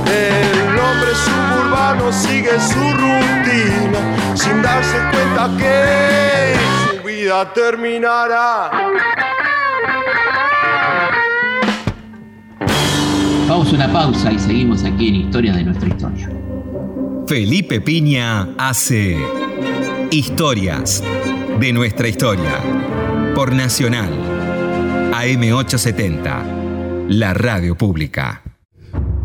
el 0.06 0.78
hombre 0.78 1.12
suburbano 1.26 2.12
sigue 2.12 2.60
su 2.60 2.78
rutina, 2.78 4.36
sin 4.36 4.62
darse 4.62 4.96
cuenta 5.10 5.50
que 5.58 6.54
su 6.86 7.02
vida 7.02 7.52
terminará. 7.52 8.70
Vamos 13.52 13.70
a 13.70 13.74
una 13.74 13.92
pausa 13.92 14.32
y 14.32 14.38
seguimos 14.38 14.82
aquí 14.82 15.08
en 15.08 15.16
Historias 15.16 15.56
de 15.56 15.64
nuestra 15.64 15.86
historia. 15.86 16.30
Felipe 17.26 17.82
Piña 17.82 18.48
hace 18.56 19.18
Historias 20.10 21.04
de 21.60 21.72
nuestra 21.74 22.08
historia 22.08 22.60
por 23.34 23.52
Nacional 23.52 24.08
AM870, 25.12 27.08
la 27.10 27.34
radio 27.34 27.76
pública. 27.76 28.42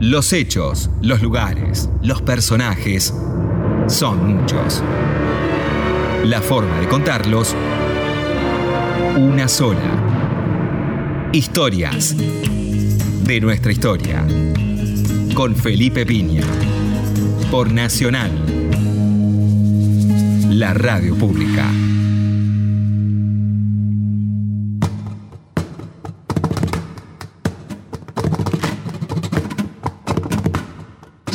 Los 0.01 0.33
hechos, 0.33 0.89
los 1.01 1.21
lugares, 1.21 1.89
los 2.01 2.21
personajes 2.21 3.13
son 3.87 4.35
muchos. 4.35 4.83
La 6.25 6.41
forma 6.41 6.81
de 6.81 6.89
contarlos, 6.89 7.55
una 9.15 9.47
sola. 9.47 11.29
Historias 11.31 12.13
de 13.27 13.41
nuestra 13.41 13.73
historia. 13.73 14.25
Con 15.33 15.53
Felipe 15.53 16.05
Piña. 16.05 16.43
Por 17.51 17.73
Nacional, 17.73 18.31
la 20.49 20.73
radio 20.73 21.13
pública. 21.15 21.69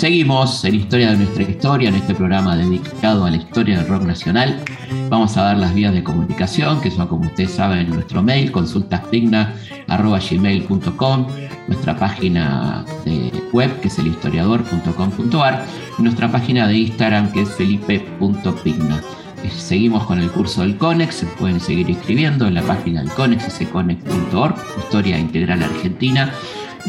Seguimos 0.02 0.64
en 0.64 0.74
Historia 0.74 1.12
de 1.12 1.18
nuestra 1.18 1.44
historia, 1.44 1.88
en 1.88 1.94
este 1.94 2.12
programa 2.12 2.56
dedicado 2.56 3.24
a 3.24 3.30
la 3.30 3.36
historia 3.36 3.78
del 3.78 3.86
rock 3.86 4.02
nacional. 4.02 4.60
Vamos 5.08 5.36
a 5.36 5.50
ver 5.50 5.58
las 5.58 5.72
vías 5.74 5.94
de 5.94 6.02
comunicación, 6.02 6.80
que 6.80 6.90
son, 6.90 7.06
como 7.06 7.26
ustedes 7.26 7.52
saben, 7.52 7.88
nuestro 7.88 8.20
mail, 8.20 8.50
consultaspigna.gmail.com, 8.50 11.26
nuestra 11.68 11.96
página 11.96 12.84
de 13.04 13.30
web, 13.52 13.78
que 13.78 13.86
es 13.86 13.96
elhistoriador.com.ar, 13.96 15.66
nuestra 15.98 16.32
página 16.32 16.66
de 16.66 16.78
Instagram, 16.78 17.30
que 17.30 17.42
es 17.42 17.50
felipe.pigna. 17.50 19.00
Eh, 19.44 19.50
Seguimos 19.56 20.04
con 20.06 20.18
el 20.18 20.32
curso 20.32 20.62
del 20.62 20.78
CONEX, 20.78 21.14
se 21.14 21.26
pueden 21.26 21.60
seguir 21.60 21.88
inscribiendo 21.88 22.48
en 22.48 22.54
la 22.54 22.62
página 22.62 23.02
del 23.02 23.12
CONEX, 23.12 23.44
sconex.org, 23.52 24.56
Historia 24.78 25.16
Integral 25.16 25.62
Argentina. 25.62 26.32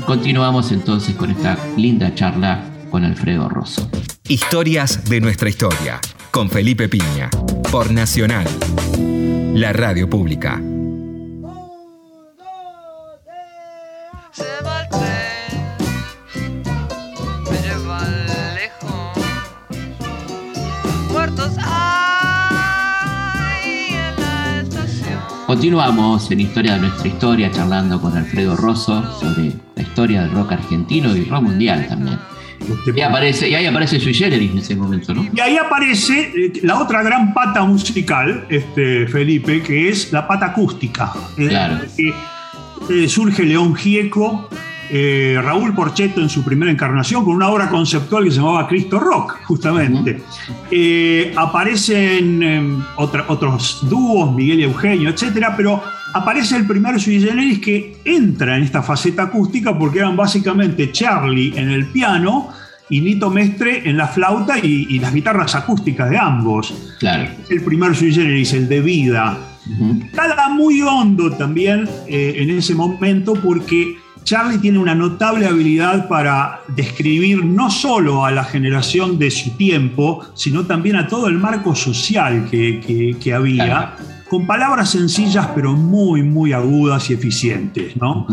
Continuamos 0.08 0.72
entonces 0.72 1.14
con 1.14 1.30
esta 1.30 1.56
linda 1.78 2.16
charla 2.16 2.73
con 2.94 3.04
Alfredo 3.06 3.50
Rosso. 3.50 3.90
Historias 4.28 5.04
de 5.06 5.20
nuestra 5.20 5.50
historia, 5.50 6.00
con 6.30 6.48
Felipe 6.48 6.88
Piña, 6.88 7.28
por 7.72 7.92
Nacional, 7.92 8.46
la 9.56 9.74
radio 9.74 10.08
pública. 10.08 10.62
Continuamos 25.48 26.30
en 26.30 26.40
Historia 26.42 26.74
de 26.76 26.82
nuestra 26.82 27.08
historia 27.08 27.52
charlando 27.52 28.00
con 28.00 28.16
Alfredo 28.16 28.56
Rosso 28.56 29.20
sobre 29.20 29.52
la 29.76 29.82
historia 29.82 30.22
del 30.22 30.32
rock 30.32 30.52
argentino 30.52 31.16
y 31.16 31.26
rock 31.26 31.42
mundial 31.42 31.88
también. 31.88 32.33
Y, 32.96 33.02
aparece, 33.02 33.50
y 33.50 33.56
ahí 33.56 33.66
aparece 33.66 34.00
Sui 34.00 34.14
Generis 34.14 34.52
en 34.52 34.58
ese 34.58 34.76
momento, 34.76 35.14
¿no? 35.14 35.28
Y 35.34 35.40
ahí 35.40 35.58
aparece 35.58 36.32
eh, 36.36 36.54
la 36.64 36.80
otra 36.80 37.04
gran 37.04 37.34
pata 37.34 37.64
musical, 37.64 38.46
este, 38.50 39.08
Felipe, 39.08 39.62
que 39.62 39.90
es 39.90 40.12
la 40.12 40.28
pata 40.28 40.48
acústica. 40.48 41.12
Eh, 41.38 41.48
claro. 41.48 41.80
Eh, 42.90 43.08
surge 43.08 43.44
León 43.44 43.76
Gieco, 43.76 44.50
eh, 44.90 45.40
Raúl 45.42 45.74
Porchetto 45.74 46.22
en 46.22 46.30
su 46.30 46.44
primera 46.44 46.72
encarnación 46.72 47.24
con 47.24 47.36
una 47.36 47.50
obra 47.50 47.70
conceptual 47.70 48.26
que 48.26 48.32
se 48.32 48.38
llamaba 48.38 48.68
Cristo 48.68 49.00
Rock, 49.00 49.40
justamente. 49.46 50.22
Aparecen 51.36 52.44
em, 52.44 52.84
otros 52.98 53.80
dúos, 53.90 54.36
Miguel 54.36 54.60
y 54.60 54.64
Eugenio, 54.64 55.10
etc. 55.10 55.48
Pero 55.56 55.82
aparece 56.14 56.56
el 56.56 56.66
primer 56.66 57.00
sui 57.00 57.20
generis 57.20 57.60
que 57.60 57.98
entra 58.06 58.58
en 58.58 58.64
esta 58.64 58.82
faceta 58.82 59.24
acústica 59.24 59.78
porque 59.78 60.00
eran 60.00 60.16
básicamente 60.16 60.92
Charlie 60.92 61.54
en 61.58 61.70
el 61.70 61.88
piano 61.88 62.50
y 62.90 63.02
Nito 63.02 63.30
Mestre 63.30 63.90
en 63.90 63.98
la 63.98 64.08
flauta 64.08 64.60
y, 64.60 65.00
las 65.00 65.14
guitarras 65.14 65.56
acústicas 65.56 66.10
de 66.10 66.18
ambos. 66.18 66.74
Claro. 67.00 67.30
El 67.50 67.62
primer 67.64 67.96
sui 67.96 68.14
generis, 68.14 68.54
el 68.54 68.68
de 68.68 68.82
vida. 68.82 69.38
Cala 70.14 70.50
muy 70.50 70.82
hondo 70.82 71.32
también 71.32 71.88
eh, 72.08 72.36
en 72.38 72.50
ese 72.50 72.76
momento 72.76 73.34
porque 73.34 73.98
Charlie 74.24 74.58
tiene 74.58 74.80
una 74.80 74.96
notable 74.96 75.46
habilidad 75.46 76.08
para 76.08 76.62
describir 76.76 77.44
no 77.44 77.70
solo 77.70 78.26
a 78.26 78.32
la 78.32 78.44
generación 78.44 79.20
de 79.20 79.32
su 79.32 79.52
tiempo, 79.52 80.26
sino 80.34 80.66
también 80.66 80.96
a 80.96 81.08
todo 81.08 81.28
el 81.28 81.38
marco 81.38 81.76
social 81.76 82.48
que, 82.50 83.34
había, 83.34 83.96
con 84.34 84.48
palabras 84.48 84.90
sencillas 84.90 85.48
pero 85.54 85.74
muy, 85.74 86.24
muy 86.24 86.54
agudas 86.54 87.08
y 87.12 87.14
eficientes. 87.14 87.96
¿no? 87.98 88.26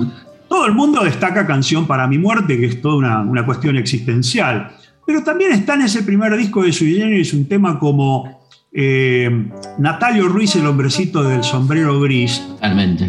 Todo 0.48 0.64
el 0.64 0.72
mundo 0.72 1.05
destaca 1.05 1.46
Canción 1.46 1.86
para 1.86 2.07
mi 2.07 2.16
muerte, 2.16 2.59
que 2.59 2.64
es 2.64 2.80
toda 2.80 2.96
una, 2.96 3.20
una 3.20 3.44
cuestión 3.44 3.76
existencial. 3.76 4.70
Pero 5.05 5.22
también 5.22 5.53
está 5.53 5.74
en 5.74 5.82
ese 5.82 6.03
primer 6.03 6.34
disco 6.38 6.62
de 6.62 6.72
Sui 6.72 6.94
Generis 6.94 7.34
un 7.34 7.44
tema 7.44 7.78
como 7.78 8.39
eh, 8.72 9.48
Natalio 9.78 10.28
Ruiz, 10.28 10.54
el 10.54 10.66
hombrecito 10.66 11.24
del 11.24 11.42
sombrero 11.42 11.98
gris, 12.00 12.40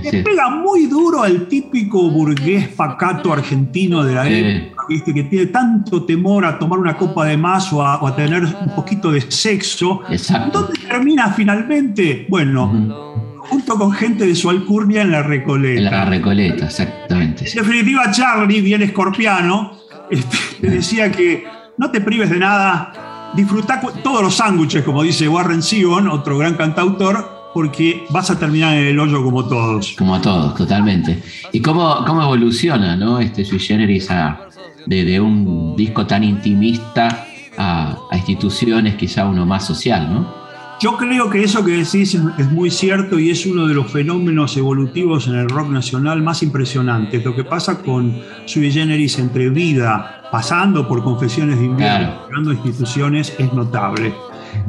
que 0.09 0.23
pega 0.23 0.49
muy 0.49 0.87
duro 0.87 1.21
al 1.21 1.47
típico 1.47 2.09
burgués 2.09 2.69
pacato 2.69 3.31
argentino 3.31 4.03
de 4.03 4.15
la 4.15 4.27
época, 4.27 4.85
¿viste? 4.89 5.13
que 5.13 5.23
tiene 5.25 5.45
tanto 5.47 6.03
temor 6.03 6.45
a 6.45 6.57
tomar 6.57 6.79
una 6.79 6.97
copa 6.97 7.25
de 7.25 7.37
más 7.37 7.71
o 7.73 7.85
a, 7.85 8.15
tener 8.15 8.43
un 8.43 8.75
poquito 8.75 9.11
de 9.11 9.21
sexo. 9.21 10.01
Exacto. 10.09 10.61
¿Dónde 10.61 10.79
termina 10.79 11.31
finalmente? 11.31 12.25
Bueno, 12.27 13.37
junto 13.37 13.75
con 13.75 13.91
gente 13.91 14.25
de 14.25 14.33
su 14.33 14.49
alcurnia 14.49 15.03
en 15.03 15.11
la 15.11 15.21
Recoleta. 15.21 15.79
En 15.79 15.83
la 15.83 16.05
Recoleta, 16.05 16.65
exactamente. 16.65 17.47
En 17.47 17.55
definitiva, 17.55 18.09
Charlie, 18.11 18.61
bien 18.61 18.81
escorpiano, 18.81 19.77
este, 20.09 20.37
decía 20.69 21.11
que 21.11 21.45
no 21.77 21.91
te 21.91 22.01
prives 22.01 22.31
de 22.31 22.39
nada 22.39 23.10
disfruta 23.35 23.81
todos 24.03 24.21
los 24.21 24.35
sándwiches, 24.35 24.83
como 24.83 25.03
dice 25.03 25.27
Warren 25.27 25.61
Zevon, 25.61 26.07
otro 26.07 26.37
gran 26.37 26.55
cantautor, 26.55 27.51
porque 27.53 28.05
vas 28.09 28.29
a 28.31 28.39
terminar 28.39 28.75
en 28.77 28.87
el 28.87 28.99
hoyo 28.99 29.23
como 29.23 29.45
todos. 29.45 29.93
Como 29.97 30.15
a 30.15 30.21
todos, 30.21 30.55
totalmente. 30.55 31.21
¿Y 31.51 31.61
cómo, 31.61 32.03
cómo 32.05 32.23
evoluciona 32.23 32.95
¿no? 32.95 33.19
este 33.19 33.43
sui 33.43 33.59
generis 33.59 34.09
de, 34.85 35.19
un 35.19 35.75
disco 35.75 36.05
tan 36.05 36.23
intimista 36.23 37.25
a, 37.57 37.97
a, 38.09 38.17
instituciones 38.17 38.95
quizá 38.95 39.25
uno 39.25 39.45
más 39.45 39.65
social, 39.65 40.11
¿no? 40.11 40.41
Yo 40.81 40.97
creo 40.97 41.29
que 41.29 41.43
eso 41.43 41.63
que 41.63 41.73
decís 41.73 42.17
es 42.39 42.51
muy 42.51 42.71
cierto 42.71 43.19
y 43.19 43.29
es 43.29 43.45
uno 43.45 43.67
de 43.67 43.75
los 43.75 43.91
fenómenos 43.91 44.57
evolutivos 44.57 45.27
en 45.27 45.35
el 45.35 45.47
rock 45.47 45.69
nacional 45.69 46.23
más 46.23 46.41
impresionantes. 46.41 47.23
Lo 47.23 47.35
que 47.35 47.43
pasa 47.43 47.83
con 47.83 48.19
Sui 48.45 48.71
Generis 48.71 49.19
entre 49.19 49.51
vida, 49.51 50.20
pasando 50.31 50.87
por 50.87 51.03
confesiones 51.03 51.59
de 51.59 51.65
invierno, 51.65 52.25
claro. 52.27 52.53
instituciones, 52.53 53.35
es 53.37 53.53
notable. 53.53 54.15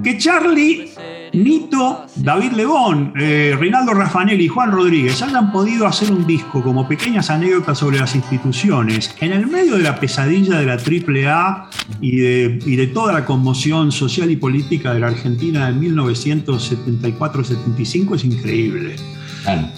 Que 0.02 0.18
Charlie 0.18 0.90
Nito, 1.32 2.04
David 2.16 2.52
Lebón, 2.52 3.14
eh, 3.18 3.56
Rinaldo 3.58 3.94
Raffanelli 3.94 4.44
y 4.44 4.48
Juan 4.48 4.70
Rodríguez 4.70 5.22
hayan 5.22 5.50
podido 5.50 5.86
hacer 5.86 6.12
un 6.12 6.26
disco 6.26 6.62
como 6.62 6.86
pequeñas 6.86 7.30
anécdotas 7.30 7.78
sobre 7.78 7.98
las 7.98 8.14
instituciones 8.14 9.14
en 9.18 9.32
el 9.32 9.46
medio 9.46 9.78
de 9.78 9.82
la 9.82 9.98
pesadilla 9.98 10.58
de 10.58 10.66
la 10.66 10.74
AAA 10.74 11.70
y 12.02 12.16
de, 12.16 12.58
y 12.66 12.76
de 12.76 12.86
toda 12.88 13.14
la 13.14 13.24
conmoción 13.24 13.92
social 13.92 14.30
y 14.30 14.36
política 14.36 14.92
de 14.92 15.00
la 15.00 15.06
Argentina 15.06 15.72
de 15.72 15.88
1974-75 15.88 18.16
es 18.16 18.24
increíble. 18.24 18.96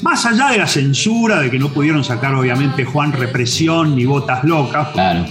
Más 0.03 0.27
allá 0.27 0.51
de 0.51 0.59
la 0.59 0.67
censura, 0.67 1.41
de 1.41 1.51
que 1.51 1.59
no 1.59 1.71
pudieron 1.71 2.05
sacar 2.05 2.35
obviamente 2.35 2.85
Juan 2.85 3.13
Represión 3.13 3.97
ni 3.97 4.05
Botas 4.05 4.45
Locas. 4.45 4.89
Claro, 4.89 5.25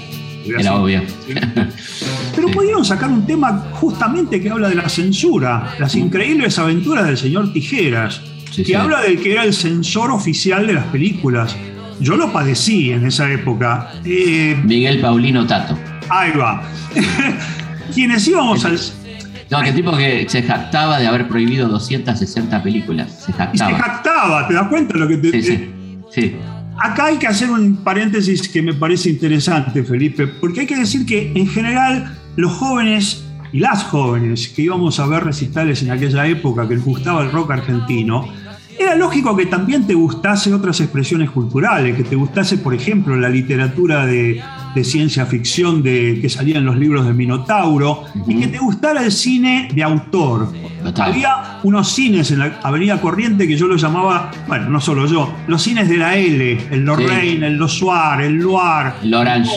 era 0.46 0.76
obvio. 0.76 1.02
Pero 2.36 2.48
pudieron 2.50 2.84
sacar 2.84 3.10
un 3.10 3.26
tema 3.26 3.68
justamente 3.74 4.42
que 4.42 4.50
habla 4.50 4.70
de 4.70 4.76
la 4.76 4.90
censura, 4.90 5.76
las 5.80 5.96
increíbles 5.96 6.58
aventuras 6.60 7.06
del 7.06 7.18
señor 7.18 7.54
Tijeras, 7.54 8.22
que 8.56 8.76
habla 8.76 9.02
de 9.02 9.18
que 9.18 9.34
era 9.34 9.44
el 9.44 9.54
censor 9.54 10.12
oficial 10.12 10.68
de 10.68 10.74
las 10.74 10.86
películas. 10.86 11.56
Yo 12.00 12.18
lo 12.18 12.32
padecí 12.34 12.92
en 12.92 13.06
esa 13.06 13.32
época. 13.32 13.94
Eh, 14.04 14.60
Miguel 14.64 15.00
Paulino 15.00 15.46
Tato. 15.46 15.78
Ahí 16.10 16.32
va. 16.32 16.64
Quienes 17.94 18.28
íbamos 18.28 18.66
al. 18.66 18.80
No, 19.50 19.62
que 19.62 19.72
tipo 19.72 19.96
que 19.96 20.26
se 20.28 20.42
jactaba 20.42 21.00
de 21.00 21.08
haber 21.08 21.28
prohibido 21.28 21.68
260 21.70 22.64
películas. 22.64 23.24
Se 23.26 23.34
jactaba. 23.34 23.72
Y 23.72 23.76
se 23.76 23.82
jactaba, 23.82 24.48
¿te 24.48 24.54
das 24.56 24.68
cuenta 24.68 24.94
de 24.94 25.00
lo 25.00 25.08
que 25.08 25.18
te.? 25.18 25.32
Sí, 25.32 25.44
sí. 25.44 25.70
sí. 26.12 26.36
Acá 26.82 27.06
hay 27.06 27.18
que 27.18 27.28
hacer 27.28 27.50
un 27.52 27.78
paréntesis 27.78 28.48
que 28.48 28.62
me 28.62 28.74
parece 28.74 29.10
interesante, 29.10 29.84
Felipe, 29.84 30.28
porque 30.28 30.62
hay 30.62 30.68
que 30.68 30.78
decir 30.78 31.06
que 31.06 31.32
en 31.36 31.48
general 31.48 32.18
los 32.36 32.52
jóvenes 32.54 33.24
y 33.52 33.60
las 33.60 33.84
jóvenes 33.84 34.50
que 34.50 34.64
íbamos 34.64 35.00
a 35.00 35.06
ver 35.06 35.24
recitales 35.24 35.84
en 35.84 35.92
aquella 35.92 36.26
época 36.26 36.68
que 36.68 36.76
les 36.76 36.84
gustaba 36.84 37.24
el 37.24 37.32
rock 37.32 37.52
argentino, 37.52 38.28
era 38.80 38.96
lógico 38.96 39.36
que 39.36 39.46
también 39.46 39.86
te 39.86 39.94
gustase 39.94 40.54
otras 40.54 40.80
expresiones 40.82 41.30
culturales, 41.30 41.96
que 41.96 42.04
te 42.04 42.16
gustase, 42.16 42.58
por 42.58 42.74
ejemplo, 42.74 43.16
la 43.16 43.30
literatura 43.30 44.06
de, 44.08 44.42
ciencia 44.84 45.26
ficción 45.26 45.84
de, 45.84 46.20
que 46.22 46.30
salía 46.30 46.58
en 46.58 46.66
los 46.66 46.78
libros 46.78 47.06
de 47.06 47.14
Minotauro, 47.14 48.06
y 48.26 48.40
que 48.40 48.48
te 48.48 48.60
gustara 48.60 49.04
el 49.04 49.12
cine 49.12 49.68
de 49.74 49.84
autor. 49.84 50.54
Había 50.98 51.60
unos 51.64 51.92
cines 51.92 52.32
en 52.32 52.40
la 52.40 52.60
Avenida 52.64 53.02
Corriente 53.02 53.48
que 53.48 53.58
yo 53.58 53.68
los 53.68 53.82
llamaba, 53.82 54.32
bueno, 54.48 54.70
no 54.70 54.80
solo 54.80 55.06
yo, 55.06 55.34
los 55.48 55.62
cines 55.62 55.90
de 55.90 55.98
la 55.98 56.16
L, 56.16 56.58
el 56.72 56.86
Lorraine, 56.86 57.48
el 57.48 57.58
Losuar, 57.58 58.22
el 58.22 58.38
Loire, 58.38 58.94
el 59.04 59.14
Orange 59.14 59.52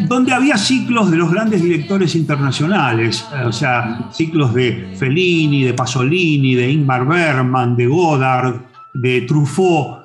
donde 0.00 0.32
había 0.32 0.56
ciclos 0.56 1.10
de 1.10 1.16
los 1.16 1.30
grandes 1.30 1.62
directores 1.62 2.14
internacionales, 2.14 3.26
o 3.44 3.52
sea, 3.52 4.08
ciclos 4.12 4.52
de 4.54 4.94
Fellini, 4.98 5.64
de 5.64 5.74
Pasolini, 5.74 6.54
de 6.54 6.70
Ingmar 6.70 7.06
Bergman, 7.06 7.76
de 7.76 7.86
Godard, 7.86 8.56
de 8.92 9.22
Truffaut. 9.22 10.03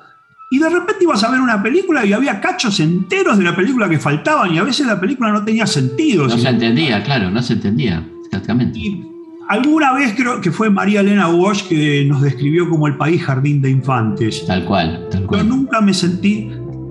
Y 0.52 0.58
de 0.58 0.68
repente 0.68 1.04
ibas 1.04 1.22
a 1.22 1.30
ver 1.30 1.40
una 1.40 1.62
película 1.62 2.04
y 2.04 2.12
había 2.12 2.40
cachos 2.40 2.80
enteros 2.80 3.38
de 3.38 3.44
la 3.44 3.54
película 3.54 3.88
que 3.88 4.00
faltaban 4.00 4.52
y 4.52 4.58
a 4.58 4.64
veces 4.64 4.84
la 4.84 4.98
película 4.98 5.30
no 5.30 5.44
tenía 5.44 5.64
sentido. 5.64 6.26
No 6.26 6.36
se 6.36 6.48
entendía, 6.48 7.04
claro, 7.04 7.30
no 7.30 7.40
se 7.40 7.52
entendía, 7.52 8.04
exactamente. 8.24 8.76
Y 8.76 9.06
alguna 9.48 9.92
vez 9.92 10.12
creo 10.16 10.40
que 10.40 10.50
fue 10.50 10.68
María 10.68 11.02
Elena 11.02 11.28
Walsh 11.28 11.68
que 11.68 12.04
nos 12.04 12.20
describió 12.20 12.68
como 12.68 12.88
el 12.88 12.96
país 12.96 13.22
jardín 13.22 13.62
de 13.62 13.70
infantes. 13.70 14.44
Tal 14.44 14.64
cual, 14.64 15.06
tal 15.12 15.24
cual. 15.26 15.42
Yo 15.42 15.46
nunca 15.46 15.80
me 15.80 15.94
sentí 15.94 16.50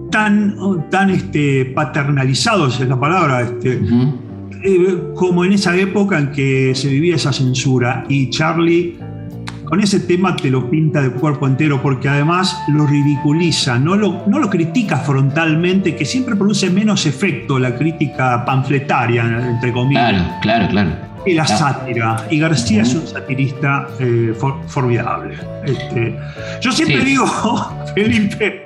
tan, 0.10 0.56
tan 0.90 1.10
este, 1.10 1.66
paternalizados, 1.66 2.80
es 2.80 2.88
la 2.88 2.98
palabra, 2.98 3.42
este, 3.42 3.82
eh, 4.64 5.04
como 5.16 5.44
en 5.44 5.52
esa 5.52 5.76
época 5.76 6.18
en 6.18 6.32
que 6.32 6.74
se 6.76 6.88
vivía 6.88 7.18
esa 7.18 7.34
censura. 7.34 8.06
Y 8.08 8.30
Charlie 8.30 8.98
con 9.70 9.82
ese 9.82 10.00
tema 10.00 10.36
te 10.36 10.50
lo 10.50 10.68
pinta 10.70 11.02
de 11.02 11.12
cuerpo 11.12 11.46
entero 11.46 11.80
porque 11.82 12.10
además 12.10 12.60
lo 12.70 12.88
ridiculiza, 12.88 13.78
no 13.78 13.96
lo, 13.96 14.24
no 14.26 14.40
lo 14.40 14.50
critica 14.50 14.98
frontalmente, 14.98 15.96
que 15.96 16.06
siempre 16.06 16.36
produce 16.36 16.72
menos 16.72 17.06
efecto 17.06 17.60
la 17.60 17.76
crítica 17.76 18.44
panfletaria, 18.44 19.24
entre 19.24 19.72
comillas. 19.72 20.12
Claro, 20.12 20.40
claro, 20.42 20.68
claro. 20.70 20.92
Y 21.26 21.34
la 21.34 21.46
sátira. 21.46 22.26
Y 22.32 22.40
García 22.40 22.82
es 22.82 22.96
un 22.96 23.06
satirista 23.06 23.88
eh, 24.00 24.34
formidable. 24.68 25.38
Este, 25.64 26.18
yo 26.62 26.72
siempre 26.72 27.04
digo, 27.04 27.28
Felipe, 27.96 28.66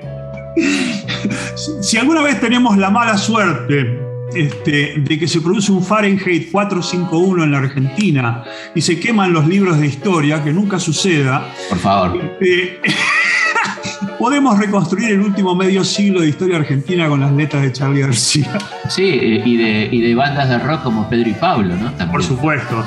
si 1.82 1.98
alguna 1.98 2.22
vez 2.22 2.40
tenemos 2.40 2.78
la 2.78 2.88
mala 2.88 3.18
suerte 3.18 4.03
este, 4.34 4.94
de 4.98 5.18
que 5.18 5.28
se 5.28 5.40
produce 5.40 5.72
un 5.72 5.82
Fahrenheit 5.84 6.50
451 6.50 7.44
en 7.44 7.50
la 7.50 7.58
Argentina 7.58 8.44
y 8.74 8.80
se 8.80 8.98
queman 8.98 9.32
los 9.32 9.46
libros 9.46 9.78
de 9.78 9.86
historia, 9.86 10.42
que 10.42 10.52
nunca 10.52 10.78
suceda. 10.78 11.52
Por 11.68 11.78
favor. 11.78 12.20
Este, 12.40 12.80
podemos 14.18 14.58
reconstruir 14.58 15.12
el 15.12 15.20
último 15.20 15.54
medio 15.54 15.84
siglo 15.84 16.20
de 16.20 16.28
historia 16.28 16.56
argentina 16.56 17.08
con 17.08 17.20
las 17.20 17.32
letras 17.32 17.62
de 17.62 17.72
Charlie 17.72 18.00
García. 18.00 18.58
Sí, 18.88 19.04
y 19.04 19.56
de, 19.56 19.88
y 19.90 20.00
de 20.00 20.14
bandas 20.14 20.48
de 20.48 20.58
rock 20.58 20.82
como 20.82 21.08
Pedro 21.08 21.30
y 21.30 21.34
Pablo, 21.34 21.76
¿no? 21.76 21.92
Por 22.10 22.22
supuesto. 22.22 22.84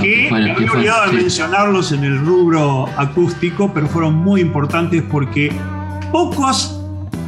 Que, 0.00 0.28
me 0.30 0.50
había 0.50 0.72
olvidado 0.72 1.12
de 1.12 1.18
mencionarlos 1.18 1.92
en 1.92 2.04
el 2.04 2.18
rubro 2.18 2.88
acústico, 2.96 3.72
pero 3.72 3.86
fueron 3.86 4.14
muy 4.14 4.40
importantes 4.40 5.02
porque 5.10 5.52
pocos, 6.10 6.80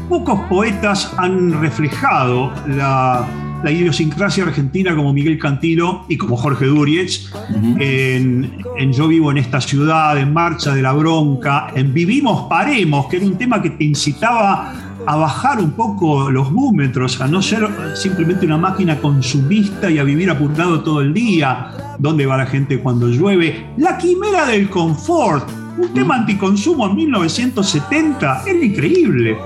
pocos 0.08 0.40
poetas 0.48 1.12
han 1.16 1.60
reflejado 1.60 2.52
la, 2.66 3.24
la 3.66 3.72
idiosincrasia 3.72 4.44
argentina 4.44 4.94
como 4.94 5.12
Miguel 5.12 5.40
Cantilo 5.40 6.04
y 6.08 6.16
como 6.16 6.36
Jorge 6.36 6.66
Duriez, 6.66 7.32
en, 7.80 8.62
Yo 8.92 9.08
vivo 9.08 9.32
en 9.32 9.38
esta 9.38 9.60
ciudad, 9.60 10.16
en 10.18 10.32
Marcha 10.32 10.72
de 10.72 10.82
la 10.82 10.92
Bronca, 10.92 11.72
en 11.74 11.92
Vivimos, 11.92 12.46
Paremos, 12.48 13.06
que 13.06 13.16
era 13.16 13.26
un 13.26 13.36
tema 13.36 13.60
que 13.60 13.70
te 13.70 13.82
incitaba 13.82 14.72
a 15.04 15.16
bajar 15.16 15.58
un 15.58 15.72
poco 15.72 16.30
los 16.30 16.52
búmetros, 16.52 17.20
a 17.20 17.26
no 17.26 17.42
ser 17.42 17.68
simplemente 17.96 18.46
una 18.46 18.56
máquina 18.56 18.98
consumista 18.98 19.90
y 19.90 19.98
a 19.98 20.04
vivir 20.04 20.30
apurado 20.30 20.82
todo 20.82 21.00
el 21.00 21.12
día. 21.12 21.96
¿Dónde 21.98 22.24
va 22.24 22.36
la 22.36 22.46
gente 22.46 22.78
cuando 22.78 23.08
llueve? 23.08 23.70
La 23.78 23.98
quimera 23.98 24.46
del 24.46 24.70
confort, 24.70 25.50
un 25.76 25.88
tema 25.92 26.14
anticonsumo 26.14 26.86
en 26.86 26.94
1970, 26.94 28.44
era 28.46 28.64
increíble. 28.64 29.36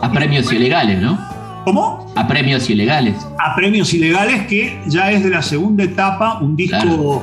A 0.00 0.10
premios 0.10 0.50
ilegales, 0.50 1.02
¿no? 1.02 1.27
¿Cómo? 1.68 2.10
A 2.16 2.26
premios 2.26 2.70
ilegales. 2.70 3.14
A 3.38 3.54
premios 3.54 3.92
ilegales, 3.92 4.46
que 4.46 4.80
ya 4.86 5.10
es 5.10 5.22
de 5.22 5.28
la 5.28 5.42
segunda 5.42 5.84
etapa, 5.84 6.38
un 6.40 6.56
disco 6.56 7.22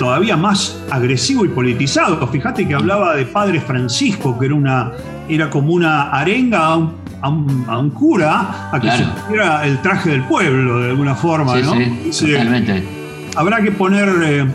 todavía 0.00 0.36
más 0.36 0.82
agresivo 0.90 1.44
y 1.44 1.48
politizado. 1.48 2.26
Fíjate 2.26 2.66
que 2.66 2.74
hablaba 2.74 3.14
de 3.14 3.24
Padre 3.26 3.60
Francisco, 3.60 4.36
que 4.36 4.46
era, 4.46 4.56
una, 4.56 4.90
era 5.28 5.48
como 5.48 5.72
una 5.72 6.10
arenga 6.10 6.66
a 6.66 6.76
un, 6.76 7.64
a 7.68 7.78
un, 7.78 7.90
cura 7.90 8.68
a 8.72 8.80
que 8.80 8.90
se 8.90 9.04
pusiera 9.04 9.64
el 9.64 9.80
traje 9.80 10.10
del 10.10 10.24
pueblo, 10.24 10.80
de 10.80 10.90
alguna 10.90 11.14
forma, 11.14 11.56
¿no? 11.60 11.74
Sí, 12.10 12.32
totalmente. 12.32 12.82
Habrá 13.36 13.62
que 13.62 13.70
poner. 13.70 14.08
Eh, 14.24 14.46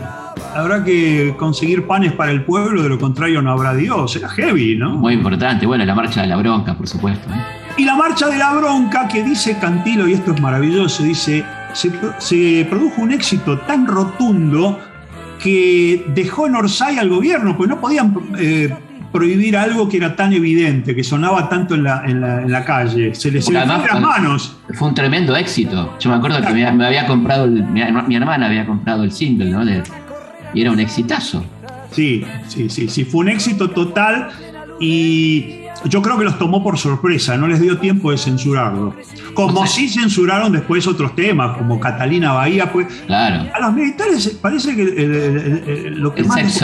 habrá 0.54 0.84
que 0.84 1.34
conseguir 1.38 1.86
panes 1.86 2.12
para 2.12 2.30
el 2.30 2.44
pueblo, 2.44 2.82
de 2.82 2.90
lo 2.90 2.98
contrario 2.98 3.40
no 3.40 3.52
habrá 3.52 3.74
Dios. 3.74 4.16
Era 4.16 4.28
heavy, 4.28 4.76
¿no? 4.76 4.90
Muy 4.98 5.14
importante. 5.14 5.64
Bueno, 5.64 5.82
la 5.86 5.94
marcha 5.94 6.20
de 6.20 6.26
la 6.26 6.36
bronca, 6.36 6.74
por 6.74 6.86
supuesto. 6.86 7.26
¿eh? 7.30 7.63
Y 7.76 7.84
la 7.84 7.96
marcha 7.96 8.28
de 8.28 8.38
la 8.38 8.52
bronca 8.52 9.08
que 9.08 9.22
dice 9.24 9.58
Cantilo, 9.58 10.06
y 10.06 10.12
esto 10.12 10.32
es 10.32 10.40
maravilloso, 10.40 11.02
dice, 11.02 11.44
se, 11.72 12.66
produjo 12.70 13.02
un 13.02 13.12
éxito 13.12 13.58
tan 13.60 13.86
rotundo 13.86 14.78
que 15.42 16.04
dejó 16.14 16.46
en 16.46 16.54
Orsay 16.54 16.98
al 16.98 17.08
gobierno, 17.08 17.56
pues 17.56 17.68
no 17.68 17.80
podían 17.80 18.14
eh, 18.38 18.72
prohibir 19.12 19.56
algo 19.56 19.88
que 19.88 19.96
era 19.96 20.14
tan 20.14 20.32
evidente, 20.32 20.94
que 20.94 21.02
sonaba 21.02 21.48
tanto 21.48 21.74
en 21.74 21.82
la, 21.82 22.04
en 22.06 22.50
la, 22.50 22.64
calle. 22.64 23.14
Se 23.14 23.32
les 23.32 23.44
fue 23.44 23.54
las 23.54 24.00
manos. 24.00 24.56
Fue 24.72 24.88
un 24.88 24.94
tremendo 24.94 25.34
éxito. 25.34 25.96
Yo 25.98 26.10
me 26.10 26.16
acuerdo 26.16 26.40
que 26.40 26.52
me, 26.52 26.64
había 26.64 27.06
comprado, 27.06 27.48
mi, 27.48 27.80
hermana 28.14 28.46
había 28.46 28.66
comprado 28.66 29.02
el 29.02 29.10
single, 29.10 29.50
¿no? 29.50 29.64
y 30.54 30.60
era 30.60 30.70
un 30.70 30.78
exitazo. 30.78 31.44
Sí, 31.90 32.24
sí, 32.48 32.68
sí, 32.70 32.88
sí, 32.88 33.04
fue 33.04 33.20
un 33.20 33.28
éxito 33.28 33.70
total 33.70 34.30
y 34.80 35.63
yo 35.84 36.02
creo 36.02 36.18
que 36.18 36.24
los 36.24 36.38
tomó 36.38 36.62
por 36.62 36.78
sorpresa, 36.78 37.36
no 37.36 37.46
les 37.46 37.60
dio 37.60 37.78
tiempo 37.78 38.10
de 38.10 38.18
censurarlo. 38.18 38.94
Como 39.34 39.66
si 39.66 39.88
censuraron 39.88 40.52
después 40.52 40.86
otros 40.86 41.14
temas, 41.14 41.56
como 41.56 41.78
Catalina 41.80 42.32
Bahía, 42.32 42.70
pues. 42.72 42.86
Claro. 43.06 43.50
A 43.54 43.60
los 43.60 43.72
militares 43.74 44.38
parece 44.40 44.74
que 44.74 45.92
lo 45.94 46.14
que 46.14 46.24
más 46.24 46.42
les 46.42 46.62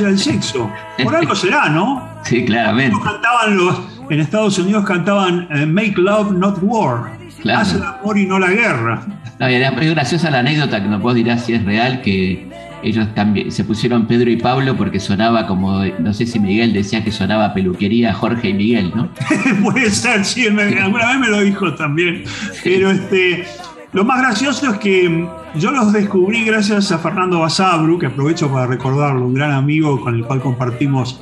era 0.00 0.08
el 0.08 0.18
sexo. 0.18 0.70
Por 1.02 1.14
algo 1.14 1.34
será, 1.36 1.68
¿no? 1.68 2.08
Sí, 2.24 2.44
claramente. 2.44 2.96
Cantaban 3.02 3.56
los, 3.56 3.80
en 4.10 4.20
Estados 4.20 4.58
Unidos 4.58 4.84
cantaban 4.84 5.48
eh, 5.50 5.66
Make 5.66 5.94
Love, 5.96 6.32
Not 6.32 6.58
War. 6.62 7.18
Claro. 7.40 7.60
Hace 7.60 7.76
el 7.76 7.84
amor 7.84 8.18
y 8.18 8.26
no 8.26 8.38
la 8.38 8.50
guerra. 8.50 9.02
No, 9.38 9.46
es 9.46 9.90
graciosa 9.90 10.30
la 10.30 10.40
anécdota 10.40 10.82
que 10.82 10.88
no 10.88 11.00
puedo 11.00 11.14
dirás 11.14 11.44
si 11.44 11.54
es 11.54 11.64
real, 11.64 12.02
que 12.02 12.48
ellos 12.82 13.14
también 13.14 13.50
se 13.50 13.64
pusieron 13.64 14.06
Pedro 14.06 14.30
y 14.30 14.36
Pablo 14.36 14.76
porque 14.76 15.00
sonaba 15.00 15.46
como, 15.46 15.84
no 15.98 16.14
sé 16.14 16.26
si 16.26 16.38
Miguel 16.38 16.72
decía 16.72 17.02
que 17.02 17.12
sonaba 17.12 17.54
peluquería 17.54 18.14
Jorge 18.14 18.50
y 18.50 18.54
Miguel, 18.54 18.92
¿no? 18.94 19.08
Puede 19.62 19.90
ser, 19.90 20.24
sí, 20.24 20.46
alguna 20.46 21.08
vez 21.08 21.18
me 21.18 21.28
lo 21.28 21.40
dijo 21.40 21.74
también. 21.74 22.24
Pero 22.62 22.90
este, 22.90 23.44
lo 23.92 24.04
más 24.04 24.20
gracioso 24.20 24.72
es 24.72 24.78
que 24.78 25.26
yo 25.56 25.70
los 25.70 25.92
descubrí 25.92 26.44
gracias 26.44 26.92
a 26.92 26.98
Fernando 26.98 27.40
Basabru, 27.40 27.98
que 27.98 28.06
aprovecho 28.06 28.50
para 28.50 28.66
recordarlo, 28.66 29.26
un 29.26 29.34
gran 29.34 29.52
amigo 29.52 30.00
con 30.00 30.14
el 30.14 30.24
cual 30.24 30.40
compartimos 30.40 31.20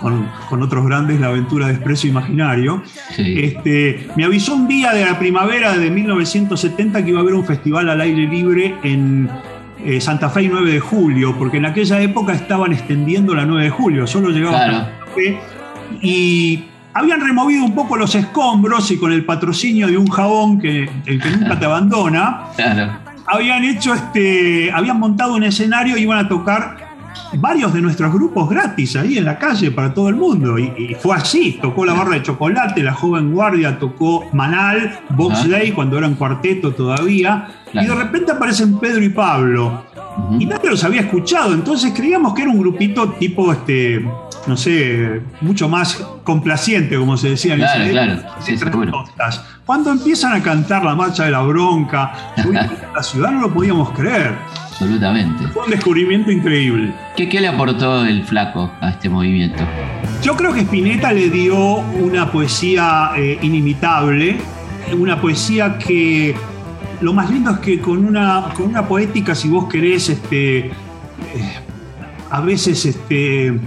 con, 0.00 0.62
otros 0.62 0.86
grandes 0.86 1.20
la 1.20 1.28
aventura 1.28 1.66
de 1.66 1.74
Expreso 1.74 2.06
Imaginario. 2.06 2.82
Este, 3.16 4.08
me 4.16 4.24
avisó 4.24 4.54
un 4.54 4.66
día 4.66 4.92
de 4.92 5.04
la 5.04 5.18
primavera 5.18 5.76
de 5.76 5.90
1970 5.90 7.04
que 7.04 7.10
iba 7.10 7.20
a 7.20 7.22
haber 7.22 7.34
un 7.34 7.44
festival 7.44 7.88
al 7.88 8.00
aire 8.00 8.26
libre 8.26 8.74
en 8.82 9.28
eh, 9.84 10.00
Santa 10.00 10.30
Fe 10.30 10.42
y 10.42 10.48
9 10.48 10.72
de 10.72 10.80
julio, 10.80 11.36
porque 11.38 11.58
en 11.58 11.66
aquella 11.66 12.00
época 12.00 12.32
estaban 12.32 12.72
extendiendo 12.72 13.34
la 13.34 13.44
9 13.44 13.64
de 13.64 13.70
julio, 13.70 14.06
solo 14.06 14.30
llegaba 14.30 14.58
Santa 14.58 14.90
Fe 15.14 15.38
y 16.02 16.64
habían 16.92 17.20
removido 17.20 17.64
un 17.64 17.74
poco 17.74 17.96
los 17.96 18.14
escombros 18.14 18.90
y 18.90 18.98
con 18.98 19.12
el 19.12 19.24
patrocinio 19.24 19.86
de 19.86 19.96
un 19.96 20.08
jabón 20.08 20.58
que 20.58 20.90
el 21.06 21.20
que 21.20 21.30
nunca 21.30 21.58
te 21.58 21.64
abandona, 21.66 22.42
habían 23.26 23.64
hecho 23.64 23.94
este, 23.94 24.72
habían 24.72 24.98
montado 24.98 25.34
un 25.34 25.44
escenario 25.44 25.96
y 25.96 26.02
iban 26.02 26.18
a 26.18 26.28
tocar 26.28 26.89
varios 27.34 27.72
de 27.72 27.80
nuestros 27.80 28.12
grupos 28.12 28.48
gratis 28.48 28.96
ahí 28.96 29.18
en 29.18 29.24
la 29.24 29.38
calle 29.38 29.70
para 29.70 29.92
todo 29.92 30.08
el 30.08 30.16
mundo. 30.16 30.58
Y, 30.58 30.96
fue 30.98 31.16
así, 31.16 31.58
tocó 31.60 31.84
la 31.84 31.94
barra 31.94 32.14
de 32.14 32.22
chocolate, 32.22 32.82
la 32.82 32.94
joven 32.94 33.32
guardia 33.32 33.78
tocó 33.78 34.26
Manal, 34.32 35.00
Box 35.10 35.48
Day 35.48 35.72
cuando 35.72 35.98
eran 35.98 36.14
cuarteto 36.14 36.72
todavía, 36.72 37.48
y 37.72 37.86
de 37.86 37.94
repente 37.94 38.32
aparecen 38.32 38.78
Pedro 38.78 39.02
y 39.02 39.08
Pablo. 39.10 39.84
Y 40.38 40.46
nadie 40.46 40.70
los 40.70 40.82
había 40.84 41.02
escuchado, 41.02 41.54
entonces 41.54 41.92
creíamos 41.94 42.34
que 42.34 42.42
era 42.42 42.50
un 42.50 42.58
grupito 42.58 43.10
tipo, 43.10 43.52
este, 43.52 44.04
no 44.46 44.56
sé, 44.56 45.22
mucho 45.40 45.68
más 45.68 45.94
complaciente, 46.24 46.96
como 46.96 47.16
se 47.16 47.30
decía 47.30 47.54
en 47.54 47.60
claro, 47.60 48.16
claro. 49.14 49.36
Cuando 49.64 49.92
empiezan 49.92 50.32
a 50.32 50.42
cantar 50.42 50.84
la 50.84 50.94
marcha 50.94 51.24
de 51.24 51.30
la 51.30 51.42
bronca, 51.42 52.12
la 52.94 53.02
ciudad 53.02 53.30
no 53.30 53.42
lo 53.42 53.54
podíamos 53.54 53.90
creer 53.90 54.34
absolutamente. 54.80 55.46
Fue 55.48 55.64
un 55.64 55.70
descubrimiento 55.70 56.30
increíble. 56.30 56.92
¿Qué, 57.16 57.28
¿Qué, 57.28 57.40
le 57.40 57.48
aportó 57.48 58.04
el 58.04 58.24
flaco 58.24 58.72
a 58.80 58.90
este 58.90 59.08
movimiento? 59.08 59.62
Yo 60.22 60.34
creo 60.36 60.54
que 60.54 60.60
Spinetta 60.60 61.12
le 61.12 61.28
dio 61.28 61.56
una 61.76 62.30
poesía 62.32 63.10
eh, 63.16 63.38
inimitable, 63.42 64.38
una 64.98 65.20
poesía 65.20 65.76
que 65.78 66.34
lo 67.00 67.12
más 67.12 67.30
lindo 67.30 67.50
es 67.50 67.58
que 67.58 67.78
con 67.78 68.04
una, 68.04 68.48
con 68.54 68.66
una 68.66 68.86
poética, 68.86 69.34
si 69.34 69.48
vos 69.48 69.68
querés, 69.68 70.08
este, 70.08 70.58
eh, 70.58 70.72
a 72.30 72.40
veces, 72.40 72.84
este, 72.86 73.58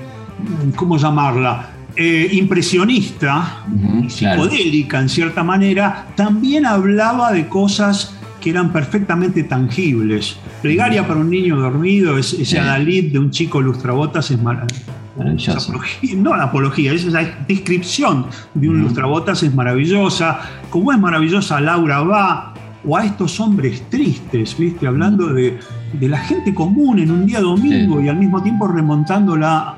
¿cómo 0.76 0.98
llamarla? 0.98 1.70
Eh, 1.96 2.30
impresionista, 2.32 3.66
psicodélica 4.08 5.00
en 5.00 5.10
cierta 5.10 5.44
manera, 5.44 6.08
también 6.16 6.66
hablaba 6.66 7.32
de 7.32 7.48
cosas 7.48 8.13
que 8.44 8.50
eran 8.50 8.74
perfectamente 8.74 9.44
tangibles. 9.44 10.38
Plegaria 10.62 11.08
para 11.08 11.22
un 11.22 11.30
niño 11.30 11.56
dormido, 11.56 12.18
ese 12.18 12.44
sí. 12.44 13.02
de 13.10 13.18
un 13.18 13.32
chico 13.32 13.62
lustrabotas 13.62 14.32
es 14.32 14.42
maravilloso. 14.42 15.74
No 16.18 16.36
la 16.36 16.44
apología, 16.44 16.92
esa 16.92 17.22
descripción 17.48 18.26
de 18.54 18.68
un 18.68 18.82
lustrabotas 18.82 19.44
es 19.44 19.56
maravillosa. 19.56 20.42
Como 20.70 20.92
es 20.92 21.00
maravillosa 21.00 21.62
Laura 21.62 22.02
va, 22.02 22.54
o 22.86 22.98
a 22.98 23.06
estos 23.06 23.40
hombres 23.40 23.90
tristes, 23.90 24.58
¿viste? 24.58 24.88
Hablando 24.88 25.28
de, 25.34 25.58
la 26.02 26.18
gente 26.18 26.54
común 26.54 27.00
en 27.00 27.12
un 27.12 27.26
día 27.26 27.40
domingo 27.40 28.02
y 28.02 28.10
al 28.10 28.18
mismo 28.18 28.44
tiempo 28.44 28.68
remontándola 28.68 29.78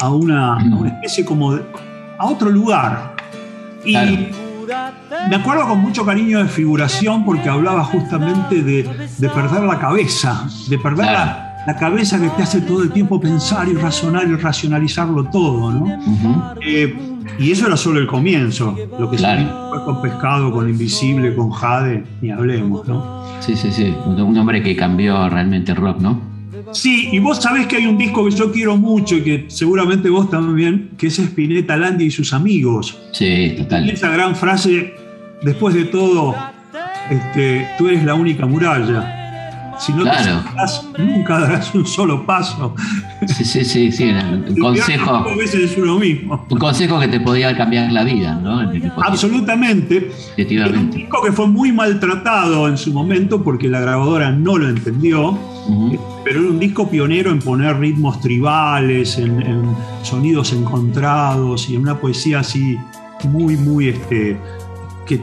a 0.00 0.08
una, 0.08 0.58
especie 0.84 1.24
como 1.24 1.52
a 1.52 2.26
otro 2.26 2.50
lugar. 2.50 3.14
Y 3.84 3.94
me 5.28 5.36
acuerdo 5.36 5.68
con 5.68 5.80
mucho 5.80 6.04
cariño 6.04 6.38
de 6.38 6.48
figuración 6.48 7.24
porque 7.24 7.48
hablaba 7.48 7.84
justamente 7.84 8.62
de, 8.62 8.84
perder 9.28 9.62
la 9.62 9.78
cabeza, 9.78 10.46
de 10.68 10.78
perder 10.78 11.06
la, 11.06 11.46
cabeza 11.78 12.20
que 12.20 12.28
te 12.30 12.42
hace 12.42 12.60
todo 12.62 12.82
el 12.82 12.90
tiempo 12.90 13.20
pensar 13.20 13.68
y 13.68 13.74
razonar 13.74 14.26
y 14.26 14.34
racionalizarlo 14.34 15.24
todo, 15.24 15.70
¿no? 15.70 16.54
Eh, 16.66 16.96
y 17.38 17.52
eso 17.52 17.66
era 17.66 17.76
solo 17.76 18.00
el 18.00 18.06
comienzo, 18.06 18.76
lo 18.98 19.10
que 19.10 19.18
se 19.18 19.46
fue 19.70 19.84
con 19.84 20.02
Pescado, 20.02 20.50
con 20.52 20.68
Invisible, 20.68 21.34
con 21.34 21.50
Jade, 21.50 22.04
ni 22.20 22.30
hablemos, 22.30 22.86
¿no? 22.88 23.24
Sí, 23.40 23.56
sí, 23.56 23.70
sí, 23.70 23.94
un 24.04 24.36
hombre 24.36 24.62
que 24.62 24.74
cambió 24.74 25.28
realmente 25.28 25.72
el 25.72 25.78
rock, 25.78 26.00
¿no? 26.00 26.29
Sí, 26.72 27.08
y 27.12 27.18
vos 27.18 27.38
sabés 27.42 27.66
que 27.66 27.76
hay 27.76 27.86
un 27.86 27.98
disco 27.98 28.24
que 28.24 28.30
yo 28.30 28.52
quiero 28.52 28.76
mucho 28.76 29.16
y 29.16 29.22
que 29.22 29.44
seguramente 29.48 30.08
vos 30.10 30.30
también, 30.30 30.90
que 30.96 31.08
es 31.08 31.18
Spinetta 31.18 31.76
Landi 31.76 32.04
y 32.06 32.10
sus 32.10 32.32
amigos. 32.32 32.96
Sí, 33.12 33.54
total. 33.58 33.86
Y 33.86 33.90
esa 33.90 34.10
gran 34.10 34.36
frase, 34.36 34.94
después 35.42 35.74
de 35.74 35.84
todo, 35.86 36.34
este, 37.10 37.66
tú 37.78 37.88
eres 37.88 38.04
la 38.04 38.14
única 38.14 38.46
muralla. 38.46 39.16
Si 39.80 39.92
no 39.94 40.02
Claro. 40.02 40.18
te 40.22 40.28
acercás, 40.60 40.86
nunca 40.98 41.40
darás 41.40 41.74
un 41.74 41.86
solo 41.86 42.26
paso. 42.26 42.74
Sí, 43.26 43.44
sí, 43.46 43.64
sí, 43.64 43.90
sí. 43.90 44.10
Un 44.10 44.54
consejo, 44.60 45.10
A 45.10 45.34
veces 45.34 45.72
es 45.72 45.78
uno 45.78 45.98
mismo. 45.98 46.46
un 46.50 46.58
consejo 46.58 47.00
que 47.00 47.08
te 47.08 47.18
podía 47.18 47.56
cambiar 47.56 47.90
la 47.90 48.04
vida, 48.04 48.34
¿no? 48.34 48.60
Absolutamente. 49.02 50.10
Un 50.36 50.90
disco 50.90 51.22
que 51.24 51.32
fue 51.32 51.46
muy 51.46 51.72
maltratado 51.72 52.68
en 52.68 52.76
su 52.76 52.92
momento 52.92 53.42
porque 53.42 53.68
la 53.68 53.80
grabadora 53.80 54.30
no 54.30 54.58
lo 54.58 54.68
entendió. 54.68 55.38
Pero 56.24 56.40
era 56.40 56.50
un 56.50 56.58
disco 56.58 56.88
pionero 56.88 57.30
en 57.30 57.38
poner 57.38 57.78
ritmos 57.78 58.20
tribales, 58.20 59.18
en, 59.18 59.40
en 59.42 59.62
sonidos 60.02 60.52
encontrados 60.52 61.68
y 61.68 61.76
en 61.76 61.82
una 61.82 61.98
poesía 61.98 62.40
así 62.40 62.78
muy, 63.24 63.56
muy, 63.56 63.88
este, 63.88 64.36
que 65.06 65.20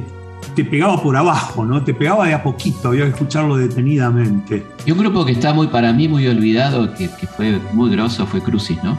te 0.55 0.63
pegaba 0.63 1.01
por 1.01 1.15
abajo, 1.15 1.65
¿no? 1.65 1.83
Te 1.83 1.93
pegaba 1.93 2.27
de 2.27 2.33
a 2.33 2.43
poquito, 2.43 2.89
había 2.89 3.03
que 3.03 3.11
escucharlo 3.11 3.57
detenidamente. 3.57 4.65
Y 4.85 4.91
un 4.91 4.97
grupo 4.97 5.25
que 5.25 5.33
está 5.33 5.53
muy, 5.53 5.67
para 5.67 5.93
mí, 5.93 6.07
muy 6.07 6.27
olvidado, 6.27 6.93
que, 6.95 7.09
que 7.09 7.27
fue 7.27 7.59
muy 7.73 7.91
grosso, 7.91 8.25
fue 8.25 8.41
Crucis, 8.41 8.81
¿no? 8.83 8.97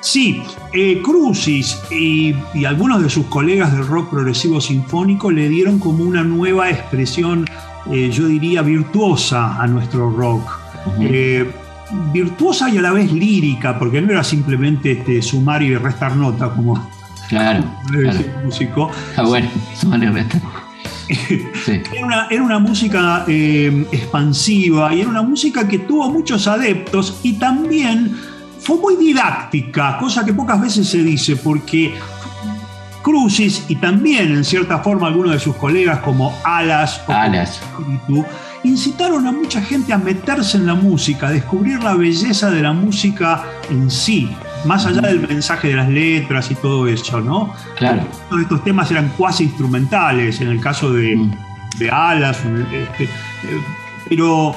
Sí, 0.00 0.42
eh, 0.72 1.00
Crucis 1.02 1.80
y, 1.90 2.34
y 2.52 2.64
algunos 2.66 3.02
de 3.02 3.08
sus 3.08 3.24
colegas 3.26 3.72
del 3.72 3.86
rock 3.86 4.10
progresivo 4.10 4.60
sinfónico 4.60 5.30
le 5.30 5.48
dieron 5.48 5.78
como 5.78 6.04
una 6.04 6.22
nueva 6.22 6.68
expresión, 6.68 7.46
eh, 7.90 8.10
yo 8.12 8.26
diría, 8.26 8.60
virtuosa 8.62 9.60
a 9.60 9.66
nuestro 9.66 10.10
rock. 10.10 10.63
Eh, 11.00 11.50
virtuosa 12.12 12.68
y 12.70 12.78
a 12.78 12.82
la 12.82 12.92
vez 12.92 13.12
lírica, 13.12 13.78
porque 13.78 14.00
no 14.00 14.12
era 14.12 14.24
simplemente 14.24 14.92
este, 14.92 15.22
sumar 15.22 15.62
y 15.62 15.76
restar 15.76 16.16
nota 16.16 16.50
como 16.50 16.90
Claro, 17.28 17.64
debe 17.92 18.10
claro. 18.10 18.24
músico. 18.44 18.90
Ah, 19.16 19.22
bueno, 19.22 19.48
y. 19.74 20.40
Sí. 21.06 21.82
Era 21.92 22.06
una, 22.06 22.26
era 22.30 22.42
una 22.42 22.58
música 22.58 23.26
eh, 23.28 23.86
expansiva 23.92 24.94
y 24.94 25.02
era 25.02 25.10
una 25.10 25.20
música 25.20 25.68
que 25.68 25.80
tuvo 25.80 26.10
muchos 26.10 26.46
adeptos 26.46 27.20
y 27.22 27.34
también 27.34 28.16
fue 28.58 28.78
muy 28.78 28.96
didáctica, 28.96 29.98
cosa 29.98 30.24
que 30.24 30.32
pocas 30.32 30.58
veces 30.62 30.88
se 30.88 31.02
dice, 31.02 31.36
porque 31.36 31.94
Crucis 33.02 33.66
y 33.68 33.76
también 33.76 34.32
en 34.32 34.44
cierta 34.44 34.78
forma 34.78 35.08
algunos 35.08 35.32
de 35.32 35.38
sus 35.38 35.54
colegas 35.56 35.98
como 35.98 36.34
Alas 36.42 37.02
o 37.06 37.12
Alas. 37.12 37.60
Espíritu, 37.60 38.24
incitaron 38.64 39.26
a 39.26 39.32
mucha 39.32 39.60
gente 39.60 39.92
a 39.92 39.98
meterse 39.98 40.56
en 40.56 40.66
la 40.66 40.74
música, 40.74 41.28
a 41.28 41.30
descubrir 41.30 41.82
la 41.82 41.94
belleza 41.94 42.50
de 42.50 42.62
la 42.62 42.72
música 42.72 43.44
en 43.70 43.90
sí, 43.90 44.30
más 44.64 44.86
allá 44.86 45.02
del 45.02 45.20
mensaje 45.26 45.68
de 45.68 45.74
las 45.76 45.88
letras 45.88 46.50
y 46.50 46.54
todo 46.54 46.88
eso, 46.88 47.20
¿no? 47.20 47.52
Claro. 47.76 48.02
Todos 48.28 48.42
estos 48.42 48.64
temas 48.64 48.90
eran 48.90 49.12
cuasi 49.16 49.44
instrumentales, 49.44 50.40
en 50.40 50.48
el 50.48 50.60
caso 50.60 50.92
de, 50.92 51.16
Mm. 51.16 51.30
de 51.78 51.90
Alas, 51.90 52.38
este, 52.72 53.04
eh, 53.04 53.08
pero 54.08 54.54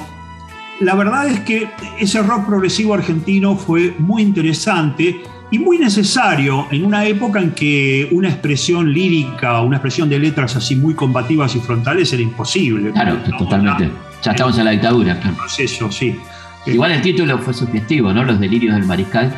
la 0.80 0.96
verdad 0.96 1.28
es 1.28 1.40
que 1.42 1.70
ese 2.00 2.22
rock 2.22 2.46
progresivo 2.46 2.94
argentino 2.94 3.56
fue 3.56 3.96
muy 4.00 4.22
interesante 4.22 5.22
y 5.50 5.60
muy 5.60 5.78
necesario 5.78 6.68
en 6.72 6.86
una 6.86 7.06
época 7.06 7.40
en 7.40 7.52
que 7.52 8.10
una 8.12 8.30
expresión 8.30 8.92
lírica, 8.92 9.62
una 9.62 9.78
expresión 9.78 10.10
de 10.10 10.20
letras 10.20 10.56
así 10.56 10.76
muy 10.76 10.94
combativas 10.94 11.56
y 11.56 11.60
frontales 11.60 12.12
era 12.12 12.22
imposible. 12.22 12.92
Claro, 12.92 13.18
totalmente. 13.38 13.90
Ya 14.24 14.32
estamos 14.32 14.58
en 14.58 14.66
la 14.66 14.72
dictadura. 14.72 15.20
claro. 15.20 15.38
proceso, 15.38 15.92
sí. 15.92 16.20
Igual 16.66 16.92
el 16.92 17.02
título 17.02 17.38
fue 17.38 17.54
sugestivo, 17.54 18.12
¿no? 18.12 18.24
Los 18.26 18.40
delirios 18.40 18.76
del 18.76 18.84
mariscal. 18.84 19.34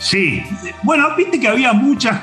Sí. 0.00 0.42
Bueno, 0.82 1.08
viste 1.16 1.38
que 1.38 1.46
había 1.46 1.72
muchas 1.72 2.20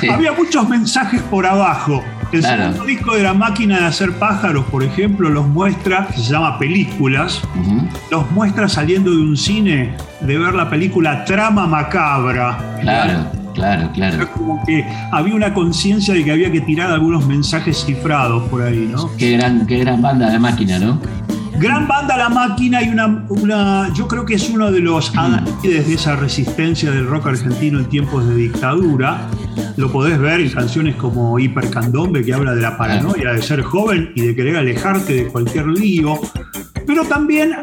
Sí. 0.00 0.08
Había 0.08 0.32
muchos 0.32 0.68
mensajes 0.68 1.22
por 1.22 1.46
abajo. 1.46 2.02
El 2.32 2.40
Claro. 2.40 2.62
segundo 2.64 2.84
disco 2.86 3.14
de 3.14 3.22
la 3.22 3.34
máquina 3.34 3.78
de 3.80 3.86
hacer 3.86 4.12
pájaros, 4.18 4.64
por 4.66 4.82
ejemplo, 4.82 5.30
los 5.30 5.46
muestra, 5.46 6.08
se 6.12 6.32
llama 6.32 6.58
Películas, 6.58 7.40
los 8.10 8.30
muestra 8.32 8.68
saliendo 8.68 9.10
de 9.12 9.18
un 9.18 9.36
cine 9.36 9.94
de 10.20 10.36
ver 10.38 10.52
la 10.54 10.68
película 10.68 11.24
Trama 11.24 11.66
Macabra. 11.68 12.58
Claro, 12.80 13.30
claro, 13.54 13.90
claro. 13.94 14.28
como 14.32 14.62
que 14.66 14.84
había 15.12 15.34
una 15.36 15.54
conciencia 15.54 16.14
de 16.14 16.24
que 16.24 16.32
había 16.32 16.50
que 16.50 16.60
tirar 16.62 16.90
algunos 16.90 17.24
mensajes 17.26 17.84
cifrados 17.86 18.42
por 18.48 18.62
ahí, 18.62 18.88
¿no? 18.92 19.08
Qué 19.16 19.36
gran, 19.36 19.64
qué 19.66 19.78
gran 19.78 20.02
banda 20.02 20.28
de 20.28 20.38
máquina, 20.40 20.78
¿no? 20.80 21.00
Gran 21.58 21.88
banda 21.88 22.18
La 22.18 22.28
Máquina 22.28 22.82
y 22.82 22.90
una, 22.90 23.24
una 23.30 23.90
yo 23.94 24.06
creo 24.06 24.26
que 24.26 24.34
es 24.34 24.50
uno 24.50 24.70
de 24.70 24.80
los 24.80 25.16
adalides 25.16 25.86
de 25.88 25.94
esa 25.94 26.14
resistencia 26.14 26.90
del 26.90 27.06
rock 27.06 27.28
argentino 27.28 27.78
en 27.78 27.86
tiempos 27.86 28.28
de 28.28 28.34
dictadura. 28.34 29.22
Lo 29.76 29.90
podés 29.90 30.18
ver 30.18 30.40
en 30.40 30.50
canciones 30.50 30.96
como 30.96 31.38
Hipercandombe, 31.38 32.24
que 32.24 32.34
habla 32.34 32.54
de 32.54 32.62
la 32.62 32.76
paranoia 32.76 33.32
de 33.32 33.42
ser 33.42 33.62
joven 33.62 34.12
y 34.14 34.22
de 34.22 34.34
querer 34.34 34.56
alejarte 34.56 35.12
de 35.14 35.26
cualquier 35.26 35.66
lío. 35.66 36.18
Pero 36.86 37.04
también, 37.04 37.54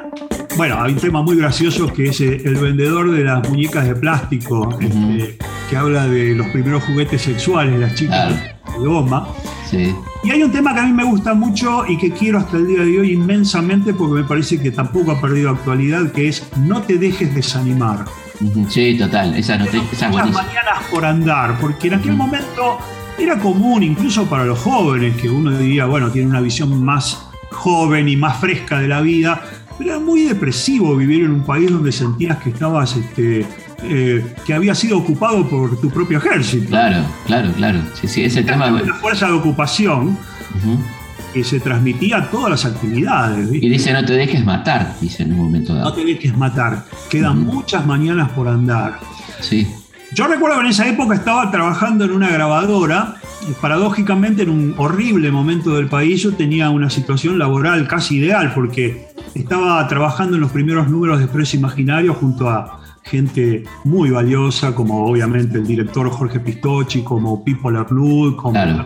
bueno, 0.57 0.81
hay 0.81 0.93
un 0.93 0.99
tema 0.99 1.21
muy 1.21 1.37
gracioso 1.37 1.91
que 1.91 2.09
es 2.09 2.21
el 2.21 2.55
vendedor 2.55 3.11
de 3.11 3.23
las 3.23 3.47
muñecas 3.49 3.87
de 3.87 3.95
plástico, 3.95 4.77
este, 4.79 5.37
que 5.69 5.77
habla 5.77 6.07
de 6.07 6.35
los 6.35 6.47
primeros 6.47 6.83
juguetes 6.83 7.21
sexuales, 7.21 7.79
las 7.79 7.95
chicas 7.95 8.33
de 8.33 8.85
goma. 8.85 9.27
Sí. 9.69 9.95
Y 10.23 10.31
hay 10.31 10.43
un 10.43 10.51
tema 10.51 10.73
que 10.73 10.81
a 10.81 10.83
mí 10.83 10.93
me 10.93 11.03
gusta 11.03 11.33
mucho 11.33 11.85
y 11.87 11.97
que 11.97 12.11
quiero 12.11 12.39
hasta 12.39 12.57
el 12.57 12.67
día 12.67 12.83
de 12.83 12.99
hoy 12.99 13.13
inmensamente 13.13 13.93
porque 13.93 14.21
me 14.21 14.23
parece 14.23 14.61
que 14.61 14.71
tampoco 14.71 15.11
ha 15.11 15.21
perdido 15.21 15.49
actualidad, 15.49 16.11
que 16.11 16.27
es 16.27 16.47
no 16.57 16.81
te 16.81 16.97
dejes 16.97 17.33
desanimar. 17.33 18.05
Sí, 18.69 18.97
total. 18.97 19.35
Esa, 19.35 19.57
no 19.57 19.65
te- 19.65 19.81
esa 19.91 20.09
buenísima. 20.09 20.43
mañanas 20.43 20.83
por 20.91 21.05
andar, 21.05 21.57
porque 21.59 21.87
en 21.87 21.95
aquel 21.95 22.13
momento 22.15 22.77
era 23.17 23.37
común, 23.39 23.83
incluso 23.83 24.25
para 24.25 24.43
los 24.45 24.59
jóvenes, 24.59 25.15
que 25.21 25.29
uno 25.29 25.51
diría, 25.57 25.85
bueno, 25.85 26.09
tiene 26.11 26.27
una 26.29 26.41
visión 26.41 26.83
más 26.83 27.25
joven 27.51 28.09
y 28.09 28.15
más 28.15 28.37
fresca 28.39 28.79
de 28.79 28.87
la 28.87 29.01
vida, 29.01 29.41
pero 29.77 29.91
era 29.91 29.99
muy 29.99 30.23
depresivo 30.23 30.95
vivir 30.95 31.23
en 31.25 31.31
un 31.31 31.43
país 31.43 31.69
donde 31.71 31.91
sentías 31.91 32.37
que 32.39 32.49
estabas, 32.49 32.95
este, 32.95 33.45
eh, 33.83 34.33
que 34.45 34.53
había 34.53 34.73
sido 34.73 34.97
ocupado 34.97 35.47
por 35.47 35.79
tu 35.79 35.89
propio 35.89 36.17
ejército. 36.17 36.69
Claro, 36.69 37.03
claro, 37.25 37.51
claro. 37.53 37.79
Sí, 38.01 38.07
sí, 38.07 38.23
ese 38.23 38.43
tema. 38.43 38.67
Una 38.67 38.95
fuerza 38.95 39.27
de 39.27 39.33
ocupación. 39.33 40.17
Que 41.33 41.43
se 41.43 41.59
transmitía 41.59 42.17
a 42.17 42.29
todas 42.29 42.51
las 42.51 42.65
actividades. 42.65 43.49
¿viste? 43.49 43.65
Y 43.65 43.69
dice, 43.69 43.91
no 43.93 44.05
te 44.05 44.13
dejes 44.13 44.45
matar, 44.45 44.95
dice 45.01 45.23
en 45.23 45.31
un 45.33 45.37
momento 45.39 45.73
No 45.73 45.79
dado. 45.79 45.93
te 45.93 46.05
dejes 46.05 46.37
matar. 46.37 46.83
Quedan 47.09 47.43
muchas 47.43 47.85
mañanas 47.85 48.29
por 48.31 48.47
andar. 48.47 48.99
Sí. 49.41 49.67
Yo 50.13 50.27
recuerdo 50.27 50.57
que 50.59 50.65
en 50.65 50.69
esa 50.71 50.87
época 50.87 51.15
estaba 51.15 51.49
trabajando 51.49 52.05
en 52.05 52.11
una 52.11 52.29
grabadora. 52.29 53.15
Paradójicamente, 53.59 54.43
en 54.43 54.49
un 54.51 54.75
horrible 54.77 55.31
momento 55.31 55.75
del 55.75 55.87
país, 55.87 56.21
yo 56.21 56.33
tenía 56.33 56.69
una 56.69 56.89
situación 56.89 57.39
laboral 57.39 57.87
casi 57.87 58.17
ideal 58.17 58.51
porque 58.53 59.07
estaba 59.33 59.85
trabajando 59.87 60.35
en 60.35 60.41
los 60.41 60.51
primeros 60.51 60.87
números 60.87 61.17
de 61.17 61.23
Expreso 61.25 61.57
Imaginario 61.57 62.13
junto 62.13 62.47
a 62.49 62.82
gente 63.03 63.63
muy 63.83 64.09
valiosa, 64.09 64.73
como 64.73 65.05
obviamente 65.05 65.57
el 65.57 65.67
director 65.67 66.09
Jorge 66.09 66.39
Pistocchi, 66.39 67.01
como 67.03 67.43
Pipo 67.43 67.69
Lernud, 67.69 68.35
como 68.35 68.53
Claro. 68.53 68.85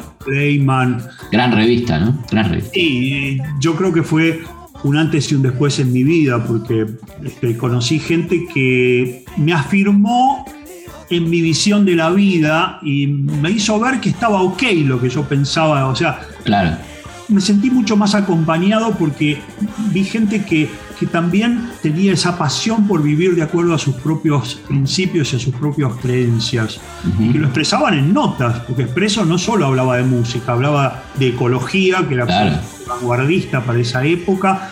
Gran 1.32 1.52
revista, 1.52 2.00
¿no? 2.00 2.18
Gran 2.32 2.50
revista. 2.50 2.72
Sí, 2.74 3.38
yo 3.60 3.76
creo 3.76 3.94
que 3.94 4.04
fue 4.04 4.42
un 4.84 4.98
antes 4.98 5.32
y 5.32 5.36
un 5.36 5.42
después 5.42 5.80
en 5.80 5.92
mi 5.94 6.04
vida, 6.04 6.44
porque 6.44 6.86
este, 7.24 7.58
conocí 7.58 8.00
gente 8.00 8.46
que 8.54 9.24
me 9.38 9.54
afirmó 9.54 10.46
en 11.10 11.30
mi 11.30 11.42
visión 11.42 11.86
de 11.86 11.96
la 11.96 12.10
vida 12.10 12.80
y 12.84 13.08
me 13.08 13.50
hizo 13.52 13.80
ver 13.80 14.00
que 14.02 14.10
estaba 14.10 14.42
ok 14.42 14.62
lo 14.86 15.00
que 15.00 15.10
yo 15.10 15.24
pensaba. 15.24 15.88
O 15.88 15.96
sea, 15.96 16.20
Claro. 16.44 16.78
me 17.30 17.40
sentí 17.42 17.70
mucho 17.70 17.96
más 17.96 18.14
acompañado 18.14 18.92
porque 18.98 19.38
vi 19.92 20.04
gente 20.04 20.44
que, 20.44 20.68
que 21.00 21.06
también 21.06 21.70
tenía 21.82 22.14
esa 22.14 22.38
pasión 22.38 22.88
por 22.88 23.02
vivir 23.04 23.36
de 23.36 23.44
acuerdo 23.44 23.74
a 23.74 23.78
sus 23.78 23.96
propios 23.96 24.56
principios 24.68 25.34
y 25.34 25.36
a 25.36 25.40
sus 25.40 25.54
propias 25.56 25.92
creencias 26.02 26.80
y 27.20 27.32
que 27.32 27.40
lo 27.40 27.46
expresaban 27.46 27.94
en 27.94 28.14
notas, 28.14 28.60
porque 28.62 28.84
Expreso 28.84 29.26
no 29.26 29.38
solo 29.38 29.66
hablaba 29.68 29.98
de 29.98 30.04
música, 30.04 30.54
hablaba 30.54 31.04
de 31.20 31.30
ecología, 31.30 32.06
que 32.08 32.16
era 32.16 32.26
Claro. 32.26 32.58
vanguardista 32.88 33.62
para 33.62 33.80
esa 33.80 34.04
época, 34.06 34.70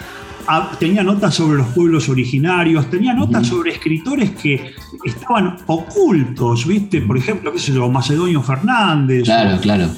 ah, 0.47 0.71
tenía 0.79 1.03
notas 1.03 1.35
sobre 1.35 1.57
los 1.57 1.67
pueblos 1.67 2.09
originarios, 2.09 2.89
tenía 2.89 3.13
notas 3.13 3.47
sobre 3.47 3.71
escritores 3.71 4.31
que 4.31 4.73
estaban 5.03 5.57
ocultos, 5.67 6.65
¿viste? 6.65 7.01
Por 7.01 7.17
ejemplo, 7.17 7.51
qué 7.53 7.59
sé 7.59 7.73
yo, 7.73 7.89
Macedonio 7.89 8.41
Fernández, 8.41 9.23
Claro, 9.25 9.57
o 9.57 9.59
claro. 9.59 9.89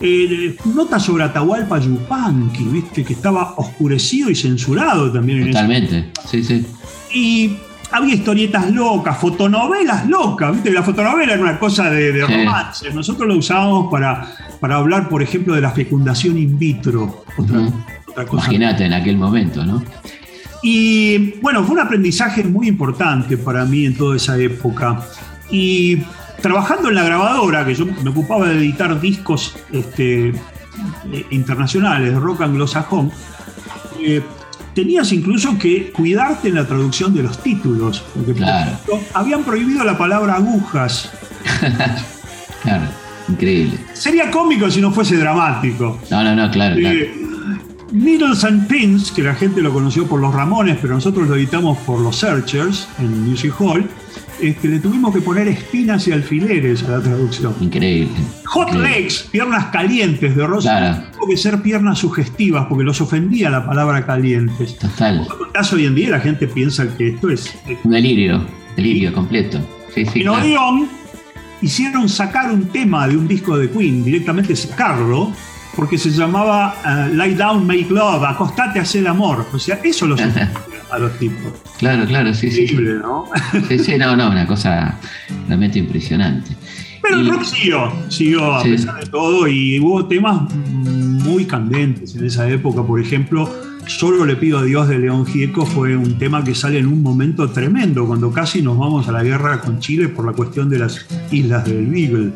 Eh, 0.00 0.56
notas 0.74 1.02
sobre 1.02 1.24
Atahualpa 1.24 1.78
Yupanqui, 1.78 2.64
¿viste? 2.64 3.04
Que 3.04 3.14
estaba 3.14 3.54
oscurecido 3.56 4.30
y 4.30 4.34
censurado 4.34 5.10
también 5.12 5.40
en 5.42 5.46
Totalmente. 5.50 6.10
Sí, 6.28 6.42
sí. 6.44 6.64
y 7.12 7.56
había 7.90 8.14
historietas 8.16 8.70
locas, 8.70 9.16
fotonovelas 9.18 10.06
locas, 10.08 10.52
¿viste? 10.52 10.70
La 10.70 10.82
fotonovela 10.82 11.32
era 11.32 11.42
una 11.42 11.58
cosa 11.58 11.90
de, 11.90 12.12
de 12.12 12.26
Sí. 12.26 12.32
romance. 12.32 12.90
Nosotros 12.92 13.26
lo 13.26 13.36
usábamos 13.36 13.90
para, 13.90 14.30
para 14.60 14.76
hablar, 14.76 15.08
por 15.08 15.22
ejemplo, 15.22 15.54
de 15.54 15.62
la 15.62 15.70
fecundación 15.70 16.36
in 16.36 16.58
vitro. 16.58 17.24
Otra, 17.38 17.60
otra 18.06 18.26
cosa. 18.26 18.44
Imagínate 18.44 18.84
en 18.84 18.92
aquel 18.92 19.16
momento, 19.16 19.64
¿no? 19.64 19.82
Y 20.62 21.34
bueno, 21.40 21.62
fue 21.64 21.74
un 21.76 21.80
aprendizaje 21.80 22.42
muy 22.44 22.68
importante 22.68 23.36
para 23.38 23.64
mí 23.64 23.86
en 23.86 23.96
toda 23.96 24.16
esa 24.16 24.36
época. 24.38 25.00
Y 25.50 25.98
trabajando 26.40 26.88
en 26.88 26.94
la 26.94 27.04
grabadora, 27.04 27.64
que 27.64 27.74
yo 27.74 27.86
me 27.86 28.10
ocupaba 28.10 28.48
de 28.48 28.58
editar 28.58 29.00
discos 29.00 29.56
este, 29.72 30.32
internacionales 31.30 32.12
de 32.12 32.18
rock 32.18 32.42
anglosajón, 32.42 33.10
eh, 34.00 34.22
tenías 34.74 35.12
incluso 35.12 35.58
que 35.58 35.90
cuidarte 35.90 36.48
en 36.48 36.54
la 36.54 36.66
traducción 36.66 37.14
de 37.14 37.24
los 37.24 37.42
títulos, 37.42 38.04
porque 38.14 38.44
habían 39.14 39.42
prohibido 39.42 39.84
la 39.84 39.98
palabra 39.98 40.36
agujas. 40.36 41.10
claro, 42.62 42.84
increíble. 43.28 43.78
Sería 43.92 44.30
cómico 44.30 44.70
si 44.70 44.80
no 44.80 44.92
fuese 44.92 45.16
dramático. 45.16 45.98
No, 46.10 46.22
no, 46.22 46.36
no, 46.36 46.50
claro. 46.50 46.76
Eh, 46.78 47.12
Needles 47.90 48.44
and 48.44 48.68
Pins, 48.68 49.10
que 49.10 49.22
la 49.22 49.34
gente 49.34 49.62
lo 49.62 49.72
conoció 49.72 50.06
por 50.06 50.20
los 50.20 50.34
Ramones, 50.34 50.78
pero 50.80 50.94
nosotros 50.94 51.26
lo 51.26 51.36
editamos 51.36 51.78
por 51.78 52.00
los 52.00 52.16
Searchers 52.16 52.86
en 52.98 53.28
Music 53.28 53.54
Hall, 53.58 53.88
este, 54.40 54.68
le 54.68 54.78
tuvimos 54.78 55.14
que 55.14 55.20
poner 55.20 55.48
espinas 55.48 56.06
y 56.08 56.12
alfileres 56.12 56.82
a 56.84 56.92
la 56.92 57.00
traducción. 57.00 57.54
Increíble. 57.60 58.14
Hot 58.46 58.72
legs, 58.74 59.28
piernas 59.30 59.66
calientes 59.66 60.36
de 60.36 60.46
Rosa. 60.46 60.78
Claro. 60.78 61.02
Tuvo 61.12 61.28
que 61.28 61.36
ser 61.36 61.60
piernas 61.62 61.98
sugestivas 61.98 62.66
porque 62.68 62.84
los 62.84 63.00
ofendía 63.00 63.50
la 63.50 63.66
palabra 63.66 64.06
calientes. 64.06 64.76
Total. 64.78 65.26
caso 65.52 65.76
hoy 65.76 65.86
en 65.86 65.94
día 65.94 66.10
la 66.10 66.20
gente 66.20 66.46
piensa 66.46 66.86
que 66.96 67.08
esto 67.08 67.30
es. 67.30 67.54
Un 67.84 67.90
delirio, 67.90 68.46
delirio 68.76 69.12
completo. 69.12 69.60
Sí, 69.94 70.04
sí, 70.06 70.20
en 70.20 70.28
Odeon 70.28 70.88
hicieron 71.62 72.08
sacar 72.08 72.52
un 72.52 72.66
tema 72.66 73.08
de 73.08 73.16
un 73.16 73.26
disco 73.26 73.58
de 73.58 73.70
Queen, 73.70 74.04
directamente 74.04 74.54
sacarlo, 74.54 75.32
porque 75.74 75.98
se 75.98 76.10
llamaba 76.10 76.76
uh, 76.84 77.14
Lie 77.14 77.34
Down, 77.34 77.66
Make 77.66 77.88
Love, 77.90 78.24
acostate, 78.24 78.80
hace 78.80 79.00
el 79.00 79.06
amor. 79.06 79.46
O 79.52 79.58
sea, 79.58 79.80
eso 79.82 80.06
lo 80.06 80.16
a 80.90 80.98
los 80.98 81.12
tipos. 81.18 81.52
Claro, 81.78 82.06
claro, 82.06 82.32
sí, 82.34 82.46
Increíble, 82.46 82.96
sí. 82.96 83.02
¿no? 83.02 83.24
Sí, 83.68 83.78
sí, 83.78 83.98
no, 83.98 84.16
no, 84.16 84.30
una 84.30 84.46
cosa 84.46 84.98
realmente 85.46 85.78
impresionante. 85.78 86.56
Pero 87.02 87.20
el 87.20 87.30
rock 87.30 87.44
siguió, 87.44 87.92
siguió 88.08 88.54
a 88.54 88.62
pesar 88.62 89.02
de 89.02 89.10
todo 89.10 89.46
y 89.48 89.78
hubo 89.80 90.04
temas 90.06 90.52
muy 90.52 91.44
candentes 91.44 92.14
en 92.16 92.26
esa 92.26 92.48
época. 92.50 92.82
Por 92.82 93.00
ejemplo, 93.00 93.48
Solo 93.88 94.26
le 94.26 94.36
pido 94.36 94.58
a 94.58 94.64
Dios 94.64 94.86
de 94.86 94.98
León 94.98 95.24
Gieco 95.24 95.64
fue 95.64 95.96
un 95.96 96.18
tema 96.18 96.44
que 96.44 96.54
sale 96.54 96.78
en 96.78 96.86
un 96.86 97.02
momento 97.02 97.48
tremendo, 97.48 98.06
cuando 98.06 98.30
casi 98.30 98.60
nos 98.60 98.76
vamos 98.76 99.08
a 99.08 99.12
la 99.12 99.24
guerra 99.24 99.62
con 99.62 99.78
Chile 99.78 100.08
por 100.08 100.26
la 100.26 100.34
cuestión 100.34 100.68
de 100.68 100.78
las 100.78 101.06
islas 101.30 101.64
del 101.64 101.86
Beagle. 101.86 102.32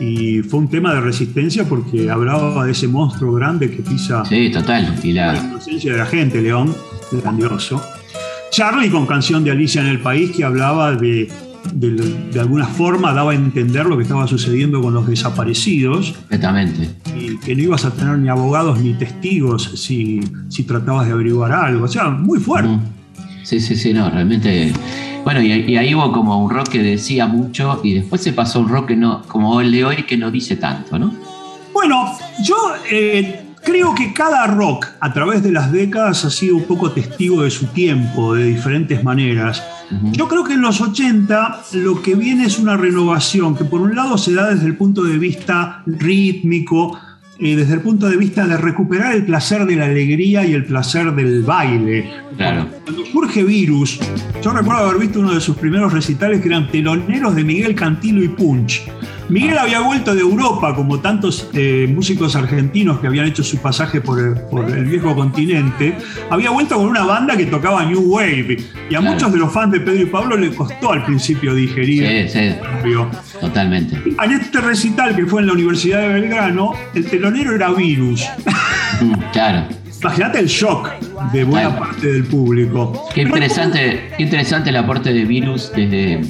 Y 0.00 0.42
fue 0.42 0.60
un 0.60 0.68
tema 0.68 0.94
de 0.94 1.00
resistencia 1.00 1.68
porque 1.68 2.10
hablaba 2.10 2.64
de 2.64 2.72
ese 2.72 2.86
monstruo 2.86 3.32
grande 3.32 3.70
que 3.70 3.82
pisa 3.82 4.24
sí, 4.24 4.50
total. 4.50 4.94
Y 5.02 5.12
la... 5.12 5.32
la 5.32 5.52
presencia 5.52 5.92
de 5.92 5.98
la 5.98 6.06
gente, 6.06 6.40
León 6.40 6.74
grandioso. 7.10 7.82
Charlie 8.50 8.90
con 8.90 9.06
canción 9.06 9.44
de 9.44 9.50
Alicia 9.50 9.80
en 9.80 9.88
el 9.88 10.00
País 10.00 10.30
que 10.30 10.44
hablaba 10.44 10.94
de, 10.94 11.30
de, 11.72 12.40
alguna 12.40 12.66
forma, 12.66 13.12
daba 13.12 13.32
a 13.32 13.34
entender 13.34 13.86
lo 13.86 13.96
que 13.96 14.02
estaba 14.02 14.26
sucediendo 14.26 14.80
con 14.80 14.94
los 14.94 15.06
desaparecidos. 15.06 16.12
Completamente. 16.12 16.90
Y 17.16 17.36
que 17.38 17.54
no 17.54 17.62
ibas 17.62 17.84
a 17.84 17.90
tener 17.92 18.18
ni 18.18 18.28
abogados 18.28 18.80
ni 18.80 18.94
testigos 18.94 19.72
si, 19.76 20.20
si 20.48 20.64
tratabas 20.64 21.06
de 21.06 21.12
averiguar 21.12 21.52
algo. 21.52 21.84
O 21.84 21.88
sea, 21.88 22.08
muy 22.08 22.38
fuerte. 22.38 22.70
Sí, 23.42 23.60
sí, 23.60 23.76
sí, 23.76 23.92
no, 23.92 24.10
realmente. 24.10 24.72
Bueno, 25.28 25.42
y, 25.42 25.76
ahí 25.76 25.94
hubo 25.94 26.10
como 26.10 26.42
un 26.42 26.48
rock 26.48 26.68
que 26.68 26.82
decía 26.82 27.26
mucho 27.26 27.82
y 27.84 27.92
después 27.92 28.22
se 28.22 28.32
pasó 28.32 28.60
un 28.60 28.68
rock 28.70 28.88
que 28.88 28.96
no, 28.96 29.20
como 29.28 29.60
el 29.60 29.70
de 29.70 29.84
hoy 29.84 29.96
que 30.04 30.16
no 30.16 30.30
dice 30.30 30.56
tanto, 30.56 30.98
¿no? 30.98 31.12
Bueno, 31.74 32.16
yo 32.42 32.56
eh, 32.90 33.48
Creo 33.68 33.94
que 33.94 34.14
cada 34.14 34.46
rock 34.46 34.86
a 35.00 35.12
través 35.12 35.42
de 35.42 35.52
las 35.52 35.70
décadas 35.70 36.24
ha 36.24 36.30
sido 36.30 36.56
un 36.56 36.64
poco 36.64 36.92
testigo 36.92 37.42
de 37.42 37.50
su 37.50 37.66
tiempo, 37.66 38.34
de 38.34 38.44
diferentes 38.44 39.04
maneras. 39.04 39.62
Yo 40.12 40.26
creo 40.28 40.44
que 40.44 40.54
en 40.54 40.62
los 40.62 40.80
80 40.80 41.64
lo 41.74 42.00
que 42.00 42.14
viene 42.14 42.44
es 42.46 42.58
una 42.58 42.78
renovación 42.78 43.56
que 43.56 43.64
por 43.64 43.82
un 43.82 43.94
lado 43.94 44.16
se 44.16 44.32
da 44.32 44.48
desde 44.48 44.66
el 44.66 44.76
punto 44.76 45.02
de 45.02 45.18
vista 45.18 45.82
rítmico, 45.86 46.98
eh, 47.40 47.54
desde 47.54 47.74
el 47.74 47.80
punto 47.80 48.08
de 48.08 48.16
vista 48.16 48.46
de 48.46 48.56
recuperar 48.56 49.14
el 49.14 49.24
placer 49.24 49.64
de 49.64 49.76
la 49.76 49.84
alegría 49.84 50.44
y 50.44 50.54
el 50.54 50.64
placer 50.64 51.14
del 51.14 51.42
baile. 51.42 52.10
Claro. 52.36 52.68
Cuando 52.84 53.04
surge 53.06 53.44
Virus, 53.44 54.00
yo 54.42 54.52
recuerdo 54.52 54.88
haber 54.88 55.00
visto 55.00 55.20
uno 55.20 55.34
de 55.34 55.40
sus 55.40 55.56
primeros 55.56 55.92
recitales 55.92 56.40
que 56.40 56.48
eran 56.48 56.68
teloneros 56.70 57.34
de 57.34 57.44
Miguel 57.44 57.74
Cantilo 57.74 58.24
y 58.24 58.28
Punch. 58.28 58.90
Miguel 59.28 59.58
había 59.58 59.80
vuelto 59.80 60.14
de 60.14 60.22
Europa, 60.22 60.74
como 60.74 61.00
tantos 61.00 61.50
eh, 61.52 61.86
músicos 61.92 62.34
argentinos 62.34 62.98
que 62.98 63.06
habían 63.06 63.26
hecho 63.26 63.44
su 63.44 63.58
pasaje 63.58 64.00
por 64.00 64.18
el, 64.18 64.84
viejo 64.86 65.14
continente. 65.14 65.96
Había 66.30 66.50
vuelto 66.50 66.76
con 66.76 66.86
una 66.86 67.04
banda 67.04 67.36
que 67.36 67.44
tocaba 67.46 67.84
New 67.84 68.00
Wave. 68.00 68.56
Y 68.88 68.94
a 68.94 69.00
muchos 69.00 69.30
de 69.32 69.38
los 69.38 69.52
fans 69.52 69.72
de 69.72 69.80
Pedro 69.80 70.02
y 70.02 70.06
Pablo 70.06 70.36
le 70.36 70.54
costó 70.54 70.92
al 70.92 71.04
principio 71.04 71.54
digerir. 71.54 72.28
Sí, 72.30 72.38
sí. 72.38 72.54
Totalmente. 73.40 73.96
En 74.22 74.32
este 74.32 74.60
recital 74.60 75.14
que 75.14 75.26
fue 75.26 75.42
en 75.42 75.48
la 75.48 75.52
Universidad 75.52 76.00
de 76.00 76.08
Belgrano, 76.08 76.72
el 76.94 77.04
telonero 77.06 77.54
era 77.54 77.70
Virus. 77.70 78.26
Mm, 79.00 79.12
claro. 79.32 79.68
Imagínate 80.00 80.38
el 80.38 80.46
shock 80.46 80.90
de 81.32 81.44
buena 81.44 81.76
parte 81.76 82.12
del 82.12 82.24
público. 82.24 83.08
Qué 83.14 83.22
interesante, 83.22 84.10
qué 84.16 84.22
interesante 84.22 84.70
el 84.70 84.76
aporte 84.76 85.12
de 85.12 85.24
Virus 85.24 85.72
desde, 85.74 86.20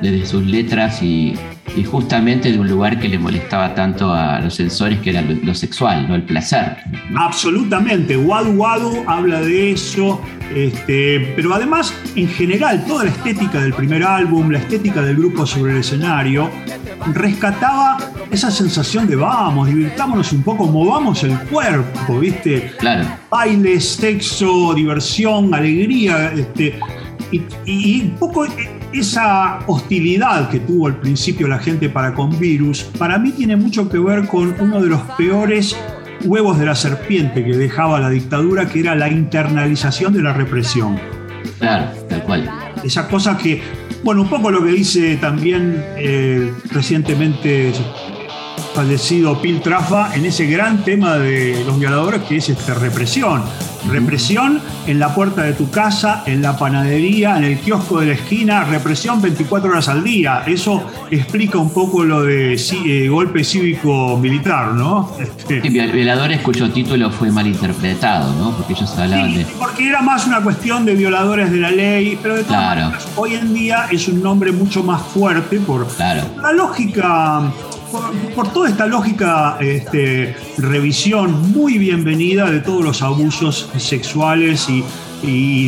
desde 0.00 0.26
sus 0.26 0.44
letras 0.44 1.00
y, 1.00 1.34
y 1.76 1.84
justamente 1.84 2.52
de 2.52 2.58
un 2.58 2.68
lugar 2.68 2.98
que 3.00 3.08
le 3.08 3.18
molestaba 3.18 3.74
tanto 3.74 4.12
a 4.12 4.40
los 4.40 4.54
sensores, 4.54 5.00
que 5.00 5.10
era 5.10 5.22
lo, 5.22 5.54
sexual, 5.54 6.08
¿no? 6.08 6.14
el 6.14 6.22
placer. 6.22 6.76
Absolutamente, 7.16 8.16
Wadu 8.16 8.52
Wadu 8.52 9.04
habla 9.06 9.40
de 9.40 9.72
eso, 9.72 10.20
este, 10.54 11.32
pero 11.34 11.54
además, 11.54 11.94
en 12.14 12.28
general, 12.28 12.84
toda 12.86 13.04
la 13.04 13.10
estética 13.10 13.60
del 13.60 13.72
primer 13.72 14.02
álbum, 14.02 14.50
la 14.50 14.58
estética 14.58 15.02
del 15.02 15.16
grupo 15.16 15.46
sobre 15.46 15.72
el 15.72 15.78
escenario, 15.78 16.50
rescataba 17.12 17.98
esa 18.30 18.50
sensación 18.50 19.06
de 19.06 19.16
vamos, 19.16 19.68
divirtámonos 19.68 20.32
un 20.32 20.42
poco, 20.42 20.66
movamos 20.66 21.22
el 21.24 21.38
cuerpo, 21.40 22.18
¿viste? 22.18 22.72
Claro. 22.78 23.06
Bailes, 23.30 23.84
sexo, 23.84 24.74
diversión, 24.74 25.52
alegría, 25.54 26.32
este, 26.32 26.78
y, 27.32 27.42
y 27.64 28.00
un 28.02 28.10
poco 28.16 28.46
esa 28.94 29.60
hostilidad 29.66 30.48
que 30.50 30.60
tuvo 30.60 30.86
al 30.86 30.96
principio 31.00 31.48
la 31.48 31.58
gente 31.58 31.88
para 31.88 32.14
con 32.14 32.38
virus, 32.38 32.84
para 32.98 33.18
mí 33.18 33.32
tiene 33.32 33.56
mucho 33.56 33.88
que 33.88 33.98
ver 33.98 34.26
con 34.26 34.54
uno 34.60 34.80
de 34.80 34.88
los 34.88 35.00
peores 35.18 35.76
huevos 36.24 36.58
de 36.58 36.66
la 36.66 36.74
serpiente 36.74 37.44
que 37.44 37.56
dejaba 37.56 38.00
la 38.00 38.10
dictadura, 38.10 38.66
que 38.66 38.80
era 38.80 38.94
la 38.94 39.08
internalización 39.08 40.12
de 40.12 40.22
la 40.22 40.32
represión. 40.32 40.98
Claro, 41.58 41.90
tal 42.08 42.22
cual. 42.22 42.50
Esa 42.82 43.08
cosa 43.08 43.36
que, 43.36 43.62
bueno, 44.02 44.22
un 44.22 44.28
poco 44.28 44.50
lo 44.50 44.64
que 44.64 44.72
dice 44.72 45.16
también 45.16 45.84
eh, 45.96 46.52
recientemente 46.70 47.72
fallecido 48.74 49.40
Pil 49.40 49.60
Trafa 49.60 50.14
en 50.14 50.26
ese 50.26 50.46
gran 50.46 50.82
tema 50.84 51.16
de 51.16 51.62
los 51.64 51.78
violadores 51.78 52.22
que 52.22 52.38
es 52.38 52.48
esta 52.48 52.74
represión. 52.74 53.42
Represión 53.88 54.60
en 54.86 54.98
la 54.98 55.14
puerta 55.14 55.42
de 55.42 55.52
tu 55.52 55.70
casa, 55.70 56.22
en 56.26 56.40
la 56.42 56.56
panadería, 56.56 57.36
en 57.36 57.44
el 57.44 57.58
kiosco 57.58 58.00
de 58.00 58.06
la 58.06 58.12
esquina, 58.14 58.64
represión 58.64 59.20
24 59.20 59.70
horas 59.70 59.88
al 59.88 60.02
día. 60.02 60.42
Eso 60.46 60.82
explica 61.10 61.58
un 61.58 61.70
poco 61.70 62.02
lo 62.02 62.22
de 62.22 62.54
eh, 62.54 63.08
golpe 63.08 63.44
cívico 63.44 64.16
militar, 64.18 64.72
¿no? 64.72 65.12
Este, 65.20 65.60
violadores 65.60 66.40
cuyo 66.40 66.70
título 66.70 67.10
fue 67.10 67.30
mal 67.30 67.46
interpretado, 67.46 68.32
¿no? 68.34 68.56
Porque 68.56 68.72
ellos 68.72 68.90
hablaban 68.98 69.34
de. 69.34 69.44
Porque 69.58 69.88
era 69.88 70.00
más 70.00 70.26
una 70.26 70.40
cuestión 70.40 70.84
de 70.86 70.94
violadores 70.94 71.50
de 71.52 71.58
la 71.58 71.70
ley, 71.70 72.18
pero 72.22 72.36
de 72.36 72.42
claro. 72.42 72.92
hoy 73.16 73.34
en 73.34 73.52
día 73.52 73.86
es 73.90 74.08
un 74.08 74.22
nombre 74.22 74.50
mucho 74.50 74.82
más 74.82 75.02
fuerte 75.02 75.60
por 75.60 75.86
la 75.98 76.52
lógica 76.52 77.42
por, 78.34 78.52
toda 78.52 78.68
esta 78.68 78.86
lógica 78.86 79.56
este, 79.60 80.34
revisión 80.58 81.52
muy 81.52 81.78
bienvenida 81.78 82.50
de 82.50 82.60
todos 82.60 82.82
los 82.82 83.02
abusos 83.02 83.70
sexuales 83.78 84.68
y, 84.68 84.84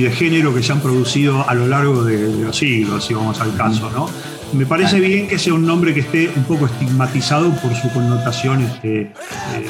de 0.01 0.11
género 0.11 0.55
que 0.55 0.62
se 0.62 0.72
han 0.72 0.81
producido 0.81 1.49
a 1.49 1.55
lo 1.55 1.66
largo 1.66 2.05
de, 2.05 2.45
los 2.45 2.57
siglos, 2.57 3.07
si 3.07 3.14
vamos 3.14 3.41
al 3.41 3.57
caso, 3.57 3.91
¿no? 3.91 4.07
Me 4.53 4.66
parece 4.66 5.01
bien 5.01 5.27
que 5.27 5.39
sea 5.39 5.55
un 5.55 5.64
nombre 5.64 5.95
que 5.95 6.01
esté 6.01 6.31
un 6.37 6.45
poco 6.45 6.66
estigmatizado 6.66 7.51
por 7.57 7.74
su 7.74 7.91
connotación 7.91 8.62
este, 8.62 9.01
eh, 9.01 9.12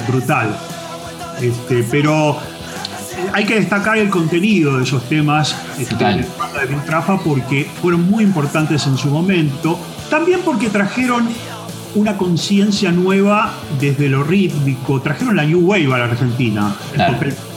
brutal. 0.09 0.59
Este, 1.41 1.85
pero 1.89 2.37
hay 3.33 3.45
que 3.45 3.55
destacar 3.61 3.97
el 3.99 4.11
contenido 4.11 4.79
de 4.79 4.83
esos 4.83 5.09
temas 5.09 5.57
este, 5.79 5.95
de 6.05 6.25
Trafa 6.85 7.19
porque 7.21 7.69
fueron 7.81 8.11
muy 8.11 8.25
importantes 8.25 8.87
en 8.87 8.97
su 8.97 9.09
momento. 9.09 9.79
También 10.11 10.41
porque 10.45 10.69
trajeron 10.69 11.29
una 11.95 12.17
conciencia 12.17 12.91
nueva 12.93 13.53
desde 13.81 14.09
lo 14.09 14.25
rítmico. 14.25 15.01
Trajeron 15.01 15.37
la 15.37 15.45
New 15.45 15.61
Wave 15.61 15.87
a 15.95 15.99
la 15.99 16.05
Argentina. 16.05 16.75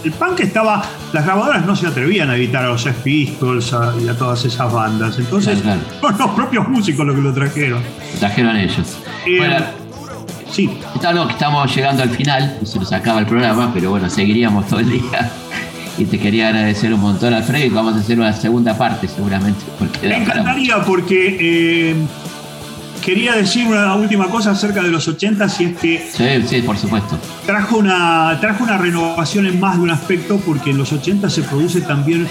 El, 0.04 0.12
punk 0.12 0.40
estaba. 0.42 0.84
Las 1.12 1.26
grabadoras 1.26 1.66
no 1.66 1.76
se 1.76 1.88
atrevían 1.88 2.30
a 2.30 2.36
editar 2.36 2.64
a 2.64 2.70
los 2.70 2.82
Sex 2.82 2.96
Pistols 2.98 3.76
y 4.04 4.08
a 4.08 4.18
todas 4.18 4.46
esas 4.46 4.72
bandas. 4.72 5.18
Entonces, 5.20 5.60
son 5.60 6.18
los 6.18 6.32
propios 6.32 6.68
músicos 6.68 7.06
los 7.06 7.16
que 7.16 7.22
lo 7.22 7.34
trajeron. 7.34 7.82
Lo 8.14 8.20
trajeron 8.20 8.56
ellos. 8.56 8.98
Eh, 9.26 9.60
sí. 10.52 10.70
Estamos 10.96 11.76
llegando 11.76 12.04
al 12.04 12.10
final, 12.10 12.60
se 12.64 12.80
nos 12.80 12.92
acaba 12.94 13.20
el 13.20 13.26
programa, 13.26 13.72
pero 13.74 13.90
bueno, 13.92 14.10
seguiríamos 14.10 14.68
todo 14.68 14.80
el 14.80 14.90
día. 14.90 15.32
y 15.98 16.06
te 16.06 16.18
quería 16.18 16.48
agradecer 16.48 16.94
un 16.94 17.02
montón, 17.02 17.34
Alfredo, 17.34 17.66
y 17.66 17.70
vamos 17.70 17.96
a 17.96 18.00
hacer 18.00 18.18
una 18.18 18.32
segunda 18.34 18.78
parte 18.78 19.08
seguramente. 19.08 19.66
Me 20.02 20.18
encantaría 20.18 20.82
porque 20.86 21.38
eh, 21.40 21.96
quería 23.10 23.34
decir 23.34 23.66
una 23.66 23.96
última 23.96 24.28
cosa 24.28 24.52
acerca 24.52 24.84
de 24.84 24.90
los 24.90 25.08
80 25.08 25.50
si 25.50 25.64
es 25.64 25.78
que... 25.78 26.10
Sí, 26.14 26.48
sí, 26.48 26.62
por 26.62 26.78
supuesto. 26.78 27.18
Trajo 27.44 27.78
una, 27.78 28.38
trajo 28.40 28.64
una 28.64 28.78
renovación 28.78 29.48
en 29.48 29.60
más 29.60 29.78
de 29.78 29.82
un 29.82 29.90
aspecto 29.90 30.40
porque 30.46 30.70
en 30.70 30.78
los 30.78 30.94
80 30.94 31.28
se 31.28 31.42
produce 31.42 31.82
también, 31.82 32.28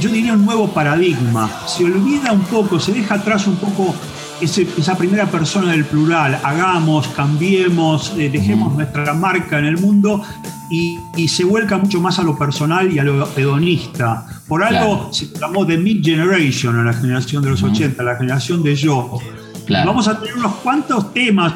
yo 0.00 0.08
diría, 0.08 0.34
un 0.34 0.46
nuevo 0.46 0.68
paradigma. 0.68 1.50
Se 1.66 1.84
olvida 1.84 2.30
un 2.30 2.42
poco, 2.42 2.78
se 2.78 2.92
deja 2.92 3.16
atrás 3.16 3.48
un 3.48 3.56
poco 3.56 3.92
esa 4.40 4.96
primera 4.96 5.26
persona 5.26 5.72
del 5.72 5.84
plural, 5.84 6.38
hagamos, 6.44 7.08
cambiemos, 7.08 8.14
eh, 8.16 8.30
dejemos 8.30 8.72
nuestra 8.74 9.12
marca 9.14 9.58
en 9.58 9.64
el 9.64 9.78
mundo 9.78 10.22
y, 10.70 11.26
se 11.26 11.42
vuelca 11.42 11.76
mucho 11.76 12.00
más 12.00 12.20
a 12.20 12.22
lo 12.22 12.38
personal 12.38 12.92
y 12.92 13.00
a 13.00 13.04
lo 13.04 13.28
hedonista. 13.36 14.24
Por 14.46 14.62
algo 14.62 15.12
se 15.12 15.26
llamó 15.26 15.66
The 15.66 15.76
Mid 15.76 16.04
Generation, 16.04 16.78
a 16.78 16.84
la 16.84 16.92
generación 16.92 17.42
de 17.42 17.50
los 17.50 17.64
80, 17.64 18.00
la 18.04 18.14
generación 18.14 18.62
de 18.62 18.76
yo. 18.76 19.18
Vamos 19.68 20.08
a 20.08 20.18
tener 20.20 20.36
unos 20.36 20.54
cuantos 20.56 21.12
temas 21.12 21.54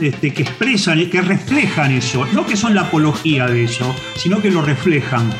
este, 0.00 0.32
que 0.32 0.42
expresan, 0.42 1.00
y 1.00 1.06
que 1.06 1.20
reflejan 1.20 1.92
eso, 1.92 2.26
no 2.32 2.46
que 2.46 2.56
son 2.56 2.74
la 2.74 2.82
apología 2.82 3.46
de 3.46 3.64
eso, 3.64 3.94
sino 4.16 4.40
que 4.40 4.50
lo 4.50 4.62
reflejan. 4.62 5.30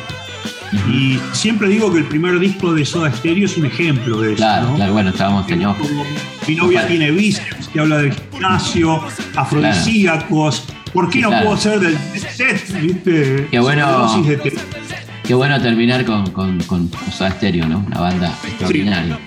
Y 0.90 1.20
siempre 1.32 1.68
digo 1.68 1.92
que 1.92 1.98
el 1.98 2.04
primer 2.04 2.38
disco 2.40 2.74
de 2.74 2.84
Soda 2.84 3.12
Stereo 3.12 3.44
es 3.44 3.56
un 3.56 3.66
ejemplo 3.66 4.20
de 4.20 4.30
eso. 4.30 4.38
Claro, 4.38 4.74
claro 4.74 4.92
bueno, 4.92 5.10
estábamos 5.10 5.46
teniendo. 5.46 5.76
Mi 6.48 6.56
novia 6.56 6.86
tiene 6.86 7.10
bíceps, 7.10 7.68
que 7.68 7.80
habla 7.80 7.98
del 7.98 8.12
gimnasio, 8.12 9.02
afrodisíacos. 9.36 10.64
¿Por 10.92 11.10
qué 11.10 11.20
no 11.20 11.30
puedo 11.30 11.56
ser 11.56 11.80
del 11.80 11.96
set? 12.18 12.80
¿viste? 12.80 13.48
Qué 13.50 13.58
bueno. 13.60 14.08
Qué 15.24 15.32
bueno 15.32 15.58
terminar 15.60 16.04
con, 16.04 16.30
con, 16.32 16.58
con 16.64 16.90
Soda 17.10 17.30
Stereo, 17.30 17.66
¿no? 17.66 17.78
Una 17.86 18.00
banda 18.00 18.34
extraordinaria. 18.44 19.18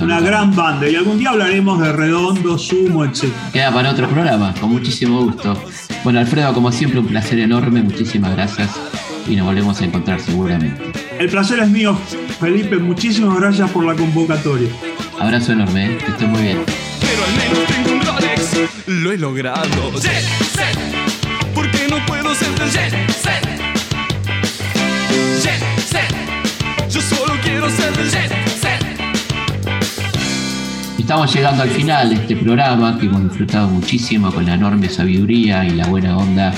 Una, 0.00 0.20
gran 0.20 0.54
banda. 0.54 0.86
Y 0.86 0.94
algún 0.94 1.18
día 1.18 1.30
hablaremos 1.30 1.80
de 1.80 1.90
Redondo, 1.90 2.58
Sumo, 2.58 3.04
etc. 3.04 3.32
Queda 3.50 3.72
para 3.72 3.90
otro 3.90 4.06
programa, 4.08 4.52
con 4.60 4.70
muchísimo 4.70 5.22
gusto. 5.22 5.56
Bueno, 6.04 6.18
Alfredo, 6.18 6.52
como 6.52 6.70
siempre, 6.70 7.00
un 7.00 7.06
placer 7.06 7.38
enorme. 7.38 7.80
Muchísimas 7.80 8.36
gracias 8.36 8.78
y 9.26 9.36
nos 9.36 9.46
volvemos 9.46 9.80
a 9.80 9.84
encontrar 9.86 10.20
seguramente. 10.20 10.92
El 11.18 11.30
placer 11.30 11.60
es 11.60 11.68
mío, 11.68 11.98
Felipe. 12.38 12.76
Muchísimas 12.76 13.40
gracias 13.40 13.70
por 13.70 13.84
la 13.84 13.94
convocatoria. 13.94 14.68
Abrazo 15.18 15.52
enorme, 15.52 15.86
¿eh? 15.86 15.98
que 15.98 16.10
estés 16.10 16.28
muy 16.28 16.42
bien. 16.42 16.58
Pero 17.00 17.24
al 17.24 17.32
menos 17.36 17.66
tengo 17.66 17.92
un 17.92 18.06
Rolex, 18.06 18.86
lo 18.86 19.12
he 19.12 19.16
logrado. 19.16 19.92
Jet 19.94 20.24
set, 20.54 20.78
porque 21.54 21.86
no 21.88 22.04
puedo 22.06 22.34
ser 22.34 22.50
del 22.58 22.70
jet 22.70 23.10
set. 23.10 23.57
Estamos 31.08 31.34
llegando 31.34 31.62
al 31.62 31.70
final 31.70 32.10
de 32.10 32.16
este 32.16 32.36
programa 32.36 32.98
que 32.98 33.06
hemos 33.06 33.24
disfrutado 33.24 33.66
muchísimo 33.68 34.30
con 34.30 34.44
la 34.44 34.52
enorme 34.52 34.90
sabiduría 34.90 35.64
y 35.64 35.70
la 35.70 35.86
buena 35.86 36.18
onda 36.18 36.52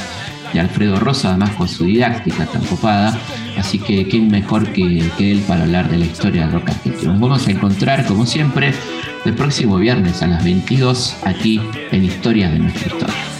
de 0.52 0.58
Alfredo 0.58 0.98
Rosa, 0.98 1.28
además 1.28 1.50
con 1.50 1.68
su 1.68 1.84
didáctica 1.84 2.46
tan 2.46 2.64
copada. 2.64 3.16
Así 3.56 3.78
que 3.78 4.08
quién 4.08 4.28
mejor 4.28 4.66
que, 4.72 5.08
él 5.18 5.44
para 5.46 5.62
hablar 5.62 5.88
de 5.88 5.98
la 5.98 6.06
historia 6.06 6.42
del 6.42 6.52
rock 6.54 6.70
argentino. 6.70 7.12
Nos 7.12 7.20
vamos 7.20 7.46
a 7.46 7.50
encontrar, 7.52 8.04
como 8.06 8.26
siempre, 8.26 8.74
el 9.24 9.34
próximo 9.34 9.76
viernes 9.76 10.20
a 10.20 10.26
las 10.26 10.42
22 10.42 11.18
aquí 11.22 11.60
en 11.92 12.04
Historias 12.04 12.52
de 12.52 12.58
nuestra 12.58 12.92
historia. 12.92 13.39